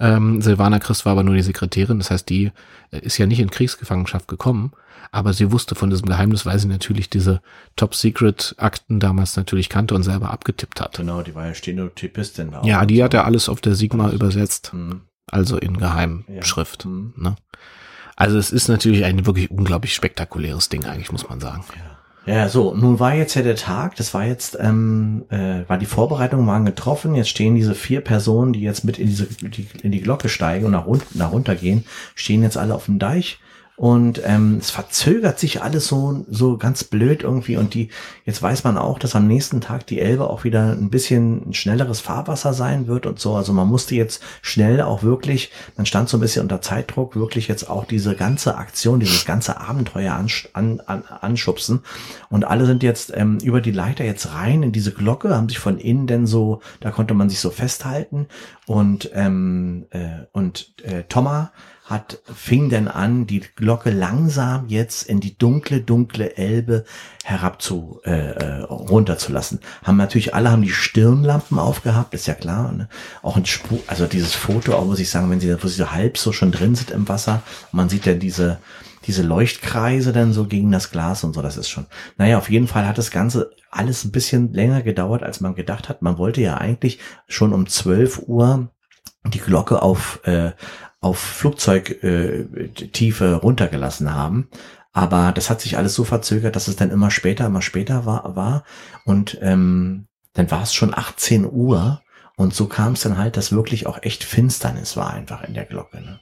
Ähm, 0.02 0.42
Silvana 0.42 0.78
Christ 0.78 1.04
war 1.04 1.12
aber 1.12 1.22
nur 1.22 1.34
die 1.34 1.42
Sekretärin. 1.42 1.98
Das 1.98 2.10
heißt, 2.10 2.28
die 2.28 2.50
äh, 2.90 2.98
ist 3.00 3.18
ja 3.18 3.26
nicht 3.26 3.40
in 3.40 3.50
Kriegsgefangenschaft 3.50 4.28
gekommen 4.28 4.72
aber 5.12 5.34
sie 5.34 5.52
wusste 5.52 5.74
von 5.74 5.90
diesem 5.90 6.06
Geheimnis, 6.06 6.46
weil 6.46 6.58
sie 6.58 6.66
natürlich 6.66 7.10
diese 7.10 7.42
Top-Secret-Akten 7.76 8.98
damals 8.98 9.36
natürlich 9.36 9.68
kannte 9.68 9.94
und 9.94 10.02
selber 10.02 10.30
abgetippt 10.30 10.80
hat. 10.80 10.96
Genau, 10.96 11.22
die 11.22 11.34
war 11.34 11.46
ja 11.46 11.54
Stenotypistin. 11.54 12.56
Ja, 12.64 12.86
die 12.86 13.04
hat 13.04 13.12
ja 13.12 13.24
alles 13.24 13.50
auf 13.50 13.60
der 13.60 13.74
Sigma 13.74 14.04
alles. 14.04 14.14
übersetzt. 14.14 14.72
Mhm. 14.72 15.02
Also 15.26 15.58
in 15.58 15.76
Geheimschrift. 15.76 16.84
Ja. 16.84 16.90
Mhm. 16.90 17.12
Ne? 17.16 17.36
Also 18.16 18.38
es 18.38 18.50
ist 18.50 18.68
natürlich 18.68 19.04
ein 19.04 19.26
wirklich 19.26 19.50
unglaublich 19.50 19.94
spektakuläres 19.94 20.70
Ding, 20.70 20.84
eigentlich, 20.86 21.12
muss 21.12 21.28
man 21.28 21.40
sagen. 21.40 21.64
Ja. 21.76 21.91
Ja, 22.24 22.48
so, 22.48 22.72
nun 22.74 23.00
war 23.00 23.14
jetzt 23.14 23.34
ja 23.34 23.42
der 23.42 23.56
Tag, 23.56 23.96
das 23.96 24.14
war 24.14 24.24
jetzt, 24.24 24.56
ähm, 24.60 25.24
äh, 25.28 25.68
war 25.68 25.76
die 25.76 25.86
Vorbereitungen 25.86 26.46
waren 26.46 26.64
getroffen, 26.64 27.16
jetzt 27.16 27.30
stehen 27.30 27.56
diese 27.56 27.74
vier 27.74 28.00
Personen, 28.00 28.52
die 28.52 28.60
jetzt 28.60 28.84
mit 28.84 28.98
in 28.98 29.08
diese, 29.08 29.26
die, 29.26 29.66
in 29.82 29.90
die 29.90 30.00
Glocke 30.02 30.28
steigen 30.28 30.66
und 30.66 30.72
nach, 30.72 30.86
nach 31.14 31.32
runter 31.32 31.56
gehen, 31.56 31.84
stehen 32.14 32.42
jetzt 32.44 32.56
alle 32.56 32.74
auf 32.76 32.84
dem 32.84 33.00
Deich 33.00 33.40
und 33.82 34.22
ähm, 34.24 34.58
es 34.60 34.70
verzögert 34.70 35.40
sich 35.40 35.60
alles 35.60 35.88
so 35.88 36.24
so 36.30 36.56
ganz 36.56 36.84
blöd 36.84 37.24
irgendwie. 37.24 37.56
Und 37.56 37.74
die 37.74 37.88
jetzt 38.24 38.40
weiß 38.40 38.62
man 38.62 38.78
auch, 38.78 39.00
dass 39.00 39.16
am 39.16 39.26
nächsten 39.26 39.60
Tag 39.60 39.88
die 39.88 39.98
Elbe 39.98 40.30
auch 40.30 40.44
wieder 40.44 40.70
ein 40.70 40.88
bisschen 40.88 41.48
ein 41.48 41.52
schnelleres 41.52 41.98
Fahrwasser 41.98 42.54
sein 42.54 42.86
wird 42.86 43.06
und 43.06 43.18
so. 43.18 43.34
Also 43.34 43.52
man 43.52 43.66
musste 43.66 43.96
jetzt 43.96 44.22
schnell 44.40 44.82
auch 44.82 45.02
wirklich, 45.02 45.50
man 45.76 45.84
stand 45.84 46.08
so 46.08 46.16
ein 46.16 46.20
bisschen 46.20 46.42
unter 46.42 46.60
Zeitdruck, 46.60 47.16
wirklich 47.16 47.48
jetzt 47.48 47.68
auch 47.68 47.84
diese 47.84 48.14
ganze 48.14 48.56
Aktion, 48.56 49.00
dieses 49.00 49.24
ganze 49.24 49.60
Abenteuer 49.60 50.14
ansch 50.14 50.48
an, 50.52 50.80
an, 50.86 51.02
anschubsen. 51.02 51.80
Und 52.30 52.44
alle 52.44 52.66
sind 52.66 52.84
jetzt 52.84 53.12
ähm, 53.16 53.38
über 53.42 53.60
die 53.60 53.72
Leiter 53.72 54.04
jetzt 54.04 54.32
rein 54.32 54.62
in 54.62 54.70
diese 54.70 54.92
Glocke, 54.92 55.34
haben 55.34 55.48
sich 55.48 55.58
von 55.58 55.78
innen 55.78 56.06
denn 56.06 56.28
so, 56.28 56.60
da 56.78 56.92
konnte 56.92 57.14
man 57.14 57.28
sich 57.28 57.40
so 57.40 57.50
festhalten. 57.50 58.28
Und 58.64 59.10
ähm, 59.12 59.86
äh, 59.90 60.26
und 60.30 60.72
äh, 60.84 61.02
Thomas 61.08 61.48
hat, 61.92 62.20
fing 62.34 62.70
denn 62.70 62.88
an, 62.88 63.26
die 63.26 63.40
Glocke 63.40 63.90
langsam 63.90 64.66
jetzt 64.66 65.04
in 65.04 65.20
die 65.20 65.36
dunkle, 65.38 65.80
dunkle 65.80 66.36
Elbe 66.36 66.84
herab 67.22 67.62
zu, 67.62 68.00
äh, 68.04 68.10
äh, 68.10 68.62
runterzulassen. 68.62 69.60
Haben 69.84 69.98
natürlich 69.98 70.34
alle 70.34 70.50
haben 70.50 70.62
die 70.62 70.70
Stirnlampen 70.70 71.58
aufgehabt, 71.58 72.14
ist 72.14 72.26
ja 72.26 72.34
klar. 72.34 72.72
Ne? 72.72 72.88
Auch 73.22 73.36
ein 73.36 73.46
Spur, 73.46 73.78
also 73.86 74.06
dieses 74.06 74.34
Foto, 74.34 74.74
auch 74.74 74.86
muss 74.86 74.98
ich 74.98 75.10
sagen, 75.10 75.30
wenn 75.30 75.40
sie, 75.40 75.62
wo 75.62 75.68
sie 75.68 75.76
so 75.76 75.92
halb 75.92 76.18
so 76.18 76.32
schon 76.32 76.50
drin 76.50 76.74
sind 76.74 76.90
im 76.90 77.08
Wasser, 77.08 77.42
man 77.70 77.88
sieht 77.88 78.06
ja 78.06 78.14
diese, 78.14 78.58
diese 79.06 79.22
Leuchtkreise 79.22 80.12
dann 80.12 80.32
so 80.32 80.46
gegen 80.46 80.72
das 80.72 80.90
Glas 80.90 81.22
und 81.24 81.34
so, 81.34 81.42
das 81.42 81.56
ist 81.56 81.68
schon. 81.68 81.86
Naja, 82.16 82.38
auf 82.38 82.50
jeden 82.50 82.68
Fall 82.68 82.88
hat 82.88 82.98
das 82.98 83.10
Ganze 83.10 83.50
alles 83.70 84.04
ein 84.04 84.12
bisschen 84.12 84.52
länger 84.52 84.82
gedauert, 84.82 85.22
als 85.22 85.40
man 85.40 85.54
gedacht 85.54 85.88
hat. 85.88 86.02
Man 86.02 86.18
wollte 86.18 86.40
ja 86.40 86.58
eigentlich 86.58 86.98
schon 87.28 87.52
um 87.52 87.66
12 87.66 88.22
Uhr 88.26 88.68
die 89.24 89.38
Glocke 89.38 89.82
auf, 89.82 90.20
äh, 90.24 90.52
auf 91.02 91.18
Flugzeugtiefe 91.18 93.24
äh, 93.24 93.32
runtergelassen 93.32 94.14
haben. 94.14 94.48
Aber 94.92 95.32
das 95.32 95.50
hat 95.50 95.60
sich 95.60 95.76
alles 95.76 95.94
so 95.94 96.04
verzögert, 96.04 96.56
dass 96.56 96.68
es 96.68 96.76
dann 96.76 96.90
immer 96.90 97.10
später, 97.10 97.44
immer 97.46 97.60
später 97.60 98.06
war. 98.06 98.36
war. 98.36 98.64
Und 99.04 99.36
ähm, 99.42 100.06
dann 100.32 100.50
war 100.50 100.62
es 100.62 100.72
schon 100.72 100.94
18 100.94 101.46
Uhr. 101.50 102.00
Und 102.36 102.54
so 102.54 102.66
kam 102.66 102.94
es 102.94 103.02
dann 103.02 103.18
halt, 103.18 103.36
dass 103.36 103.52
wirklich 103.52 103.86
auch 103.86 103.98
echt 104.02 104.24
Finsternis 104.24 104.96
war 104.96 105.12
einfach 105.12 105.44
in 105.44 105.52
der 105.54 105.64
Glocke. 105.64 106.00
Ne? 106.00 106.20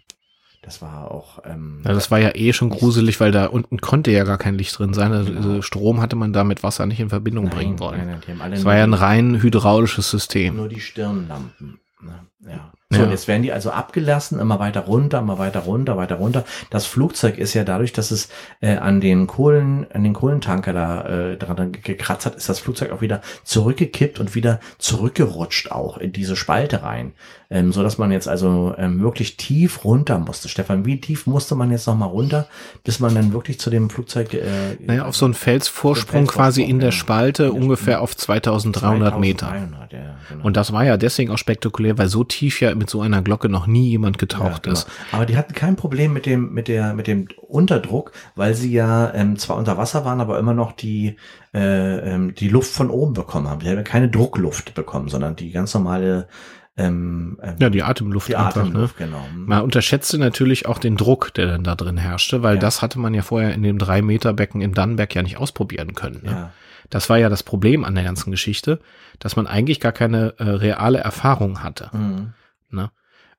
Das 0.63 0.83
war 0.83 1.11
auch. 1.11 1.41
Ähm, 1.45 1.83
ja, 1.85 1.93
das 1.93 2.11
war 2.11 2.19
ja 2.19 2.35
eh 2.35 2.53
schon 2.53 2.71
gruselig, 2.71 3.21
weil 3.21 3.33
da 3.33 3.47
unten 3.47 3.81
konnte 3.81 4.11
ja 4.11 4.25
gar 4.25 4.39
kein 4.39 4.57
Licht 4.57 4.79
drin 4.79 4.95
sein. 4.95 5.13
Also 5.13 5.33
genau. 5.33 5.63
Strom 5.63 6.01
hatte 6.01 6.17
man 6.17 6.33
da 6.33 6.45
mit 6.45 6.63
Wasser 6.63 6.87
nicht 6.87 7.01
in 7.01 7.11
Verbindung 7.11 7.47
nein, 7.47 7.55
bringen 7.55 7.81
wollen. 7.81 8.07
Nein, 8.07 8.21
nein, 8.39 8.51
das 8.51 8.65
war 8.65 8.77
ja 8.77 8.85
ein 8.85 8.95
rein 8.95 9.43
hydraulisches 9.43 10.11
System. 10.11 10.57
Nur 10.57 10.69
die 10.69 10.81
Stirnlampen. 10.81 11.81
Ne? 12.03 12.27
Ja. 12.49 12.73
So, 12.93 12.99
ja. 12.99 13.05
und 13.05 13.13
jetzt 13.13 13.29
werden 13.29 13.43
die 13.45 13.53
also 13.53 13.71
abgelassen, 13.71 14.41
immer 14.41 14.59
weiter 14.59 14.81
runter, 14.81 15.21
immer 15.21 15.39
weiter 15.39 15.61
runter, 15.61 15.97
weiter 15.97 16.17
runter. 16.17 16.45
Das 16.71 16.87
Flugzeug 16.87 17.39
ist 17.39 17.55
ja 17.55 17.63
dadurch, 17.63 17.93
dass 17.93 18.11
es 18.11 18.29
äh, 18.61 18.77
an 18.77 19.01
den 19.01 19.29
Kohlen, 19.29 19.87
an 19.93 20.03
den 20.03 20.13
Kohlentanker 20.13 20.73
da 20.73 21.07
äh, 21.07 21.37
dran 21.37 21.71
gekratzt 21.71 22.27
hat, 22.27 22.35
ist 22.35 22.49
das 22.49 22.59
Flugzeug 22.59 22.91
auch 22.91 23.01
wieder 23.01 23.21
zurückgekippt 23.45 24.19
und 24.19 24.35
wieder 24.35 24.59
zurückgerutscht 24.79 25.71
auch 25.71 25.99
in 25.99 26.13
diese 26.13 26.35
Spalte 26.35 26.83
rein, 26.83 27.13
ähm, 27.53 27.73
so 27.73 27.83
dass 27.83 27.99
man 27.99 28.13
jetzt 28.13 28.29
also 28.29 28.75
ähm, 28.79 29.01
wirklich 29.01 29.37
tief 29.37 29.85
runter 29.85 30.19
musste. 30.19 30.49
Stefan, 30.49 30.87
wie 30.87 31.01
tief 31.01 31.27
musste 31.27 31.57
man 31.57 31.73
jetzt 31.73 31.87
noch 31.89 31.97
mal 31.97 32.07
runter, 32.07 32.47
bis 32.85 33.01
man 33.01 33.13
dann 33.13 33.33
wirklich 33.33 33.59
zu 33.59 33.71
dem 33.71 33.91
Flugzeug? 33.91 34.33
Äh, 34.33 34.77
naja, 34.79 35.05
auf 35.05 35.17
so 35.17 35.25
einen 35.25 35.35
Felsvorsprung, 35.35 36.27
so 36.27 36.33
quasi 36.33 36.63
in 36.63 36.79
der 36.79 36.93
Spalte, 36.93 37.45
in 37.45 37.55
der 37.55 37.63
ungefähr 37.63 38.03
auf 38.03 38.17
2300 38.17 39.19
Meter. 39.19 39.53
Ja, 39.91 39.99
genau. 40.29 40.45
Und 40.45 40.57
das 40.57 40.73
war 40.73 40.85
ja 40.85 40.97
deswegen 40.97 41.33
auch 41.33 41.39
spektakulär, 41.39 41.99
weil 41.99 42.07
so 42.07 42.23
tief 42.23 42.61
ja 42.61 42.73
mit 42.77 42.89
so 42.89 43.01
einer 43.01 43.21
Glocke 43.21 43.49
noch 43.49 43.67
nie 43.67 43.89
jemand 43.89 44.19
getaucht 44.19 44.45
ja, 44.45 44.59
genau. 44.63 44.73
ist. 44.75 44.87
Aber 45.11 45.27
die 45.27 45.37
hatten 45.37 45.53
kein 45.53 45.75
Problem 45.75 46.13
mit 46.13 46.27
dem, 46.27 46.53
mit 46.53 46.69
der, 46.69 46.95
mit 46.95 47.09
dem 47.09 47.27
Unterdruck, 47.49 48.13
weil 48.37 48.55
sie 48.55 48.71
ja 48.71 49.13
ähm, 49.13 49.37
zwar 49.39 49.57
unter 49.57 49.77
Wasser 49.77 50.05
waren, 50.05 50.21
aber 50.21 50.39
immer 50.39 50.55
noch 50.55 50.71
die, 50.71 51.17
äh, 51.53 52.15
ähm, 52.15 52.33
die 52.33 52.49
Luft 52.49 52.73
von 52.73 52.91
oben 52.91 53.13
bekommen 53.13 53.49
haben. 53.49 53.59
Die 53.59 53.69
haben 53.69 53.83
keine 53.83 54.09
Druckluft 54.09 54.75
bekommen, 54.75 55.09
sondern 55.09 55.35
die 55.35 55.51
ganz 55.51 55.75
normale 55.75 56.29
ähm, 56.77 57.39
ähm, 57.43 57.57
ja, 57.59 57.71
die 57.71 57.83
Atemluft. 57.83 58.29
Die 58.29 58.37
einfach, 58.37 58.57
ne? 58.57 58.63
Atemluft, 58.63 59.01
ne? 59.01 59.07
genau. 59.07 59.27
Man 59.35 59.63
unterschätzte 59.63 60.19
natürlich 60.19 60.67
auch 60.67 60.79
den 60.79 60.97
Druck, 60.97 61.35
der 61.35 61.47
dann 61.47 61.65
da 61.65 61.75
drin 61.75 61.97
herrschte, 61.97 62.43
weil 62.43 62.55
ja. 62.55 62.61
das 62.61 62.83
hatte 62.83 62.99
man 62.99 63.15
ja 63.15 63.23
vorher 63.23 63.55
in 63.55 63.63
dem 63.63 63.79
drei 63.79 64.03
Meter 64.03 64.33
Becken 64.33 64.61
in 64.61 64.73
Dannenberg 64.73 65.15
ja 65.15 65.23
nicht 65.23 65.37
ausprobieren 65.37 65.95
können. 65.95 66.23
Ne? 66.23 66.31
Ja. 66.31 66.53
Das 66.89 67.09
war 67.11 67.19
ja 67.19 67.29
das 67.29 67.43
Problem 67.43 67.85
an 67.85 67.95
der 67.95 68.05
ganzen 68.05 68.31
Geschichte, 68.31 68.81
dass 69.19 69.37
man 69.37 69.47
eigentlich 69.47 69.81
gar 69.81 69.93
keine 69.93 70.35
äh, 70.39 70.45
reale 70.45 70.99
Erfahrung 70.99 71.63
hatte. 71.63 71.91
Mhm. 71.93 72.33
Ne? 72.71 72.91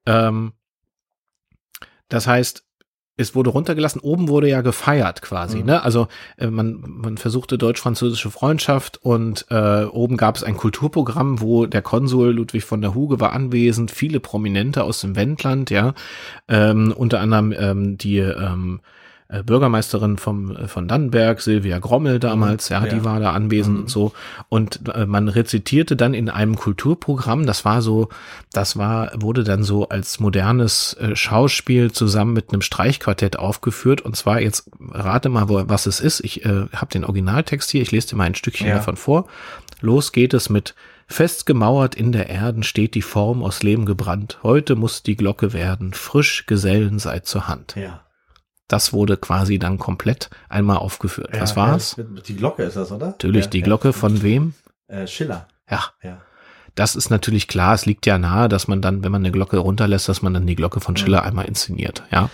Ähm, 0.05 0.53
das 2.09 2.27
heißt, 2.27 2.65
es 3.21 3.35
wurde 3.35 3.51
runtergelassen, 3.51 4.01
oben 4.01 4.27
wurde 4.27 4.49
ja 4.49 4.61
gefeiert 4.61 5.21
quasi, 5.21 5.59
mhm. 5.59 5.65
ne? 5.65 5.83
Also 5.83 6.07
äh, 6.37 6.47
man, 6.47 6.83
man 6.85 7.17
versuchte 7.17 7.57
deutsch-französische 7.57 8.31
Freundschaft 8.31 8.99
und 9.01 9.45
äh, 9.49 9.83
oben 9.85 10.17
gab 10.17 10.35
es 10.35 10.43
ein 10.43 10.57
Kulturprogramm, 10.57 11.41
wo 11.41 11.65
der 11.65 11.81
Konsul 11.81 12.31
Ludwig 12.31 12.63
von 12.63 12.81
der 12.81 12.93
Huge 12.93 13.19
war 13.19 13.33
anwesend, 13.33 13.91
viele 13.91 14.19
Prominente 14.19 14.83
aus 14.83 15.01
dem 15.01 15.15
Wendland, 15.15 15.69
ja, 15.69 15.93
ähm, 16.47 16.93
unter 16.95 17.19
anderem 17.19 17.53
ähm, 17.57 17.97
die 17.97 18.17
ähm, 18.17 18.81
äh, 19.31 19.43
Bürgermeisterin 19.43 20.17
vom, 20.17 20.55
äh, 20.55 20.67
von 20.67 20.87
Dannenberg, 20.87 21.41
Silvia 21.41 21.79
Grommel 21.79 22.19
damals, 22.19 22.69
ja, 22.69 22.83
ja. 22.83 22.93
die 22.93 23.05
war 23.05 23.19
da 23.19 23.31
anwesend 23.31 23.75
mhm. 23.75 23.81
und 23.83 23.89
so. 23.89 24.11
Und 24.49 24.89
äh, 24.93 25.05
man 25.05 25.29
rezitierte 25.29 25.95
dann 25.95 26.13
in 26.13 26.29
einem 26.29 26.55
Kulturprogramm, 26.55 27.45
das 27.45 27.63
war 27.63 27.81
so, 27.81 28.09
das 28.51 28.77
war, 28.77 29.11
wurde 29.15 29.43
dann 29.43 29.63
so 29.63 29.87
als 29.89 30.19
modernes 30.19 30.93
äh, 30.99 31.15
Schauspiel 31.15 31.91
zusammen 31.91 32.33
mit 32.33 32.51
einem 32.51 32.61
Streichquartett 32.61 33.39
aufgeführt. 33.39 34.01
Und 34.01 34.17
zwar 34.17 34.41
jetzt 34.41 34.69
rate 34.91 35.29
mal, 35.29 35.47
wo, 35.47 35.63
was 35.67 35.85
es 35.85 36.01
ist. 36.01 36.19
Ich 36.21 36.45
äh, 36.45 36.67
habe 36.75 36.91
den 36.91 37.05
Originaltext 37.05 37.69
hier, 37.71 37.81
ich 37.81 37.91
lese 37.91 38.09
dir 38.09 38.15
mal 38.17 38.25
ein 38.25 38.35
Stückchen 38.35 38.67
ja. 38.67 38.75
davon 38.75 38.97
vor. 38.97 39.27
Los 39.79 40.11
geht 40.11 40.33
es 40.33 40.49
mit 40.49 40.75
Festgemauert 41.07 41.93
in 41.93 42.13
der 42.13 42.29
Erden 42.29 42.63
steht 42.63 42.95
die 42.95 43.01
Form 43.01 43.43
aus 43.43 43.63
Lehm 43.63 43.85
gebrannt. 43.85 44.39
Heute 44.43 44.75
muss 44.75 45.03
die 45.03 45.17
Glocke 45.17 45.51
werden. 45.51 45.93
Frisch 45.93 46.45
Gesellen 46.45 46.99
seid 46.99 47.25
zur 47.25 47.49
Hand. 47.49 47.75
Ja. 47.75 48.01
Das 48.71 48.93
wurde 48.93 49.17
quasi 49.17 49.59
dann 49.59 49.77
komplett 49.77 50.29
einmal 50.47 50.77
aufgeführt. 50.77 51.31
Ja, 51.33 51.41
Was 51.41 51.57
war's? 51.57 51.97
Die 52.25 52.35
Glocke 52.37 52.63
ist 52.63 52.77
das, 52.77 52.89
oder? 52.93 53.07
Natürlich, 53.07 53.45
ja, 53.45 53.51
die 53.51 53.61
Glocke 53.63 53.89
ja. 53.89 53.91
von 53.91 54.21
wem? 54.21 54.53
Äh, 54.87 55.07
Schiller. 55.07 55.47
Ja. 55.69 55.83
ja. 56.01 56.21
Das 56.75 56.95
ist 56.95 57.09
natürlich 57.09 57.49
klar, 57.49 57.73
es 57.73 57.85
liegt 57.85 58.05
ja 58.05 58.17
nahe, 58.17 58.47
dass 58.47 58.69
man 58.69 58.81
dann, 58.81 59.03
wenn 59.03 59.11
man 59.11 59.23
eine 59.23 59.33
Glocke 59.33 59.57
runterlässt, 59.57 60.07
dass 60.07 60.21
man 60.21 60.33
dann 60.33 60.47
die 60.47 60.55
Glocke 60.55 60.79
von 60.79 60.95
Schiller 60.95 61.23
einmal 61.23 61.45
inszeniert, 61.45 62.03
ja. 62.11 62.29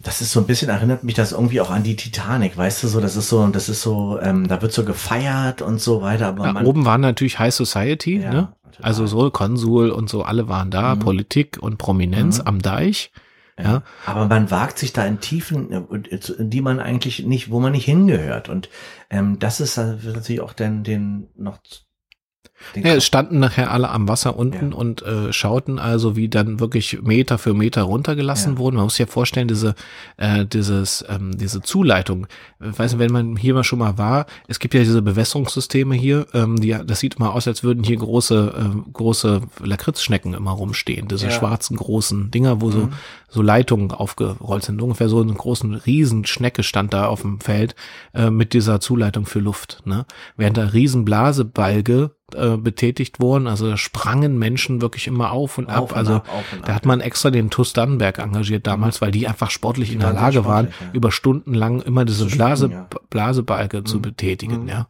Das 0.00 0.20
ist 0.20 0.32
so 0.32 0.40
ein 0.40 0.46
bisschen, 0.46 0.70
erinnert 0.70 1.04
mich 1.04 1.14
das 1.14 1.30
irgendwie 1.30 1.60
auch 1.60 1.70
an 1.70 1.84
die 1.84 1.94
Titanic, 1.94 2.56
weißt 2.56 2.82
du, 2.82 2.88
so, 2.88 3.00
das 3.00 3.14
ist 3.14 3.28
so, 3.28 3.46
das 3.46 3.68
ist 3.68 3.80
so, 3.80 4.18
ähm, 4.20 4.48
da 4.48 4.60
wird 4.60 4.72
so 4.72 4.84
gefeiert 4.84 5.62
und 5.62 5.80
so 5.80 6.02
weiter, 6.02 6.26
aber 6.26 6.46
ja, 6.46 6.62
oben 6.62 6.84
waren 6.84 7.00
natürlich 7.00 7.38
High 7.38 7.54
Society, 7.54 8.18
ne? 8.18 8.52
Also 8.82 9.06
so 9.06 9.30
Konsul 9.30 9.90
und 9.90 10.10
so, 10.10 10.24
alle 10.24 10.48
waren 10.48 10.72
da, 10.72 10.96
mhm. 10.96 10.98
Politik 10.98 11.58
und 11.60 11.78
Prominenz 11.78 12.38
mhm. 12.38 12.46
am 12.48 12.58
Deich. 12.60 13.12
Ja. 13.58 13.82
Aber 14.04 14.26
man 14.26 14.50
wagt 14.50 14.78
sich 14.78 14.92
da 14.92 15.06
in 15.06 15.20
Tiefen, 15.20 15.70
in 15.70 16.50
die 16.50 16.60
man 16.60 16.80
eigentlich 16.80 17.24
nicht, 17.24 17.50
wo 17.50 17.60
man 17.60 17.72
nicht 17.72 17.84
hingehört. 17.84 18.48
Und 18.48 18.68
ähm, 19.10 19.38
das 19.38 19.60
ist 19.60 19.76
natürlich 19.76 20.40
auch 20.40 20.52
den, 20.52 20.82
den 20.82 21.28
noch 21.36 21.58
ja, 22.74 22.94
es 22.94 23.04
standen 23.04 23.38
nachher 23.38 23.70
alle 23.70 23.90
am 23.90 24.08
Wasser 24.08 24.36
unten 24.36 24.72
ja. 24.72 24.76
und 24.76 25.02
äh, 25.02 25.32
schauten 25.32 25.78
also, 25.78 26.16
wie 26.16 26.28
dann 26.28 26.60
wirklich 26.60 27.02
Meter 27.02 27.38
für 27.38 27.54
Meter 27.54 27.82
runtergelassen 27.82 28.54
ja. 28.54 28.58
wurden. 28.58 28.76
Man 28.76 28.84
muss 28.84 28.94
sich 28.94 29.06
ja 29.06 29.12
vorstellen, 29.12 29.48
diese, 29.48 29.74
äh, 30.16 30.46
dieses, 30.46 31.04
ähm, 31.08 31.36
diese 31.36 31.60
Zuleitung. 31.60 32.26
Weiß 32.58 32.92
nicht, 32.92 32.98
wenn 33.00 33.12
man 33.12 33.36
hier 33.36 33.54
mal 33.54 33.64
schon 33.64 33.78
mal 33.78 33.98
war, 33.98 34.26
es 34.48 34.58
gibt 34.58 34.74
ja 34.74 34.80
diese 34.80 35.02
Bewässerungssysteme 35.02 35.94
hier, 35.94 36.26
ähm, 36.34 36.56
die, 36.60 36.76
das 36.84 37.00
sieht 37.00 37.18
mal 37.18 37.30
aus, 37.30 37.46
als 37.46 37.62
würden 37.62 37.84
hier 37.84 37.96
große, 37.96 38.54
äh, 38.56 38.90
große 38.92 39.42
Lakritzschnecken 39.62 40.34
immer 40.34 40.52
rumstehen. 40.52 41.08
Diese 41.08 41.26
ja. 41.26 41.32
schwarzen 41.32 41.76
großen 41.76 42.30
Dinger, 42.30 42.60
wo 42.60 42.66
mhm. 42.66 42.72
so, 42.72 42.88
so 43.28 43.42
Leitungen 43.42 43.90
aufgerollt 43.90 44.64
sind. 44.64 44.80
Ungefähr 44.80 45.08
so 45.08 45.20
eine 45.20 45.34
großen 45.34 45.74
Riesenschnecke 45.74 46.62
stand 46.62 46.92
da 46.92 47.06
auf 47.06 47.22
dem 47.22 47.40
Feld 47.40 47.74
äh, 48.14 48.30
mit 48.30 48.52
dieser 48.52 48.80
Zuleitung 48.80 49.26
für 49.26 49.40
Luft. 49.40 49.82
Ne? 49.84 50.06
Während 50.36 50.56
da 50.56 50.66
Riesenblasebalge 50.66 52.10
äh, 52.34 52.56
betätigt 52.56 53.20
wurden. 53.20 53.46
Also 53.46 53.68
da 53.68 53.76
sprangen 53.76 54.38
Menschen 54.38 54.80
wirklich 54.80 55.06
immer 55.06 55.30
auf 55.30 55.58
und 55.58 55.68
auf 55.68 55.76
ab. 55.76 55.92
Und 55.92 55.96
also 55.96 56.14
ab, 56.14 56.28
und 56.52 56.62
da 56.62 56.68
ab, 56.68 56.74
hat 56.76 56.86
man 56.86 57.00
extra 57.00 57.30
den 57.30 57.50
TUS 57.50 57.74
Dannenberg 57.74 58.18
engagiert 58.18 58.66
damals, 58.66 59.02
weil 59.02 59.10
die 59.10 59.28
einfach 59.28 59.50
sportlich 59.50 59.90
die 59.90 59.94
in 59.96 60.00
der 60.00 60.14
Lage 60.14 60.44
waren, 60.46 60.68
ja. 60.68 60.86
über 60.94 61.12
Stunden 61.12 61.52
lang 61.52 61.82
immer 61.82 62.06
diese 62.06 62.24
Blase, 62.24 62.70
ja. 62.70 62.88
Blasebalge 63.10 63.80
mhm. 63.80 63.86
zu 63.86 64.00
betätigen. 64.00 64.62
Mhm. 64.62 64.68
Ja, 64.68 64.88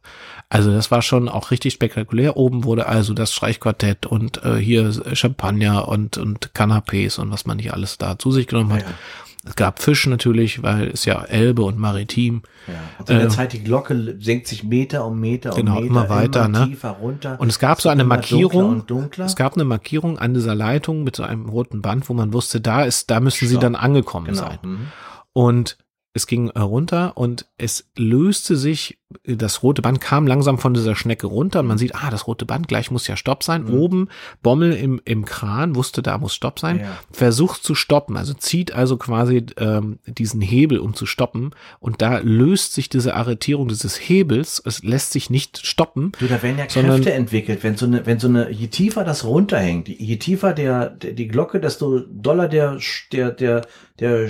also 0.49 0.73
das 0.73 0.93
war 0.93 1.03
schon 1.03 1.29
auch 1.29 1.51
richtig 1.51 1.75
spektakulär. 1.75 2.37
Oben 2.37 2.63
wurde 2.63 2.87
also 2.87 3.15
das 3.15 3.33
Streichquartett 3.33 4.07
und 4.07 4.45
äh, 4.45 4.57
hier 4.57 4.93
Champagner 5.15 5.89
und 5.89 6.17
und 6.17 6.53
Canapés 6.55 7.19
und 7.19 7.33
was 7.33 7.47
man 7.47 7.59
hier 7.59 7.75
alles 7.75 7.99
da 7.99 8.17
zu 8.19 8.31
sich 8.31 8.47
genommen 8.47 8.75
hat. 8.75 8.83
Ja. 8.83 8.95
Es 9.47 9.57
gab 9.57 9.83
Fisch 9.83 10.07
natürlich, 10.07 10.63
weil 10.63 10.89
es 10.89 11.05
ja 11.05 11.23
Elbe 11.23 11.63
und 11.63 11.79
Maritim. 11.79 12.43
Ja. 12.67 12.75
Und 12.99 13.11
in 13.11 13.19
der 13.19 13.27
äh, 13.27 13.31
Zeit 13.31 13.53
die 13.53 13.63
Glocke 13.63 14.17
senkt 14.19 14.47
sich 14.47 14.65
Meter 14.65 15.05
um 15.07 15.21
Meter 15.21 15.51
um 15.51 15.57
genau, 15.57 15.75
Meter, 15.75 15.87
immer 15.87 16.09
weiter, 16.09 16.47
immer 16.47 16.61
ne? 16.61 16.69
tiefer 16.69 16.91
runter. 16.91 17.39
Und 17.39 17.49
es 17.49 17.59
gab 17.59 17.81
so 17.81 17.91
eine 17.91 18.05
Markierung. 18.05 18.87
Dunkler 18.87 18.87
dunkler. 18.87 19.25
Es 19.27 19.37
gab 19.37 19.55
eine 19.55 19.65
Markierung 19.65 20.19
an 20.19 20.33
dieser 20.33 20.55
Leitung 20.55 21.05
mit 21.05 21.17
so 21.17 21.25
einem 21.25 21.49
roten 21.49 21.83
Band, 21.83 22.09
wo 22.09 22.15
man 22.15 22.33
wusste, 22.33 22.61
da 22.61 22.85
ist, 22.85 23.11
da 23.11 23.21
müssen 23.21 23.47
Stopp. 23.47 23.49
sie 23.49 23.59
dann 23.59 23.75
angekommen 23.75 24.27
genau. 24.27 24.39
sein. 24.39 24.59
Mhm. 24.63 24.87
Und 25.35 25.77
es 26.15 26.29
ging 26.29 26.49
runter 26.51 27.17
und 27.17 27.47
es 27.59 27.91
löste 27.97 28.57
sich, 28.57 28.99
das 29.25 29.65
rote 29.65 29.83
Band 29.83 30.01
kam 30.01 30.29
langsam 30.29 30.59
von 30.59 30.73
dieser 30.73 30.95
Schnecke 30.95 31.27
runter 31.27 31.61
und 31.61 31.67
man 31.67 31.77
sieht, 31.77 31.97
ah, 31.97 32.09
das 32.09 32.29
rote 32.29 32.47
Band, 32.47 32.69
gleich 32.69 32.93
muss 32.93 33.09
ja 33.09 33.17
Stopp 33.17 33.43
sein. 33.43 33.65
Mhm. 33.65 33.75
Oben, 33.75 34.09
Bommel 34.41 34.73
im, 34.75 35.01
im 35.05 35.25
Kran, 35.25 35.75
wusste, 35.75 36.03
da 36.03 36.17
muss 36.19 36.33
Stopp 36.33 36.61
sein, 36.61 36.81
ja. 36.81 36.99
versucht 37.11 37.65
zu 37.65 37.75
stoppen, 37.75 38.17
also 38.17 38.33
zieht 38.33 38.73
also 38.73 38.97
quasi 38.97 39.45
ähm, 39.59 39.99
diesen 40.07 40.41
Hebel, 40.41 40.79
um 40.79 40.95
zu 40.95 41.05
stoppen 41.05 41.51
und 41.81 42.01
da 42.01 42.19
löst 42.19 42.75
sich 42.75 42.89
diese 42.89 43.15
Arretierung 43.15 43.67
dieses 43.67 43.97
Hebels, 43.97 44.63
es 44.65 44.85
lässt 44.85 45.11
sich 45.11 45.31
nicht 45.31 45.67
stoppen. 45.67 46.13
Du, 46.21 46.29
da 46.29 46.41
werden 46.45 46.59
ja 46.59 46.67
Kräfte 46.67 47.13
entwickelt, 47.13 47.65
wenn 47.65 47.77
so 47.77 47.87
eine, 47.87 48.07
wenn 48.07 48.21
so 48.21 48.29
eine, 48.29 48.53
je 48.53 48.69
tiefer 48.69 49.03
das 49.03 49.25
runterhängt, 49.25 49.89
je 49.89 50.17
tiefer 50.17 50.53
der, 50.53 50.91
der 50.91 51.13
die 51.13 51.27
Glocke, 51.27 51.59
desto 51.59 52.01
doller 52.09 52.47
der, 52.47 52.79
der, 53.11 53.33
der, 53.33 53.67
der 53.99 54.29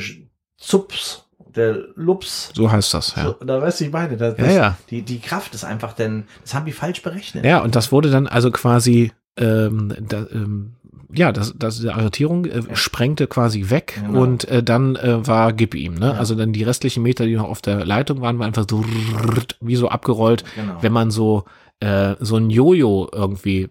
Zups 0.56 1.23
der 1.56 1.78
Lups. 1.94 2.50
So 2.54 2.70
heißt 2.70 2.94
das, 2.94 3.14
ja. 3.16 3.24
So, 3.24 3.32
da 3.44 3.60
weißt 3.60 3.80
du, 3.80 3.84
ich 3.84 3.92
meine, 3.92 4.16
das, 4.16 4.38
ja, 4.38 4.50
ja. 4.50 4.78
Die, 4.90 5.02
die 5.02 5.20
Kraft 5.20 5.54
ist 5.54 5.64
einfach, 5.64 5.92
denn 5.92 6.24
das 6.42 6.54
haben 6.54 6.66
die 6.66 6.72
falsch 6.72 7.02
berechnet. 7.02 7.44
Ja, 7.44 7.60
und 7.60 7.76
das 7.76 7.92
wurde 7.92 8.10
dann 8.10 8.26
also 8.26 8.50
quasi, 8.50 9.12
ähm, 9.36 9.94
da, 10.00 10.26
ähm, 10.32 10.74
ja, 11.12 11.32
das, 11.32 11.54
das, 11.56 11.80
die 11.80 11.90
Arretierung 11.90 12.44
äh, 12.44 12.60
ja. 12.60 12.76
sprengte 12.76 13.26
quasi 13.26 13.70
weg 13.70 14.00
genau. 14.04 14.22
und 14.22 14.48
äh, 14.48 14.62
dann 14.62 14.96
äh, 14.96 15.26
war 15.26 15.52
gib 15.52 15.74
ihm, 15.74 15.94
ne? 15.94 16.06
Ja. 16.06 16.12
Also 16.12 16.34
dann 16.34 16.52
die 16.52 16.64
restlichen 16.64 17.02
Meter, 17.02 17.24
die 17.26 17.36
noch 17.36 17.48
auf 17.48 17.62
der 17.62 17.84
Leitung 17.84 18.20
waren, 18.20 18.38
waren 18.38 18.48
einfach 18.48 18.66
so 18.68 18.84
wie 19.60 19.76
so 19.76 19.88
abgerollt, 19.88 20.44
genau. 20.56 20.78
wenn 20.80 20.92
man 20.92 21.10
so 21.10 21.44
äh, 21.80 22.16
so 22.20 22.36
ein 22.36 22.50
Jojo 22.50 23.08
irgendwie 23.12 23.68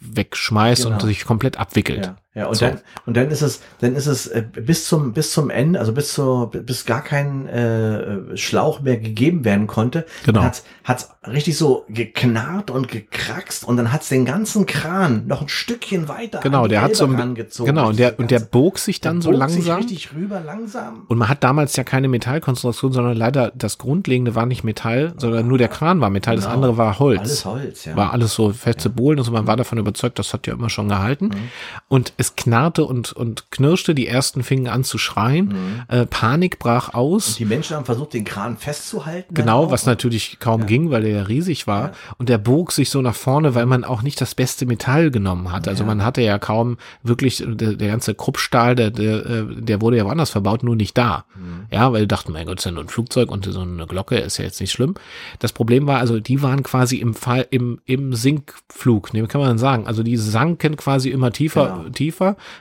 wegschmeißt 0.00 0.84
genau. 0.84 0.96
und 0.96 1.02
sich 1.02 1.24
komplett 1.24 1.58
abwickelt. 1.58 2.06
Ja. 2.06 2.16
Ja, 2.34 2.46
und 2.46 2.54
so. 2.54 2.64
dann 2.64 2.80
und 3.04 3.16
dann 3.16 3.30
ist 3.30 3.42
es 3.42 3.60
dann 3.80 3.94
ist 3.94 4.06
es 4.06 4.26
äh, 4.26 4.42
bis 4.42 4.86
zum 4.86 5.12
bis 5.12 5.32
zum 5.32 5.50
Ende, 5.50 5.78
also 5.78 5.92
bis 5.92 6.14
zur 6.14 6.50
bis 6.50 6.86
gar 6.86 7.02
kein 7.02 7.46
äh, 7.46 8.36
Schlauch 8.38 8.80
mehr 8.80 8.96
gegeben 8.96 9.44
werden 9.44 9.66
konnte, 9.66 10.06
genau. 10.24 10.42
hat 10.42 10.62
hat's 10.84 11.10
richtig 11.30 11.58
so 11.58 11.84
geknarrt 11.88 12.70
und 12.70 12.88
gekrackst 12.88 13.64
und 13.64 13.76
dann 13.76 13.92
hat's 13.92 14.08
den 14.08 14.24
ganzen 14.24 14.64
Kran 14.64 15.26
noch 15.26 15.42
ein 15.42 15.48
Stückchen 15.48 16.08
weiter 16.08 16.40
genau, 16.40 16.66
der 16.66 16.80
hat 16.80 16.96
so 16.96 17.06
genau 17.06 17.90
und 17.90 17.98
der 17.98 18.18
und 18.18 18.30
der 18.30 18.40
bog 18.40 18.78
sich 18.78 19.02
dann 19.02 19.20
so 19.20 19.30
langsam 19.30 19.76
richtig 19.76 20.14
rüber 20.14 20.40
langsam 20.40 21.04
und 21.08 21.18
man 21.18 21.28
hat 21.28 21.44
damals 21.44 21.76
ja 21.76 21.84
keine 21.84 22.08
Metallkonstruktion, 22.08 22.92
sondern 22.92 23.16
leider 23.16 23.52
das 23.54 23.76
Grundlegende 23.76 24.34
war 24.34 24.46
nicht 24.46 24.64
Metall, 24.64 25.12
sondern 25.18 25.46
nur 25.46 25.58
der 25.58 25.68
Kran 25.68 26.00
war 26.00 26.08
Metall, 26.08 26.36
genau. 26.36 26.46
das 26.46 26.54
andere 26.54 26.76
war 26.76 26.98
Holz. 26.98 27.20
Alles 27.20 27.44
Holz, 27.44 27.84
ja. 27.84 27.96
War 27.96 28.12
alles 28.12 28.32
so 28.34 28.52
feste 28.52 28.88
ja. 28.88 28.94
Bohlen 28.94 29.18
und 29.18 29.24
so, 29.24 29.32
man 29.32 29.46
war 29.46 29.56
davon 29.56 29.78
überzeugt, 29.78 30.18
das 30.18 30.32
hat 30.32 30.46
ja 30.46 30.54
immer 30.54 30.70
schon 30.70 30.88
gehalten 30.88 31.26
mhm. 31.26 31.50
und 31.88 32.14
es 32.22 32.36
knarrte 32.36 32.84
und, 32.84 33.12
und 33.12 33.50
knirschte, 33.50 33.94
die 33.94 34.06
ersten 34.06 34.42
fingen 34.42 34.68
an 34.68 34.84
zu 34.84 34.96
schreien, 34.96 35.46
mhm. 35.46 35.82
äh, 35.88 36.06
Panik 36.06 36.58
brach 36.58 36.94
aus. 36.94 37.30
Und 37.30 37.38
die 37.40 37.44
Menschen 37.44 37.76
haben 37.76 37.84
versucht, 37.84 38.14
den 38.14 38.24
Kran 38.24 38.56
festzuhalten. 38.56 39.34
Genau, 39.34 39.70
was 39.70 39.86
natürlich 39.86 40.38
kaum 40.38 40.60
ja. 40.62 40.66
ging, 40.66 40.90
weil 40.90 41.04
er 41.04 41.16
ja 41.16 41.22
riesig 41.24 41.66
war. 41.66 41.88
Ja. 41.88 41.92
Und 42.18 42.28
der 42.28 42.38
bog 42.38 42.72
sich 42.72 42.90
so 42.90 43.02
nach 43.02 43.14
vorne, 43.14 43.54
weil 43.54 43.66
man 43.66 43.84
auch 43.84 44.02
nicht 44.02 44.20
das 44.20 44.34
beste 44.34 44.66
Metall 44.66 45.10
genommen 45.10 45.52
hat. 45.52 45.68
Also 45.68 45.82
ja. 45.82 45.86
man 45.86 46.04
hatte 46.04 46.22
ja 46.22 46.38
kaum 46.38 46.78
wirklich, 47.02 47.42
der, 47.46 47.74
der 47.74 47.88
ganze 47.88 48.14
Kruppstahl, 48.14 48.74
der, 48.74 48.90
der, 48.90 49.26
äh, 49.26 49.44
der 49.56 49.80
wurde 49.80 49.96
ja 49.96 50.04
woanders 50.04 50.30
verbaut, 50.30 50.62
nur 50.62 50.76
nicht 50.76 50.96
da. 50.96 51.24
Mhm. 51.34 51.66
Ja, 51.70 51.92
weil 51.92 52.06
dachten, 52.06 52.32
mein 52.32 52.46
Gott, 52.46 52.58
ist 52.58 52.64
ja 52.64 52.70
nur 52.70 52.84
ein 52.84 52.88
Flugzeug 52.88 53.30
und 53.30 53.44
so 53.44 53.60
eine 53.60 53.86
Glocke 53.86 54.16
ist 54.16 54.38
ja 54.38 54.44
jetzt 54.44 54.60
nicht 54.60 54.72
schlimm. 54.72 54.94
Das 55.40 55.52
Problem 55.52 55.86
war 55.86 55.98
also, 55.98 56.20
die 56.20 56.42
waren 56.42 56.62
quasi 56.62 56.96
im 56.96 57.14
Fall, 57.14 57.46
im, 57.50 57.80
im 57.84 58.14
Sinkflug, 58.14 59.12
ne, 59.12 59.26
kann 59.26 59.40
man 59.40 59.58
sagen. 59.58 59.86
Also 59.86 60.02
die 60.02 60.16
sanken 60.16 60.76
quasi 60.76 61.10
immer 61.10 61.32
tiefer, 61.32 61.76
genau. 61.78 61.88
tiefer 61.90 62.11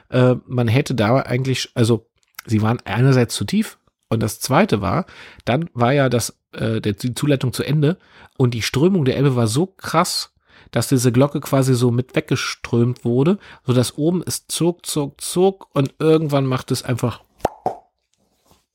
äh, 0.09 0.35
man 0.45 0.67
hätte 0.67 0.95
da 0.95 1.17
eigentlich, 1.17 1.71
also 1.75 2.07
sie 2.45 2.61
waren 2.61 2.79
einerseits 2.85 3.35
zu 3.35 3.45
tief 3.45 3.77
und 4.09 4.21
das 4.21 4.39
zweite 4.39 4.81
war, 4.81 5.05
dann 5.45 5.69
war 5.73 5.93
ja 5.93 6.09
das, 6.09 6.37
äh, 6.51 6.81
der, 6.81 6.93
die 6.93 7.13
Zuleitung 7.13 7.53
zu 7.53 7.63
Ende 7.63 7.97
und 8.37 8.53
die 8.53 8.61
Strömung 8.61 9.05
der 9.05 9.17
Elbe 9.17 9.35
war 9.35 9.47
so 9.47 9.67
krass, 9.67 10.33
dass 10.71 10.87
diese 10.87 11.11
Glocke 11.11 11.41
quasi 11.41 11.73
so 11.73 11.91
mit 11.91 12.15
weggeströmt 12.15 13.03
wurde, 13.05 13.39
so 13.65 13.73
dass 13.73 13.97
oben 13.97 14.23
es 14.25 14.47
zog, 14.47 14.85
zog, 14.85 15.21
zog 15.21 15.67
und 15.73 15.93
irgendwann 15.99 16.45
macht 16.45 16.71
es 16.71 16.83
einfach 16.83 17.21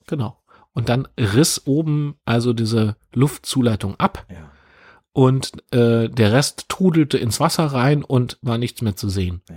genau. 0.07 0.39
Und 0.73 0.91
dann 0.91 1.09
riss 1.19 1.67
oben 1.67 2.17
also 2.27 2.53
diese 2.53 2.97
Luftzuleitung 3.15 3.99
ab. 3.99 4.27
Ja. 4.31 4.51
Und 5.13 5.53
äh, 5.73 6.11
der 6.11 6.33
Rest 6.33 6.69
trudelte 6.69 7.17
ins 7.17 7.41
Wasser 7.41 7.65
rein 7.65 8.05
und 8.05 8.39
war 8.43 8.59
nichts 8.59 8.83
mehr 8.83 8.95
zu 8.95 9.09
sehen. 9.09 9.43
Ja 9.49 9.57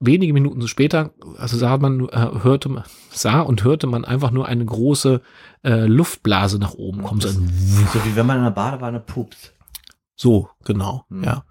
wenige 0.00 0.32
Minuten 0.32 0.66
später, 0.68 1.10
also 1.38 1.56
sah 1.56 1.76
man, 1.78 2.08
äh, 2.08 2.42
hörte, 2.42 2.84
sah 3.10 3.40
und 3.40 3.64
hörte 3.64 3.86
man 3.86 4.04
einfach 4.04 4.30
nur 4.30 4.46
eine 4.46 4.64
große 4.64 5.20
äh, 5.64 5.86
Luftblase 5.86 6.58
nach 6.58 6.74
oben 6.74 7.02
kommen. 7.02 7.20
So, 7.20 7.28
so, 7.28 8.04
wie 8.04 8.16
wenn 8.16 8.26
man 8.26 8.38
in 8.38 8.42
einer 8.42 8.50
Badewanne 8.50 9.00
pupt. 9.00 9.54
So, 10.14 10.48
genau, 10.64 11.04
mhm. 11.08 11.24
ja. 11.24 11.44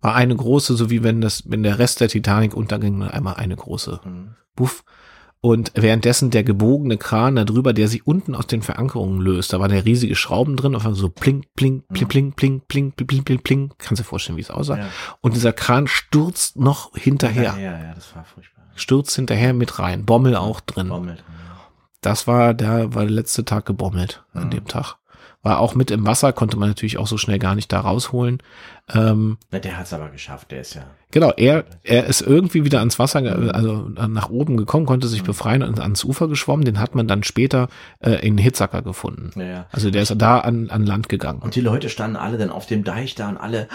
War 0.00 0.14
eine 0.14 0.34
große, 0.34 0.74
so 0.74 0.90
wie 0.90 1.02
wenn 1.04 1.20
das, 1.20 1.44
wenn 1.46 1.62
der 1.62 1.78
Rest 1.78 2.00
der 2.00 2.08
Titanic 2.08 2.54
unterging, 2.54 2.98
dann 3.00 3.10
einmal 3.10 3.34
eine 3.34 3.56
große 3.56 4.00
mhm. 4.04 4.34
Buff. 4.56 4.84
Und 5.44 5.72
währenddessen 5.74 6.30
der 6.30 6.44
gebogene 6.44 6.96
Kran 6.96 7.34
da 7.34 7.44
drüber, 7.44 7.72
der 7.72 7.88
sich 7.88 8.06
unten 8.06 8.36
aus 8.36 8.46
den 8.46 8.62
Verankerungen 8.62 9.20
löst, 9.20 9.52
da 9.52 9.58
waren 9.58 9.72
ja 9.72 9.80
riesige 9.80 10.14
Schrauben 10.14 10.56
drin, 10.56 10.76
auf 10.76 10.86
so 10.92 11.08
pling, 11.08 11.44
pling, 11.56 11.82
pling, 11.92 12.06
pling, 12.06 12.32
pling, 12.32 12.60
pling, 12.68 12.92
pling, 12.92 13.24
pling, 13.24 13.42
pling. 13.42 13.72
Kannst 13.78 13.98
du 13.98 14.04
dir 14.04 14.08
vorstellen, 14.08 14.36
wie 14.36 14.42
es 14.42 14.52
aussah? 14.52 14.78
Ja. 14.78 14.88
Und 15.20 15.34
dieser 15.34 15.52
Kran 15.52 15.88
stürzt 15.88 16.56
noch 16.56 16.96
hinterher. 16.96 17.56
Ja, 17.58 17.72
ja, 17.72 17.92
das 17.92 18.14
war 18.14 18.24
furchtbar. 18.24 18.62
Stürzt 18.76 19.16
hinterher 19.16 19.52
mit 19.52 19.80
rein. 19.80 20.04
Bommel 20.04 20.36
auch 20.36 20.60
drin. 20.60 20.90
Bommel. 20.90 21.18
Das 22.02 22.28
war, 22.28 22.54
der 22.54 22.94
war 22.94 23.02
der 23.02 23.10
letzte 23.10 23.44
Tag 23.44 23.66
gebommelt 23.66 24.24
an 24.34 24.48
dem 24.50 24.66
Tag 24.68 24.96
war 25.42 25.58
auch 25.58 25.74
mit 25.74 25.90
im 25.90 26.06
Wasser, 26.06 26.32
konnte 26.32 26.56
man 26.56 26.68
natürlich 26.68 26.98
auch 26.98 27.08
so 27.08 27.18
schnell 27.18 27.40
gar 27.40 27.56
nicht 27.56 27.72
da 27.72 27.80
rausholen. 27.80 28.38
Ähm, 28.94 29.38
Na, 29.50 29.58
der 29.58 29.76
hat 29.76 29.86
es 29.86 29.92
aber 29.92 30.08
geschafft, 30.08 30.52
der 30.52 30.60
ist 30.60 30.74
ja. 30.74 30.82
Genau, 31.10 31.30
er, 31.36 31.64
er 31.82 32.06
ist 32.06 32.22
irgendwie 32.22 32.64
wieder 32.64 32.78
ans 32.78 32.98
Wasser, 32.98 33.18
also 33.54 33.88
nach 33.88 34.30
oben 34.30 34.56
gekommen, 34.56 34.86
konnte 34.86 35.08
sich 35.08 35.22
mhm. 35.22 35.26
befreien 35.26 35.62
und 35.62 35.80
ans 35.80 36.04
Ufer 36.04 36.28
geschwommen. 36.28 36.64
Den 36.64 36.78
hat 36.78 36.94
man 36.94 37.08
dann 37.08 37.22
später 37.22 37.68
äh, 38.00 38.26
in 38.26 38.38
Hitzacker 38.38 38.82
gefunden. 38.82 39.32
Ja, 39.38 39.44
ja. 39.44 39.66
Also 39.72 39.90
der 39.90 40.02
ist 40.02 40.14
da 40.16 40.38
an, 40.38 40.70
an 40.70 40.86
Land 40.86 41.08
gegangen. 41.08 41.40
Und 41.40 41.54
die 41.54 41.60
Leute 41.60 41.88
standen 41.88 42.16
alle 42.16 42.38
dann 42.38 42.50
auf 42.50 42.66
dem 42.66 42.84
Deich 42.84 43.14
da 43.14 43.28
und 43.28 43.36
alle, 43.36 43.68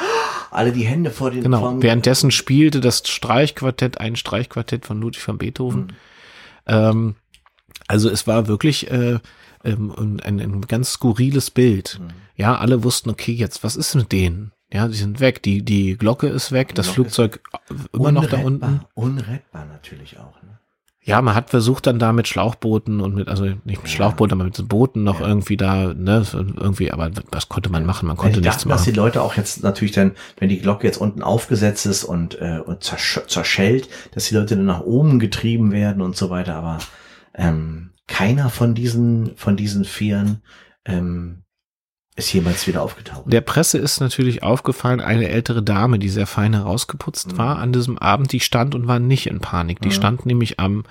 alle 0.51 0.71
die 0.71 0.85
Hände 0.85 1.11
vor 1.11 1.31
den 1.31 1.43
Genau, 1.43 1.81
währenddessen 1.81 2.31
spielte 2.31 2.79
das 2.79 3.03
Streichquartett, 3.05 3.99
ein 3.99 4.15
Streichquartett 4.15 4.85
von 4.85 4.99
Ludwig 5.01 5.27
van 5.27 5.37
Beethoven. 5.37 5.81
Mhm. 5.81 5.87
Ähm, 6.65 7.15
also 7.87 8.09
es 8.09 8.25
war 8.25 8.47
wirklich 8.47 8.89
äh, 8.89 9.19
ähm, 9.63 10.19
ein, 10.23 10.39
ein 10.39 10.61
ganz 10.61 10.93
skurriles 10.93 11.51
Bild. 11.51 11.99
Mhm. 12.01 12.07
Ja, 12.35 12.57
alle 12.57 12.83
wussten, 12.83 13.09
okay, 13.09 13.31
jetzt, 13.31 13.63
was 13.63 13.75
ist 13.75 13.95
mit 13.95 14.11
denen? 14.11 14.51
Ja, 14.71 14.87
die 14.87 14.97
sind 14.97 15.19
weg. 15.19 15.41
Die, 15.43 15.63
die 15.63 15.97
Glocke 15.97 16.27
ist 16.27 16.51
weg, 16.51 16.75
das 16.75 16.89
Flugzeug 16.89 17.39
immer 17.93 18.11
noch 18.11 18.25
da 18.25 18.39
unten. 18.39 18.81
Unrettbar 18.95 19.65
natürlich 19.65 20.19
auch. 20.19 20.41
Ne? 20.43 20.59
Ja, 21.07 21.21
man 21.21 21.35
hat 21.35 21.51
versucht 21.51 21.87
dann 21.87 21.99
da 21.99 22.11
mit 22.11 22.27
Schlauchbooten 22.27 22.99
und 22.99 23.15
mit, 23.15 23.29
also 23.29 23.45
nicht 23.45 23.63
mit 23.63 23.83
ja. 23.83 23.87
Schlauchbooten, 23.87 24.33
aber 24.33 24.43
mit 24.43 24.67
Booten 24.67 25.05
noch 25.05 25.21
ja. 25.21 25.27
irgendwie 25.27 25.55
da, 25.55 25.93
ne, 25.93 26.25
irgendwie, 26.33 26.91
aber 26.91 27.09
was 27.31 27.47
konnte 27.47 27.69
man 27.69 27.85
machen? 27.85 28.07
Man 28.07 28.17
konnte 28.17 28.39
ich 28.39 28.43
nichts 28.43 28.57
dachte, 28.57 28.67
machen. 28.67 28.77
Dass 28.79 28.83
die 28.83 28.91
Leute 28.91 29.21
auch 29.21 29.35
jetzt 29.37 29.63
natürlich 29.63 29.93
dann, 29.93 30.11
wenn 30.37 30.49
die 30.49 30.59
Glocke 30.59 30.85
jetzt 30.85 30.97
unten 30.97 31.23
aufgesetzt 31.23 31.85
ist 31.85 32.03
und, 32.03 32.41
äh, 32.41 32.59
und 32.59 32.83
zersch 32.83 33.21
zerschellt, 33.27 33.87
dass 34.11 34.25
die 34.25 34.35
Leute 34.35 34.57
dann 34.57 34.65
nach 34.65 34.81
oben 34.81 35.17
getrieben 35.17 35.71
werden 35.71 36.01
und 36.01 36.17
so 36.17 36.29
weiter, 36.29 36.55
aber 36.55 36.79
ähm, 37.33 37.91
keiner 38.07 38.49
von 38.49 38.73
diesen, 38.73 39.35
von 39.35 39.57
diesen 39.57 39.85
Vieren 39.85 40.41
ähm, 40.85 41.43
ist 42.15 42.33
jemals 42.33 42.65
wieder 42.65 42.81
aufgetaucht. 42.81 43.31
Der 43.31 43.41
Presse 43.41 43.77
ist 43.77 43.99
natürlich 43.99 44.41
aufgefallen, 44.41 45.01
eine 45.01 45.29
ältere 45.29 45.61
Dame, 45.61 45.99
die 45.99 46.09
sehr 46.09 46.25
fein 46.25 46.53
herausgeputzt 46.53 47.33
mhm. 47.33 47.37
war 47.37 47.59
an 47.59 47.73
diesem 47.73 47.97
Abend, 47.99 48.31
die 48.31 48.39
stand 48.39 48.73
und 48.73 48.87
war 48.87 48.99
nicht 48.99 49.27
in 49.27 49.39
Panik. 49.39 49.81
Die 49.81 49.89
mhm. 49.89 49.93
stand 49.93 50.25
nämlich 50.25 50.59
am, 50.59 50.83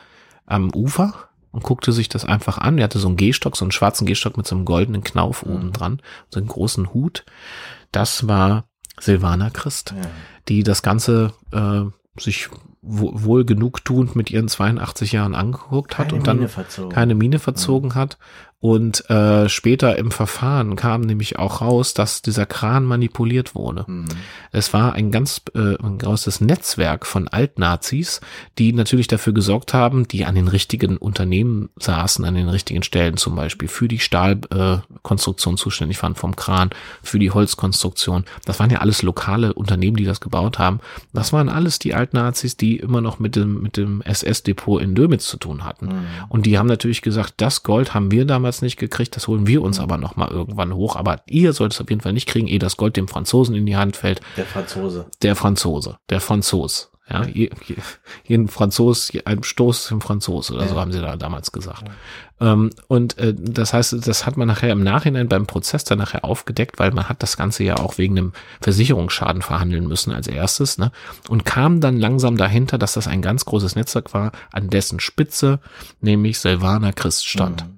am 0.45 0.73
Ufer 0.73 1.29
und 1.51 1.65
guckte 1.65 1.91
sich 1.91 2.09
das 2.09 2.25
einfach 2.25 2.59
an. 2.59 2.77
Die 2.77 2.85
hatte 2.85 3.01
so 3.01 3.09
einen 3.09 3.17
Gehstock, 3.17 3.57
so 3.57 3.65
einen 3.65 3.73
schwarzen 3.73 4.07
Gehstock 4.07 4.37
mit 4.37 4.47
so 4.47 4.55
einem 4.55 4.65
goldenen 4.65 5.03
Knauf 5.03 5.45
mhm. 5.45 5.53
oben 5.53 5.73
dran, 5.73 6.01
so 6.29 6.39
einen 6.39 6.49
großen 6.49 6.95
Hut. 6.95 7.25
Das 7.91 8.29
war 8.29 8.69
Silvana 9.01 9.51
Christ, 9.51 9.95
ja. 9.97 10.09
die 10.49 10.63
das 10.63 10.83
Ganze 10.83 11.33
äh, 11.51 11.83
sich 12.21 12.49
wohl 12.89 13.45
genugtuend 13.45 14.15
mit 14.15 14.31
ihren 14.31 14.49
82 14.49 15.13
Jahren 15.13 15.35
angeguckt 15.35 15.99
hat 15.99 16.09
keine 16.09 16.19
und 16.19 16.27
dann 16.27 16.39
Mine 16.39 16.89
keine 16.89 17.15
Mine 17.15 17.39
verzogen 17.39 17.91
ja. 17.91 17.97
hat 17.97 18.19
und 18.59 19.09
äh, 19.11 19.51
später 19.51 19.99
im 19.99 20.11
Verfahren 20.11 20.77
kam 20.77 21.03
nämlich 21.03 21.39
auch 21.39 21.61
raus, 21.61 21.93
dass 21.93 22.23
dieser 22.23 22.47
Kran 22.47 22.85
manipuliert 22.85 23.55
wurde. 23.55 23.85
Mhm. 23.87 24.07
Es 24.51 24.73
war 24.73 24.95
ein 24.95 25.11
ganz 25.11 25.43
äh, 25.55 25.77
ein 25.77 25.99
großes 25.99 26.41
Netzwerk 26.41 27.07
von 27.07 27.29
Altnazis, 27.29 28.23
die 28.59 28.73
natürlich 28.73 29.09
dafür 29.09 29.35
gesorgt 29.35 29.75
haben, 29.75 30.09
die 30.09 30.25
an 30.25 30.35
den 30.35 30.49
richtigen 30.49 30.97
Unternehmen 30.97 31.69
saßen, 31.77 32.25
an 32.25 32.35
den 32.35 32.49
richtigen 32.49 32.83
Stellen 32.83 33.19
zum 33.19 33.37
Beispiel, 33.37 33.69
für 33.69 33.89
die 33.89 33.99
Stahlkonstruktion 33.99 35.55
äh, 35.55 35.59
zuständig 35.59 36.03
waren 36.03 36.15
vom 36.15 36.35
Kran, 36.35 36.71
für 37.03 37.19
die 37.19 37.31
Holzkonstruktion. 37.31 38.25
Das 38.47 38.59
waren 38.59 38.71
ja 38.71 38.79
alles 38.79 39.03
lokale 39.03 39.53
Unternehmen, 39.53 39.99
die 39.99 40.05
das 40.05 40.21
gebaut 40.21 40.59
haben. 40.59 40.81
Das 41.13 41.35
waren 41.35 41.51
alles 41.51 41.79
die 41.79 41.95
Altnazis, 41.95 42.57
die 42.57 42.79
immer 42.79 43.03
noch 43.03 43.19
mit 43.19 43.37
dem, 43.37 43.61
mit 43.61 43.77
dem 43.77 44.01
SS-Depot 44.01 44.81
in 44.81 44.95
Dömitz 44.95 45.29
zu 45.29 45.37
tun 45.37 45.65
hatten. 45.65 45.87
Mhm. 45.87 46.07
Und 46.31 46.47
die 46.47 46.59
haben 46.59 46.69
natürlich 46.69 47.03
gesagt, 47.03 47.35
das 47.37 47.63
Gold 47.63 47.93
haben 47.93 48.11
wir 48.11 48.25
damals 48.25 48.46
damals 48.47 48.63
nicht 48.63 48.79
gekriegt, 48.79 49.17
das 49.17 49.27
holen 49.27 49.47
wir 49.47 49.61
uns 49.63 49.81
aber 49.81 49.99
noch 49.99 50.15
mal 50.15 50.31
irgendwann 50.31 50.73
hoch. 50.73 50.95
Aber 50.95 51.21
ihr 51.27 51.53
sollt 51.53 51.73
es 51.73 51.81
auf 51.81 51.91
jeden 51.91 52.01
Fall 52.01 52.13
nicht 52.13 52.29
kriegen, 52.29 52.47
ehe 52.47 52.61
das 52.61 52.77
Gold 52.77 52.97
dem 52.97 53.09
Franzosen 53.09 53.57
in 53.57 53.67
die 53.67 53.77
Hand 53.77 53.97
fällt. 53.97 54.21
Der 54.37 54.47
Franzose. 54.47 55.07
Der 55.23 55.35
Franzose. 55.35 55.99
Der 56.11 56.21
Franzos. 56.21 56.93
Ja, 57.09 57.25
je, 57.25 57.51
je, 57.67 57.77
jeden 58.25 58.49
Franzos, 58.49 59.13
ein 59.25 59.45
Stoß 59.45 59.93
im 59.93 60.01
Franzos 60.01 60.51
oder 60.51 60.63
ja. 60.63 60.69
so 60.69 60.81
haben 60.81 60.91
sie 60.91 61.01
da 61.01 61.17
damals 61.17 61.53
gesagt. 61.53 61.85
Ja. 62.41 62.53
Ähm, 62.53 62.71
und 62.89 63.17
äh, 63.19 63.33
das 63.33 63.73
heißt, 63.73 64.09
das 64.09 64.27
hat 64.27 64.37
man 64.37 64.49
nachher 64.49 64.73
im 64.73 64.83
Nachhinein 64.83 65.29
beim 65.29 65.47
Prozess 65.47 65.85
dann 65.85 65.99
nachher 65.99 66.25
aufgedeckt, 66.25 66.81
weil 66.81 66.91
man 66.91 67.09
hat 67.09 67.23
das 67.23 67.37
Ganze 67.37 67.63
ja 67.63 67.77
auch 67.77 67.97
wegen 67.99 68.19
einem 68.19 68.33
Versicherungsschaden 68.61 69.43
verhandeln 69.43 69.87
müssen 69.87 70.13
als 70.13 70.27
erstes, 70.27 70.79
ne? 70.79 70.91
Und 71.29 71.45
kam 71.45 71.81
dann 71.81 71.97
langsam 71.97 72.37
dahinter, 72.37 72.77
dass 72.77 72.95
das 72.95 73.07
ein 73.07 73.23
ganz 73.23 73.45
großes 73.45 73.77
Netzwerk 73.77 74.13
war, 74.13 74.33
an 74.51 74.69
dessen 74.69 74.99
Spitze 74.99 75.61
nämlich 76.01 76.41
Silvana 76.41 76.91
Christ 76.91 77.29
stand. 77.29 77.67
Mhm 77.67 77.77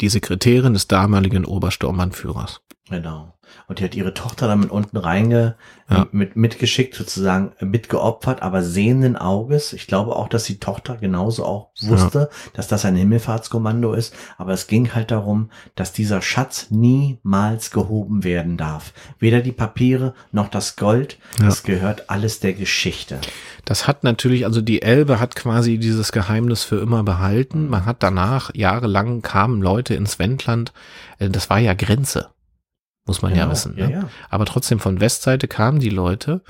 die 0.00 0.08
Sekretärin 0.08 0.74
des 0.74 0.88
damaligen 0.88 1.44
Obersturmbannführers. 1.44 2.60
Genau. 2.88 3.33
Und 3.66 3.78
die 3.78 3.84
hat 3.84 3.94
ihre 3.94 4.14
Tochter 4.14 4.46
dann 4.46 4.60
mit 4.60 4.70
unten 4.70 4.96
reinge, 4.96 5.56
ja. 5.90 6.06
mit, 6.12 6.36
mitgeschickt, 6.36 6.94
sozusagen 6.94 7.52
mitgeopfert, 7.60 8.42
aber 8.42 8.62
sehenden 8.62 9.16
Auges. 9.16 9.72
Ich 9.72 9.86
glaube 9.86 10.16
auch, 10.16 10.28
dass 10.28 10.44
die 10.44 10.58
Tochter 10.58 10.96
genauso 10.96 11.44
auch 11.44 11.70
wusste, 11.80 12.18
ja. 12.30 12.50
dass 12.54 12.68
das 12.68 12.84
ein 12.84 12.96
Himmelfahrtskommando 12.96 13.94
ist. 13.94 14.14
Aber 14.36 14.52
es 14.52 14.66
ging 14.66 14.94
halt 14.94 15.10
darum, 15.10 15.50
dass 15.74 15.92
dieser 15.92 16.20
Schatz 16.20 16.66
niemals 16.70 17.70
gehoben 17.70 18.24
werden 18.24 18.56
darf. 18.56 18.92
Weder 19.18 19.40
die 19.40 19.52
Papiere 19.52 20.14
noch 20.30 20.48
das 20.48 20.76
Gold. 20.76 21.18
Ja. 21.38 21.46
Das 21.46 21.62
gehört 21.62 22.10
alles 22.10 22.40
der 22.40 22.52
Geschichte. 22.52 23.20
Das 23.64 23.86
hat 23.86 24.04
natürlich, 24.04 24.44
also 24.44 24.60
die 24.60 24.82
Elbe 24.82 25.20
hat 25.20 25.36
quasi 25.36 25.78
dieses 25.78 26.12
Geheimnis 26.12 26.64
für 26.64 26.76
immer 26.76 27.02
behalten. 27.02 27.68
Man 27.68 27.86
hat 27.86 28.02
danach, 28.02 28.50
jahrelang 28.54 29.22
kamen 29.22 29.62
Leute 29.62 29.94
ins 29.94 30.18
Wendland. 30.18 30.72
Äh, 31.18 31.30
das 31.30 31.48
war 31.48 31.58
ja 31.58 31.72
Grenze 31.72 32.33
muss 33.06 33.22
man 33.22 33.32
genau. 33.32 33.44
ja 33.46 33.50
wissen. 33.50 33.74
Ne? 33.74 33.82
Ja, 33.82 33.88
ja. 33.90 34.08
Aber 34.30 34.46
trotzdem 34.46 34.80
von 34.80 35.00
Westseite 35.00 35.48
kamen 35.48 35.78
die 35.78 35.90
Leute 35.90 36.40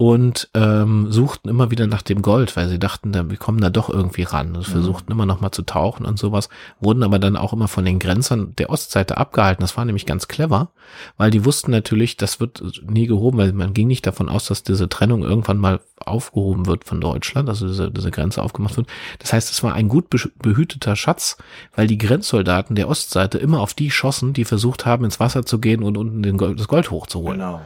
und 0.00 0.48
ähm, 0.54 1.12
suchten 1.12 1.50
immer 1.50 1.70
wieder 1.70 1.86
nach 1.86 2.00
dem 2.00 2.22
Gold, 2.22 2.56
weil 2.56 2.70
sie 2.70 2.78
dachten, 2.78 3.12
wir 3.12 3.36
kommen 3.36 3.60
da 3.60 3.68
doch 3.68 3.90
irgendwie 3.90 4.22
ran. 4.22 4.56
Und 4.56 4.64
versuchten 4.64 5.12
mhm. 5.12 5.18
immer 5.18 5.26
noch 5.26 5.42
mal 5.42 5.52
zu 5.52 5.60
tauchen 5.60 6.06
und 6.06 6.18
sowas, 6.18 6.48
wurden 6.80 7.02
aber 7.02 7.18
dann 7.18 7.36
auch 7.36 7.52
immer 7.52 7.68
von 7.68 7.84
den 7.84 7.98
Grenzern 7.98 8.54
der 8.56 8.70
Ostseite 8.70 9.18
abgehalten. 9.18 9.60
Das 9.60 9.76
war 9.76 9.84
nämlich 9.84 10.06
ganz 10.06 10.26
clever, 10.26 10.70
weil 11.18 11.30
die 11.30 11.44
wussten 11.44 11.70
natürlich, 11.70 12.16
das 12.16 12.40
wird 12.40 12.62
nie 12.88 13.08
gehoben, 13.08 13.36
weil 13.36 13.52
man 13.52 13.74
ging 13.74 13.88
nicht 13.88 14.06
davon 14.06 14.30
aus, 14.30 14.46
dass 14.46 14.62
diese 14.62 14.88
Trennung 14.88 15.22
irgendwann 15.22 15.58
mal 15.58 15.80
aufgehoben 15.98 16.64
wird 16.64 16.84
von 16.84 17.02
Deutschland, 17.02 17.50
also 17.50 17.68
diese, 17.68 17.90
diese 17.90 18.10
Grenze 18.10 18.40
aufgemacht 18.40 18.78
wird. 18.78 18.88
Das 19.18 19.34
heißt, 19.34 19.50
es 19.50 19.62
war 19.62 19.74
ein 19.74 19.88
gut 19.88 20.06
behüteter 20.38 20.96
Schatz, 20.96 21.36
weil 21.76 21.86
die 21.86 21.98
Grenzsoldaten 21.98 22.74
der 22.74 22.88
Ostseite 22.88 23.36
immer 23.36 23.60
auf 23.60 23.74
die 23.74 23.90
schossen, 23.90 24.32
die 24.32 24.46
versucht 24.46 24.86
haben, 24.86 25.04
ins 25.04 25.20
Wasser 25.20 25.44
zu 25.44 25.58
gehen 25.58 25.82
und 25.82 25.98
unten 25.98 26.38
Gold, 26.38 26.58
das 26.58 26.68
Gold 26.68 26.90
hochzuholen. 26.90 27.38
Genau. 27.38 27.60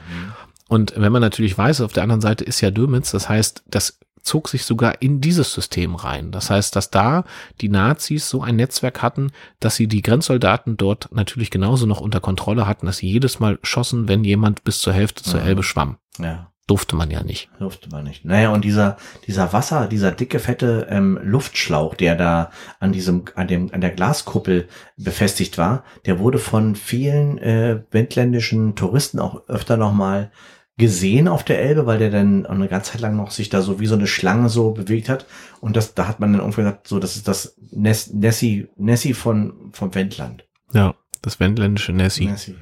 Und 0.68 0.94
wenn 0.96 1.12
man 1.12 1.22
natürlich 1.22 1.56
weiß, 1.56 1.80
auf 1.82 1.92
der 1.92 2.02
anderen 2.02 2.20
Seite 2.22 2.44
ist 2.44 2.60
ja 2.60 2.70
Dömitz, 2.70 3.10
das 3.10 3.28
heißt, 3.28 3.64
das 3.66 3.98
zog 4.24 4.48
sich 4.48 4.64
sogar 4.64 5.02
in 5.02 5.20
dieses 5.20 5.52
System 5.52 5.94
rein. 5.94 6.32
Das 6.32 6.50
heißt, 6.50 6.74
dass 6.74 6.90
da 6.90 7.24
die 7.60 7.68
Nazis 7.68 8.28
so 8.28 8.42
ein 8.42 8.56
Netzwerk 8.56 9.02
hatten, 9.02 9.30
dass 9.60 9.76
sie 9.76 9.86
die 9.86 10.02
Grenzsoldaten 10.02 10.76
dort 10.76 11.10
natürlich 11.12 11.50
genauso 11.50 11.86
noch 11.86 12.00
unter 12.00 12.20
Kontrolle 12.20 12.66
hatten, 12.66 12.86
dass 12.86 12.98
sie 12.98 13.08
jedes 13.08 13.38
Mal 13.38 13.58
schossen, 13.62 14.08
wenn 14.08 14.24
jemand 14.24 14.64
bis 14.64 14.80
zur 14.80 14.94
Hälfte 14.94 15.22
zur 15.22 15.42
Elbe 15.42 15.62
schwamm. 15.62 15.98
Ja. 16.18 16.50
Durfte 16.66 16.96
man 16.96 17.10
ja 17.10 17.22
nicht. 17.22 17.50
Durfte 17.58 17.90
man 17.90 18.04
nicht. 18.04 18.24
Naja, 18.24 18.48
und 18.48 18.64
dieser, 18.64 18.96
dieser 19.26 19.52
Wasser, 19.52 19.86
dieser 19.86 20.12
dicke, 20.12 20.38
fette 20.38 20.86
ähm, 20.88 21.20
Luftschlauch, 21.22 21.94
der 21.94 22.16
da 22.16 22.50
an 22.80 22.90
diesem, 22.90 23.24
an 23.34 23.48
dem, 23.48 23.70
an 23.74 23.82
der 23.82 23.90
Glaskuppel 23.90 24.66
befestigt 24.96 25.58
war, 25.58 25.84
der 26.06 26.18
wurde 26.20 26.38
von 26.38 26.74
vielen 26.74 27.36
äh, 27.36 27.82
wendländischen 27.90 28.76
Touristen 28.76 29.18
auch 29.18 29.46
öfter 29.46 29.76
nochmal 29.76 30.30
gesehen 30.76 31.28
auf 31.28 31.44
der 31.44 31.60
Elbe, 31.60 31.86
weil 31.86 31.98
der 31.98 32.10
dann 32.10 32.46
eine 32.46 32.68
ganze 32.68 32.92
Zeit 32.92 33.00
lang 33.00 33.16
noch 33.16 33.30
sich 33.30 33.48
da 33.48 33.62
so 33.62 33.78
wie 33.78 33.86
so 33.86 33.94
eine 33.94 34.08
Schlange 34.08 34.48
so 34.48 34.72
bewegt 34.72 35.08
hat. 35.08 35.26
Und 35.60 35.76
das, 35.76 35.94
da 35.94 36.08
hat 36.08 36.18
man 36.18 36.32
dann 36.32 36.40
irgendwie 36.40 36.62
gesagt, 36.62 36.88
so, 36.88 36.98
das 36.98 37.16
ist 37.16 37.28
das 37.28 37.56
Ness, 37.70 38.12
Nessie, 38.12 38.68
Nessie 38.76 39.14
von, 39.14 39.70
vom 39.72 39.94
Wendland. 39.94 40.44
Ja, 40.72 40.94
das 41.22 41.38
wendländische 41.38 41.92
Nessie. 41.92 42.26
Nessie 42.26 42.56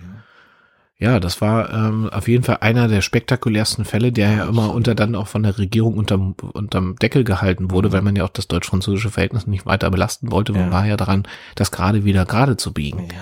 ja. 0.98 1.12
ja. 1.12 1.20
das 1.20 1.40
war 1.40 1.72
ähm, 1.72 2.10
auf 2.10 2.28
jeden 2.28 2.44
Fall 2.44 2.58
einer 2.60 2.86
der 2.86 3.00
spektakulärsten 3.00 3.86
Fälle, 3.86 4.12
der 4.12 4.30
ja 4.30 4.44
immer 4.44 4.74
unter 4.74 4.94
dann 4.94 5.14
auch 5.14 5.28
von 5.28 5.42
der 5.42 5.56
Regierung 5.56 5.96
unterm, 5.96 6.34
unterm 6.52 6.96
Deckel 6.96 7.24
gehalten 7.24 7.70
wurde, 7.70 7.92
weil 7.92 8.02
man 8.02 8.14
ja 8.14 8.24
auch 8.24 8.28
das 8.28 8.46
deutsch-französische 8.46 9.10
Verhältnis 9.10 9.46
nicht 9.46 9.64
weiter 9.64 9.90
belasten 9.90 10.30
wollte. 10.30 10.52
Man 10.52 10.66
ja. 10.66 10.72
war 10.72 10.84
ja 10.84 10.98
daran, 10.98 11.26
das 11.54 11.70
gerade 11.70 12.04
wieder 12.04 12.26
gerade 12.26 12.58
zu 12.58 12.74
biegen. 12.74 13.08
Ja. 13.08 13.20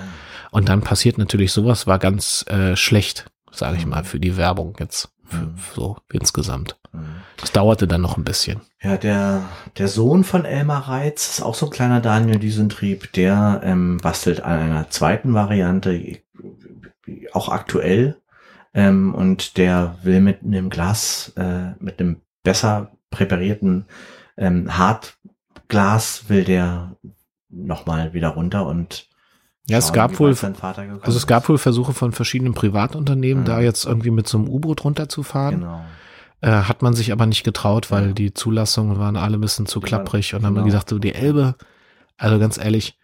Und 0.50 0.68
dann 0.68 0.80
passiert 0.80 1.16
natürlich 1.16 1.52
sowas, 1.52 1.86
war 1.86 2.00
ganz 2.00 2.44
äh, 2.48 2.74
schlecht 2.74 3.30
sage 3.60 3.76
ich 3.76 3.86
mal, 3.86 4.04
für 4.04 4.18
die 4.18 4.36
Werbung 4.36 4.76
jetzt. 4.78 5.10
Für, 5.24 5.36
mhm. 5.36 5.54
so 5.74 5.96
insgesamt. 6.12 6.76
Mhm. 6.92 7.06
Das 7.36 7.52
dauerte 7.52 7.86
dann 7.86 8.00
noch 8.00 8.16
ein 8.16 8.24
bisschen. 8.24 8.62
Ja, 8.82 8.96
der, 8.96 9.42
der 9.78 9.86
Sohn 9.86 10.24
von 10.24 10.44
Elmar 10.44 10.88
Reitz 10.88 11.30
ist 11.30 11.42
auch 11.42 11.54
so 11.54 11.66
ein 11.66 11.72
kleiner 11.72 12.00
Daniel 12.00 12.40
Düsentrieb, 12.40 13.12
der 13.12 13.60
ähm, 13.62 13.98
bastelt 14.02 14.40
an 14.40 14.58
einer 14.58 14.90
zweiten 14.90 15.32
Variante, 15.32 16.18
auch 17.32 17.48
aktuell, 17.48 18.16
ähm, 18.74 19.14
und 19.14 19.56
der 19.56 19.98
will 20.02 20.20
mit 20.20 20.42
einem 20.42 20.68
Glas, 20.68 21.32
äh, 21.36 21.72
mit 21.78 22.00
einem 22.00 22.22
besser 22.42 22.90
präparierten 23.10 23.86
ähm, 24.40 24.76
Hartglas 24.76 26.28
will 26.28 26.44
der 26.44 26.96
nochmal 27.50 28.14
wieder 28.14 28.28
runter 28.28 28.66
und 28.66 29.08
ja, 29.70 29.78
es 29.78 29.92
gab 29.92 30.18
wohl, 30.18 30.30
also 30.30 31.16
es 31.16 31.26
gab 31.26 31.48
wohl 31.48 31.58
Versuche 31.58 31.92
von 31.92 32.12
verschiedenen 32.12 32.54
Privatunternehmen, 32.54 33.42
mhm. 33.42 33.46
da 33.46 33.60
jetzt 33.60 33.84
irgendwie 33.84 34.10
mit 34.10 34.28
so 34.28 34.38
einem 34.38 34.48
U-Boot 34.48 34.84
runterzufahren. 34.84 35.60
Genau. 35.60 35.84
Äh, 36.42 36.50
hat 36.50 36.80
man 36.80 36.94
sich 36.94 37.12
aber 37.12 37.26
nicht 37.26 37.44
getraut, 37.44 37.90
weil 37.90 38.08
ja. 38.08 38.12
die 38.12 38.32
Zulassungen 38.32 38.98
waren 38.98 39.16
alle 39.16 39.36
ein 39.36 39.40
bisschen 39.40 39.66
zu 39.66 39.80
klapprig 39.80 40.34
und 40.34 40.42
dann 40.42 40.52
genau. 40.52 40.60
haben 40.60 40.66
wir 40.66 40.72
gesagt, 40.72 40.88
so 40.88 40.98
die 40.98 41.14
Elbe, 41.14 41.54
also 42.16 42.38
ganz 42.38 42.56
ehrlich. 42.56 42.96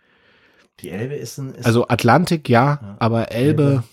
Die 0.81 0.91
Elbe 0.91 1.15
ist 1.15 1.39
ein, 1.39 1.55
ist 1.55 1.67
also 1.67 1.89
Atlantik 1.89 2.49
ja, 2.49 2.81
ja. 2.81 2.97
aber 2.99 3.31
Elbe, 3.33 3.63
Elbe, 3.63 3.85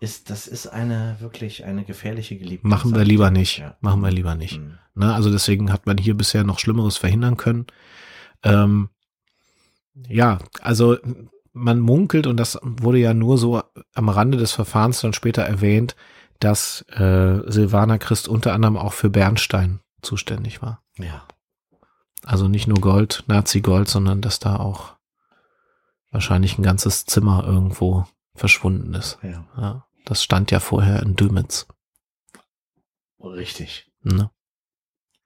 ist, 0.00 0.30
das 0.30 0.46
ist 0.46 0.68
eine 0.68 1.16
wirklich 1.20 1.64
eine 1.64 1.84
gefährliche 1.84 2.36
Geliebte. 2.38 2.66
Machen 2.66 2.94
wir 2.94 3.04
lieber 3.04 3.30
nicht, 3.30 3.58
ja. 3.58 3.76
machen 3.80 4.00
wir 4.00 4.10
lieber 4.10 4.34
nicht. 4.34 4.58
Mhm. 4.58 4.78
Ne, 4.94 5.14
also 5.14 5.30
deswegen 5.30 5.72
hat 5.72 5.86
man 5.86 5.98
hier 5.98 6.14
bisher 6.14 6.44
noch 6.44 6.58
Schlimmeres 6.58 6.96
verhindern 6.96 7.36
können. 7.36 7.66
Ähm, 8.42 8.88
ja, 10.08 10.38
also 10.60 10.96
man 11.58 11.80
munkelt, 11.80 12.26
und 12.26 12.36
das 12.36 12.58
wurde 12.62 12.98
ja 12.98 13.14
nur 13.14 13.38
so 13.38 13.62
am 13.94 14.08
Rande 14.08 14.38
des 14.38 14.52
Verfahrens 14.52 15.00
dann 15.00 15.12
später 15.12 15.42
erwähnt, 15.42 15.96
dass 16.40 16.82
äh, 16.90 17.40
Silvana 17.50 17.98
Christ 17.98 18.28
unter 18.28 18.52
anderem 18.52 18.76
auch 18.76 18.92
für 18.92 19.10
Bernstein 19.10 19.80
zuständig 20.02 20.62
war. 20.62 20.82
Ja. 20.96 21.26
Also 22.24 22.48
nicht 22.48 22.68
nur 22.68 22.80
Gold, 22.80 23.24
Nazi-Gold, 23.26 23.88
sondern 23.88 24.20
dass 24.20 24.38
da 24.38 24.56
auch 24.56 24.96
wahrscheinlich 26.10 26.58
ein 26.58 26.62
ganzes 26.62 27.04
Zimmer 27.06 27.44
irgendwo 27.46 28.06
verschwunden 28.34 28.94
ist. 28.94 29.18
Ja. 29.22 29.44
ja 29.56 29.84
das 30.04 30.22
stand 30.22 30.50
ja 30.50 30.60
vorher 30.60 31.02
in 31.02 31.16
Dömitz. 31.16 31.66
Richtig. 33.20 33.90
Ne? 34.02 34.30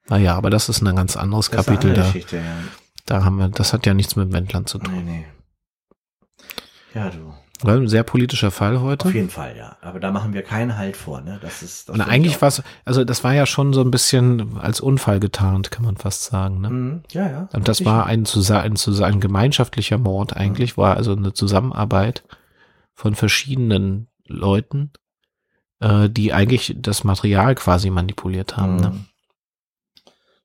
Naja, 0.09 0.35
aber 0.35 0.51
das 0.51 0.69
ist 0.69 0.83
ein 0.83 0.97
ganz 0.97 1.17
anderes 1.17 1.51
das 1.51 1.65
Kapitel. 1.67 1.95
Da, 1.95 2.11
ja. 2.11 2.57
da 3.07 3.25
haben 3.25 3.39
wir, 3.39 3.49
das 3.49 3.73
hat 3.73 3.87
ja 3.87 3.95
nichts 3.95 4.17
mit 4.17 4.33
Wendland 4.33 4.69
zu 4.69 4.79
tun. 4.79 5.05
Nee, 5.05 5.19
nee. 5.19 5.27
Ja, 6.95 7.11
du. 7.11 7.33
Ein 7.65 7.89
sehr 7.89 8.03
politischer 8.03 8.51
Fall 8.51 8.81
heute. 8.81 9.07
Auf 9.07 9.15
jeden 9.15 9.31
Fall, 9.31 9.57
ja. 9.57 9.77
Aber 9.83 10.01
da 10.01 10.11
machen 10.11 10.33
wir 10.33 10.43
keinen 10.43 10.77
Halt 10.77 10.97
vor, 10.97 11.21
ne? 11.21 11.39
Das 11.41 11.63
ist. 11.63 11.89
Das 11.89 11.95
Und 11.95 12.01
eigentlich 12.01 12.41
war 12.43 12.49
es, 12.49 12.63
also 12.85 13.05
das 13.05 13.23
war 13.23 13.35
ja 13.35 13.47
schon 13.47 13.73
so 13.73 13.83
ein 13.83 13.91
bisschen 13.91 14.59
als 14.59 14.81
Unfall 14.81 15.21
getarnt, 15.21 15.71
kann 15.71 15.85
man 15.85 15.97
fast 15.97 16.25
sagen, 16.25 16.61
ne? 16.61 16.71
Mhm. 16.71 17.03
Ja, 17.13 17.29
ja. 17.29 17.49
Und 17.53 17.69
das 17.69 17.85
war 17.85 18.07
ein, 18.07 18.27
ein, 18.27 18.77
ein 19.03 19.21
gemeinschaftlicher 19.21 19.99
Mord 19.99 20.37
eigentlich, 20.37 20.77
mhm. 20.77 20.83
war 20.83 20.97
also 20.97 21.13
eine 21.13 21.35
Zusammenarbeit 21.35 22.25
von 22.95 23.15
verschiedenen 23.15 24.09
Leuten, 24.27 24.91
äh, 25.79 26.09
die 26.11 26.33
eigentlich 26.33 26.75
das 26.79 27.05
Material 27.05 27.55
quasi 27.55 27.91
manipuliert 27.91 28.57
haben, 28.57 28.77
ne? 28.77 28.89
mhm. 28.89 28.95
ne? 28.95 29.05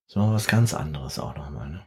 So 0.06 0.32
was 0.32 0.48
ganz 0.48 0.74
anderes 0.74 1.20
auch 1.20 1.36
nochmal, 1.36 1.70
ne? 1.70 1.82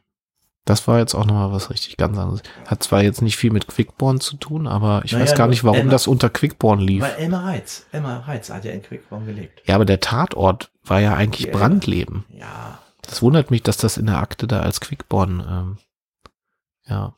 Das 0.64 0.86
war 0.86 0.98
jetzt 0.98 1.14
auch 1.14 1.24
nochmal 1.24 1.52
was 1.52 1.70
richtig 1.70 1.96
ganz 1.96 2.16
anderes. 2.18 2.42
Hat 2.66 2.82
zwar 2.82 3.02
jetzt 3.02 3.22
nicht 3.22 3.36
viel 3.36 3.50
mit 3.50 3.66
Quickborn 3.66 4.20
zu 4.20 4.36
tun, 4.36 4.66
aber 4.66 5.02
ich 5.04 5.12
naja, 5.12 5.24
weiß 5.24 5.34
gar 5.34 5.48
nicht, 5.48 5.64
warum 5.64 5.78
Elmar, 5.78 5.92
das 5.92 6.06
unter 6.06 6.28
Quickborn 6.28 6.80
lief. 6.80 7.02
Weil 7.02 7.14
Elmar 7.14 7.44
Reitz, 7.44 7.86
Elmar 7.92 8.28
Reitz 8.28 8.50
hat 8.50 8.64
ja 8.64 8.72
in 8.72 8.82
Quickborn 8.82 9.26
gelebt. 9.26 9.62
Ja, 9.66 9.74
aber 9.74 9.84
der 9.84 10.00
Tatort 10.00 10.70
war 10.84 11.00
ja 11.00 11.14
eigentlich 11.14 11.46
Die 11.46 11.52
Brandleben. 11.52 12.24
Ja. 12.28 12.78
Das 13.02 13.22
wundert 13.22 13.50
mich, 13.50 13.62
dass 13.62 13.78
das 13.78 13.96
in 13.96 14.06
der 14.06 14.18
Akte 14.18 14.46
da 14.46 14.61
als 14.61 14.80
Quickborn, 14.80 15.44
ähm, 15.48 15.78
ja. 16.86 17.14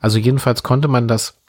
Also 0.00 0.18
jedenfalls 0.18 0.62
konnte 0.62 0.88
man 0.88 1.08
das 1.08 1.40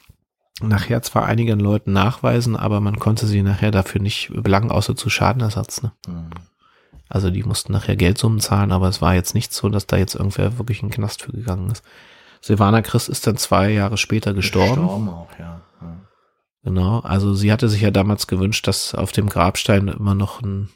nachher 0.60 1.02
zwar 1.02 1.26
einigen 1.26 1.58
Leuten 1.58 1.92
nachweisen, 1.92 2.56
aber 2.56 2.80
man 2.80 2.98
konnte 2.98 3.26
sie 3.26 3.42
nachher 3.42 3.70
dafür 3.70 4.00
nicht 4.00 4.30
belangen, 4.34 4.70
außer 4.70 4.94
zu 4.94 5.10
Schadenersatz, 5.10 5.82
ne? 5.82 5.92
Mhm. 6.06 6.30
Also 7.08 7.30
die 7.30 7.42
mussten 7.42 7.72
nachher 7.72 7.96
Geldsummen 7.96 8.40
zahlen, 8.40 8.72
aber 8.72 8.88
es 8.88 9.02
war 9.02 9.14
jetzt 9.14 9.34
nicht 9.34 9.52
so, 9.52 9.68
dass 9.68 9.86
da 9.86 9.96
jetzt 9.96 10.14
irgendwer 10.14 10.58
wirklich 10.58 10.82
in 10.82 10.88
den 10.88 10.94
Knast 10.94 11.22
für 11.22 11.32
gegangen 11.32 11.70
ist. 11.70 11.84
Silvana 12.40 12.82
Christ 12.82 13.08
ist 13.08 13.26
dann 13.26 13.36
zwei 13.36 13.70
Jahre 13.70 13.96
später 13.96 14.34
gestorben. 14.34 14.82
Gestorben 14.82 15.08
auch, 15.08 15.30
ja. 15.38 15.62
ja. 15.80 15.96
Genau, 16.62 17.00
also 17.00 17.34
sie 17.34 17.52
hatte 17.52 17.68
sich 17.68 17.82
ja 17.82 17.90
damals 17.90 18.26
gewünscht, 18.26 18.66
dass 18.66 18.94
auf 18.94 19.12
dem 19.12 19.28
Grabstein 19.28 19.88
immer 19.88 20.14
noch 20.14 20.42
ein, 20.42 20.70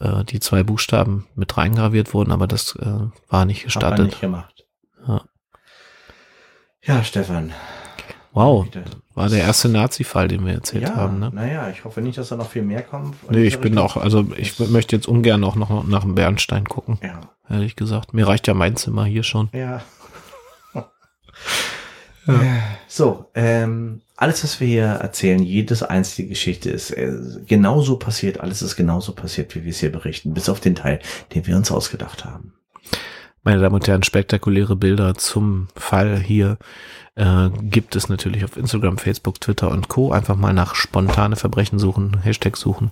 äh, 0.00 0.24
die 0.24 0.40
zwei 0.40 0.62
Buchstaben 0.62 1.26
mit 1.34 1.56
reingraviert 1.56 2.14
wurden, 2.14 2.32
aber 2.32 2.46
das 2.46 2.76
äh, 2.76 3.08
war 3.28 3.44
nicht 3.44 3.64
gestattet. 3.64 3.98
Hat 3.98 4.06
nicht 4.06 4.20
gemacht. 4.20 4.64
Ja, 5.06 5.24
ja 6.82 7.04
Stefan. 7.04 7.52
Wow, 8.32 8.66
war 9.14 9.28
der 9.28 9.40
erste 9.40 9.68
Nazi-Fall, 9.68 10.28
den 10.28 10.44
wir 10.44 10.54
erzählt 10.54 10.84
ja, 10.84 10.96
haben. 10.96 11.20
Ne? 11.20 11.30
Naja, 11.32 11.70
ich 11.70 11.84
hoffe 11.84 12.00
nicht, 12.00 12.18
dass 12.18 12.28
da 12.28 12.36
noch 12.36 12.50
viel 12.50 12.62
mehr 12.62 12.82
kommt. 12.82 13.16
Nee, 13.30 13.44
ich 13.44 13.58
bin 13.60 13.78
auch, 13.78 13.96
also 13.96 14.26
ich 14.36 14.58
möchte 14.58 14.96
jetzt 14.96 15.06
ungern 15.06 15.44
auch 15.44 15.54
noch 15.54 15.86
nach 15.86 16.02
dem 16.02 16.14
Bernstein 16.14 16.64
gucken. 16.64 16.98
Ja. 17.02 17.20
Ehrlich 17.48 17.76
gesagt. 17.76 18.14
Mir 18.14 18.26
reicht 18.26 18.46
ja 18.46 18.54
mein 18.54 18.76
Zimmer 18.76 19.04
hier 19.04 19.22
schon. 19.22 19.48
Ja. 19.52 19.82
Ja. 22.26 22.62
So, 22.88 23.26
ähm, 23.34 24.00
alles, 24.16 24.44
was 24.44 24.58
wir 24.58 24.66
hier 24.66 24.84
erzählen, 24.84 25.42
jedes 25.42 25.82
einzige 25.82 26.30
Geschichte 26.30 26.70
ist 26.70 26.90
äh, 26.92 27.12
genauso 27.46 27.98
passiert, 27.98 28.40
alles 28.40 28.62
ist 28.62 28.76
genauso 28.76 29.12
passiert, 29.12 29.54
wie 29.54 29.64
wir 29.64 29.70
es 29.70 29.80
hier 29.80 29.92
berichten, 29.92 30.32
bis 30.32 30.48
auf 30.48 30.58
den 30.58 30.74
Teil, 30.74 31.00
den 31.34 31.46
wir 31.46 31.54
uns 31.54 31.70
ausgedacht 31.70 32.24
haben. 32.24 32.54
Meine 33.46 33.60
Damen 33.60 33.74
und 33.74 33.86
Herren, 33.86 34.02
spektakuläre 34.02 34.74
Bilder 34.74 35.14
zum 35.16 35.68
Fall 35.76 36.18
hier 36.18 36.56
äh, 37.14 37.50
gibt 37.60 37.94
es 37.94 38.08
natürlich 38.08 38.42
auf 38.42 38.56
Instagram, 38.56 38.96
Facebook, 38.96 39.38
Twitter 39.38 39.70
und 39.70 39.88
Co. 39.88 40.12
Einfach 40.12 40.34
mal 40.34 40.54
nach 40.54 40.74
spontane 40.74 41.36
Verbrechen 41.36 41.78
suchen, 41.78 42.18
Hashtag 42.22 42.56
suchen 42.56 42.90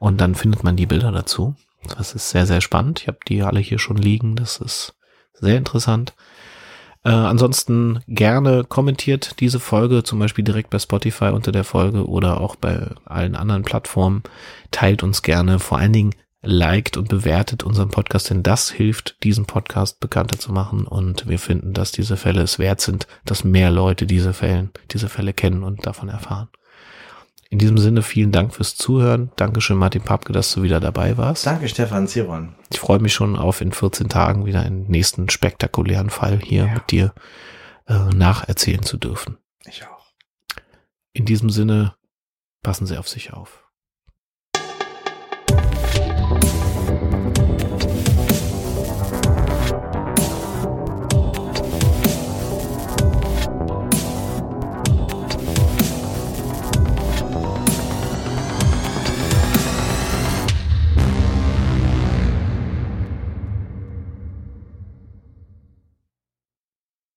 und 0.00 0.20
dann 0.20 0.34
findet 0.34 0.64
man 0.64 0.74
die 0.74 0.86
Bilder 0.86 1.12
dazu. 1.12 1.54
Das 1.96 2.16
ist 2.16 2.30
sehr, 2.30 2.44
sehr 2.44 2.60
spannend. 2.60 3.02
Ich 3.02 3.06
habe 3.06 3.18
die 3.28 3.42
alle 3.42 3.60
hier 3.60 3.78
schon 3.78 3.96
liegen. 3.96 4.34
Das 4.34 4.58
ist 4.58 4.96
sehr 5.32 5.56
interessant. 5.56 6.14
Äh, 7.04 7.10
ansonsten 7.10 8.00
gerne 8.08 8.64
kommentiert 8.64 9.38
diese 9.38 9.60
Folge, 9.60 10.02
zum 10.02 10.18
Beispiel 10.18 10.42
direkt 10.42 10.70
bei 10.70 10.80
Spotify 10.80 11.26
unter 11.26 11.52
der 11.52 11.62
Folge 11.62 12.08
oder 12.08 12.40
auch 12.40 12.56
bei 12.56 12.88
allen 13.04 13.36
anderen 13.36 13.62
Plattformen. 13.62 14.24
Teilt 14.72 15.04
uns 15.04 15.22
gerne. 15.22 15.60
Vor 15.60 15.78
allen 15.78 15.92
Dingen 15.92 16.14
liked 16.48 16.96
und 16.96 17.08
bewertet 17.08 17.62
unseren 17.62 17.90
Podcast, 17.90 18.30
denn 18.30 18.42
das 18.42 18.70
hilft, 18.70 19.22
diesen 19.22 19.44
Podcast 19.44 20.00
bekannter 20.00 20.38
zu 20.38 20.50
machen. 20.50 20.86
Und 20.86 21.28
wir 21.28 21.38
finden, 21.38 21.74
dass 21.74 21.92
diese 21.92 22.16
Fälle 22.16 22.40
es 22.40 22.58
wert 22.58 22.80
sind, 22.80 23.06
dass 23.26 23.44
mehr 23.44 23.70
Leute 23.70 24.06
diese 24.06 24.32
Fälle, 24.32 24.70
diese 24.90 25.10
Fälle 25.10 25.34
kennen 25.34 25.62
und 25.62 25.86
davon 25.86 26.08
erfahren. 26.08 26.48
In 27.50 27.58
diesem 27.58 27.78
Sinne 27.78 28.02
vielen 28.02 28.32
Dank 28.32 28.54
fürs 28.54 28.76
Zuhören. 28.76 29.30
Dankeschön, 29.36 29.76
Martin 29.76 30.02
Papke, 30.02 30.32
dass 30.32 30.52
du 30.52 30.62
wieder 30.62 30.80
dabei 30.80 31.16
warst. 31.18 31.46
Danke, 31.46 31.68
Stefan 31.68 32.08
Ziron. 32.08 32.54
Ich 32.70 32.80
freue 32.80 32.98
mich 32.98 33.12
schon 33.12 33.36
auf 33.36 33.60
in 33.60 33.72
14 33.72 34.08
Tagen 34.08 34.46
wieder 34.46 34.60
einen 34.62 34.86
nächsten 34.88 35.28
spektakulären 35.28 36.10
Fall 36.10 36.40
hier 36.42 36.66
ja. 36.66 36.74
mit 36.74 36.90
dir 36.90 37.14
äh, 37.86 38.08
nacherzählen 38.14 38.82
zu 38.82 38.96
dürfen. 38.96 39.36
Ich 39.66 39.86
auch. 39.86 40.12
In 41.12 41.26
diesem 41.26 41.50
Sinne, 41.50 41.94
passen 42.62 42.86
Sie 42.86 42.98
auf 42.98 43.08
sich 43.08 43.32
auf. 43.32 43.67